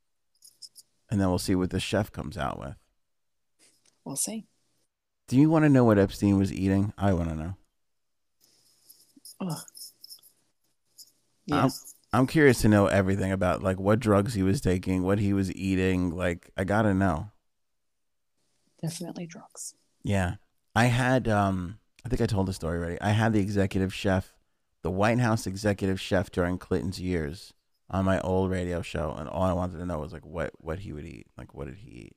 and 1.12 1.20
then 1.22 1.30
we'll 1.30 1.38
see 1.38 1.56
what 1.56 1.70
the 1.70 1.80
chef 1.80 2.12
comes 2.12 2.38
out 2.38 2.60
with. 2.60 2.76
We'll 4.06 4.16
see. 4.16 4.48
Do 5.28 5.38
you 5.38 5.50
want 5.50 5.66
to 5.66 5.70
know 5.70 5.84
what 5.84 6.00
Epstein 6.00 6.38
was 6.38 6.54
eating? 6.54 6.94
I 6.98 7.14
want 7.14 7.30
to 7.30 7.36
know. 7.36 7.54
Ugh. 9.42 9.58
Yeah. 11.46 11.70
I'm, 12.14 12.28
curious 12.28 12.62
to 12.62 12.70
know 12.70 12.88
everything 12.88 13.32
about 13.32 13.64
like 13.64 13.80
what 13.80 14.00
drugs 14.00 14.34
he 14.34 14.44
was 14.44 14.62
taking, 14.62 15.04
what 15.04 15.20
he 15.20 15.34
was 15.34 15.54
eating. 15.54 16.16
Like 16.16 16.50
I 16.58 16.64
gotta 16.64 16.94
know. 16.94 17.32
Definitely 18.82 19.28
drugs. 19.28 19.76
Yeah. 20.04 20.36
I 20.76 20.86
had 20.86 21.28
um 21.28 21.80
I 22.06 22.10
think 22.10 22.22
I 22.22 22.26
told 22.26 22.48
the 22.48 22.54
story 22.54 22.78
already. 22.78 23.02
I 23.02 23.10
had 23.10 23.34
the 23.34 23.40
executive 23.40 23.94
chef, 23.94 24.34
the 24.82 24.92
White 24.92 25.20
House 25.20 25.48
executive 25.48 26.00
chef 26.00 26.32
during 26.32 26.58
Clinton's 26.58 27.02
years 27.02 27.54
on 27.90 28.06
my 28.06 28.20
old 28.22 28.52
radio 28.52 28.82
show 28.82 29.16
and 29.18 29.30
all 29.30 29.44
I 29.44 29.54
wanted 29.54 29.78
to 29.78 29.86
know 29.86 30.00
was 30.00 30.14
like 30.14 30.26
what 30.26 30.52
what 30.60 30.80
he 30.80 30.94
would 30.94 31.06
eat. 31.06 31.28
Like 31.38 31.54
what 31.54 31.68
did 31.68 31.78
he 31.78 31.90
eat? 31.90 32.16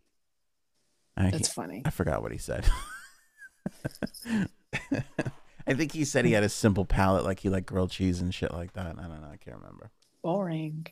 I, 1.16 1.30
That's 1.30 1.53
funny. 1.53 1.82
I 1.84 1.91
forgot 1.91 2.22
what 2.22 2.32
he 2.32 2.38
said. 2.38 2.66
I 5.71 5.75
think 5.75 5.93
he 5.93 6.05
said 6.05 6.25
he 6.25 6.33
had 6.33 6.43
a 6.43 6.49
simple 6.49 6.85
palate, 6.85 7.25
like 7.25 7.39
he 7.39 7.49
liked 7.49 7.66
grilled 7.66 7.93
cheese 7.93 8.21
and 8.21 8.35
shit 8.35 8.53
like 8.53 8.73
that. 8.73 8.87
I 8.87 9.03
don't 9.03 9.21
know. 9.21 9.29
I 9.33 9.37
can't 9.37 9.57
remember. 9.57 9.93
Boring. 10.21 10.85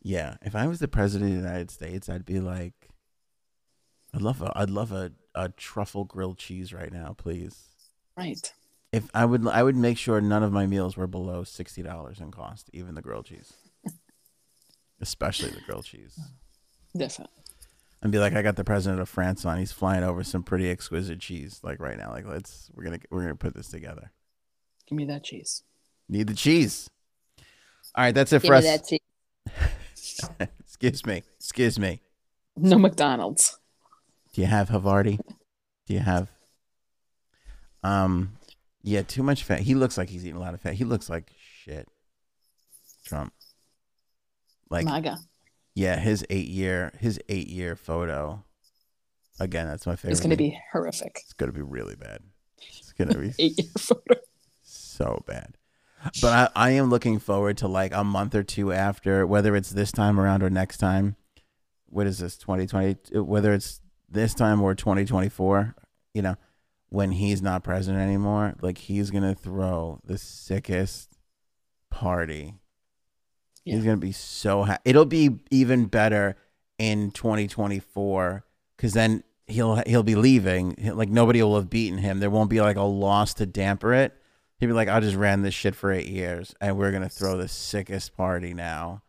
Yeah, 0.00 0.36
if 0.42 0.54
I 0.54 0.68
was 0.68 0.78
the 0.78 0.86
president 0.86 1.32
of 1.32 1.36
the 1.36 1.42
United 1.42 1.72
States, 1.72 2.08
I'd 2.08 2.24
be 2.24 2.38
like, 2.38 2.90
I'd 4.14 4.22
love 4.22 4.42
a, 4.42 4.52
I'd 4.54 4.70
love 4.70 4.92
a, 4.92 5.10
a 5.34 5.48
truffle 5.48 6.04
grilled 6.04 6.38
cheese 6.38 6.72
right 6.72 6.92
now, 6.92 7.16
please. 7.18 7.64
Right. 8.16 8.52
If 8.92 9.10
I 9.12 9.24
would, 9.24 9.44
I 9.48 9.64
would 9.64 9.74
make 9.74 9.98
sure 9.98 10.20
none 10.20 10.44
of 10.44 10.52
my 10.52 10.66
meals 10.66 10.96
were 10.96 11.08
below 11.08 11.42
sixty 11.42 11.82
dollars 11.82 12.20
in 12.20 12.30
cost, 12.30 12.70
even 12.72 12.94
the 12.94 13.02
grilled 13.02 13.26
cheese, 13.26 13.52
especially 15.00 15.50
the 15.50 15.62
grilled 15.62 15.84
cheese. 15.84 16.16
Definitely. 16.96 17.42
And 18.06 18.12
be 18.12 18.20
like, 18.20 18.34
I 18.34 18.42
got 18.42 18.54
the 18.54 18.62
president 18.62 19.00
of 19.00 19.08
France 19.08 19.44
on. 19.44 19.58
He's 19.58 19.72
flying 19.72 20.04
over 20.04 20.22
some 20.22 20.44
pretty 20.44 20.70
exquisite 20.70 21.18
cheese, 21.18 21.58
like 21.64 21.80
right 21.80 21.98
now. 21.98 22.10
Like, 22.10 22.24
let's 22.24 22.70
we're 22.72 22.84
gonna 22.84 23.00
we're 23.10 23.22
gonna 23.22 23.34
put 23.34 23.52
this 23.52 23.66
together. 23.66 24.12
Give 24.86 24.96
me 24.96 25.06
that 25.06 25.24
cheese. 25.24 25.64
Need 26.08 26.28
the 26.28 26.34
cheese. 26.34 26.88
All 27.96 28.04
right, 28.04 28.14
that's 28.14 28.32
it 28.32 28.42
Give 28.42 28.48
for 28.48 28.52
me 28.52 28.58
us. 28.58 28.64
that 28.64 28.86
cheese. 28.86 30.30
Excuse 30.60 31.04
me. 31.04 31.24
Excuse 31.34 31.80
me. 31.80 32.00
No 32.56 32.78
McDonald's. 32.78 33.58
Do 34.34 34.40
you 34.40 34.46
have 34.46 34.68
Havarti? 34.68 35.18
Do 35.88 35.94
you 35.94 35.98
have? 35.98 36.30
Um, 37.82 38.34
yeah, 38.84 39.02
too 39.02 39.24
much 39.24 39.42
fat. 39.42 39.58
He 39.58 39.74
looks 39.74 39.98
like 39.98 40.10
he's 40.10 40.24
eating 40.24 40.36
a 40.36 40.40
lot 40.40 40.54
of 40.54 40.60
fat. 40.60 40.74
He 40.74 40.84
looks 40.84 41.10
like 41.10 41.32
shit. 41.64 41.88
Trump. 43.04 43.32
Like, 44.70 44.84
MAGA. 44.84 45.16
Yeah, 45.76 46.00
his 46.00 46.24
eight 46.30 46.48
year, 46.48 46.90
his 46.98 47.20
eight 47.28 47.48
year 47.48 47.76
photo. 47.76 48.42
Again, 49.38 49.68
that's 49.68 49.86
my 49.86 49.94
favorite. 49.94 50.12
It's 50.12 50.20
going 50.20 50.30
to 50.30 50.36
be 50.36 50.58
horrific. 50.72 51.20
It's 51.22 51.34
gonna 51.34 51.52
be 51.52 51.60
really 51.60 51.94
bad. 51.94 52.20
It's 52.78 52.94
gonna 52.94 53.18
be 53.18 53.34
Eight 53.38 53.58
year 53.58 53.70
photo. 53.78 54.20
so 54.62 55.22
bad. 55.26 55.58
But 56.22 56.52
I, 56.56 56.68
I 56.68 56.70
am 56.70 56.88
looking 56.88 57.18
forward 57.18 57.58
to 57.58 57.68
like 57.68 57.92
a 57.92 58.02
month 58.02 58.34
or 58.34 58.42
two 58.42 58.72
after, 58.72 59.26
whether 59.26 59.54
it's 59.54 59.70
this 59.70 59.92
time 59.92 60.18
around 60.18 60.42
or 60.42 60.48
next 60.48 60.78
time. 60.78 61.16
What 61.88 62.06
is 62.06 62.18
this, 62.18 62.36
2020? 62.38 62.96
Uh, 63.14 63.22
whether 63.24 63.52
it's 63.52 63.80
this 64.08 64.32
time 64.34 64.62
or 64.62 64.74
2024, 64.74 65.74
you 66.14 66.22
know, 66.22 66.36
when 66.88 67.10
he's 67.12 67.42
not 67.42 67.62
president 67.64 68.02
anymore, 68.02 68.54
like 68.62 68.78
he's 68.78 69.10
going 69.10 69.24
to 69.24 69.34
throw 69.34 70.00
the 70.04 70.16
sickest 70.16 71.18
party. 71.90 72.54
Yeah. 73.66 73.74
He's 73.74 73.84
going 73.84 73.96
to 73.96 74.00
be 74.06 74.12
so 74.12 74.62
happy. 74.62 74.80
It'll 74.86 75.04
be 75.04 75.38
even 75.50 75.86
better 75.86 76.36
in 76.78 77.10
2024 77.10 78.44
because 78.76 78.92
then 78.92 79.22
he'll 79.46 79.82
he'll 79.86 80.02
be 80.02 80.14
leaving. 80.14 80.76
He'll- 80.78 80.94
Like 80.94 81.08
nobody 81.10 81.42
will 81.42 81.56
have 81.56 81.68
beaten 81.68 81.98
him. 81.98 82.20
There 82.20 82.30
won't 82.30 82.48
be 82.50 82.60
like 82.60 82.76
a 82.76 82.82
loss 82.82 83.34
to 83.34 83.46
damper 83.46 83.92
it. 83.92 84.14
He'd 84.58 84.66
be 84.66 84.72
like, 84.72 84.88
I 84.88 85.00
just 85.00 85.16
ran 85.16 85.42
this 85.42 85.52
shit 85.52 85.74
for 85.74 85.92
eight 85.92 86.06
years, 86.08 86.54
and 86.62 86.78
we're 86.78 86.90
gonna 86.92 87.08
throw 87.10 87.36
the 87.36 87.48
sickest 87.48 88.16
party 88.16 88.54
now, 88.54 89.02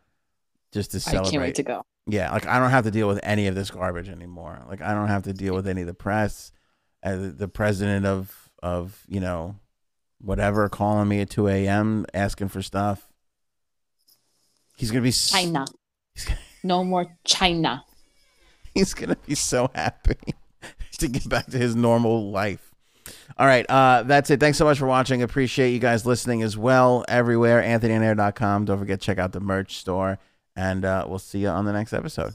just 0.72 0.90
to 0.90 0.96
I 0.98 1.00
celebrate. 1.00 1.30
can't 1.30 1.42
wait 1.42 1.54
to 1.54 1.62
go. 1.62 1.82
yeah, 2.06 2.30
like 2.32 2.46
I 2.46 2.58
don't 2.58 2.70
have 2.70 2.84
to 2.84 2.90
deal 2.90 3.08
with 3.08 3.20
any 3.22 3.46
of 3.46 3.54
this 3.54 3.70
garbage 3.70 4.08
anymore. 4.10 4.62
Like 4.68 4.82
I 4.82 4.92
don't 4.92 5.08
have 5.08 5.22
to 5.22 5.32
deal 5.32 5.54
with 5.54 5.66
any 5.66 5.80
of 5.82 5.86
the 5.86 5.94
press, 5.94 6.52
uh, 7.02 7.12
the, 7.16 7.28
the 7.28 7.48
president 7.48 8.04
of 8.06 8.50
of 8.62 9.04
you 9.08 9.20
know, 9.20 9.56
whatever, 10.20 10.68
calling 10.68 11.08
me 11.08 11.20
at 11.20 11.30
two 11.30 11.48
a.m. 11.48 12.04
asking 12.12 12.48
for 12.48 12.60
stuff. 12.60 13.07
He's 14.78 14.90
gonna 14.90 15.02
be 15.02 15.12
China. 15.12 15.66
No 16.64 16.82
more 16.82 17.06
China. 17.24 17.84
he's 18.74 18.92
gonna 18.94 19.16
be 19.26 19.34
so 19.36 19.70
happy 19.74 20.16
to 20.98 21.08
get 21.08 21.28
back 21.28 21.46
to 21.46 21.58
his 21.58 21.76
normal 21.76 22.30
life. 22.30 22.74
All 23.38 23.46
right, 23.46 23.64
uh, 23.70 24.02
that's 24.04 24.28
it. 24.30 24.40
Thanks 24.40 24.58
so 24.58 24.64
much 24.64 24.78
for 24.78 24.86
watching. 24.86 25.22
Appreciate 25.22 25.70
you 25.70 25.78
guys 25.78 26.04
listening 26.04 26.42
as 26.42 26.56
well 26.56 27.04
everywhere. 27.08 27.62
AnthonyAndAir.com. 27.62 28.64
Don't 28.64 28.78
forget 28.78 29.00
to 29.00 29.06
check 29.06 29.18
out 29.18 29.32
the 29.32 29.40
merch 29.40 29.76
store, 29.76 30.18
and 30.56 30.84
uh, 30.84 31.04
we'll 31.08 31.18
see 31.20 31.38
you 31.40 31.48
on 31.48 31.64
the 31.64 31.72
next 31.72 31.92
episode. 31.92 32.34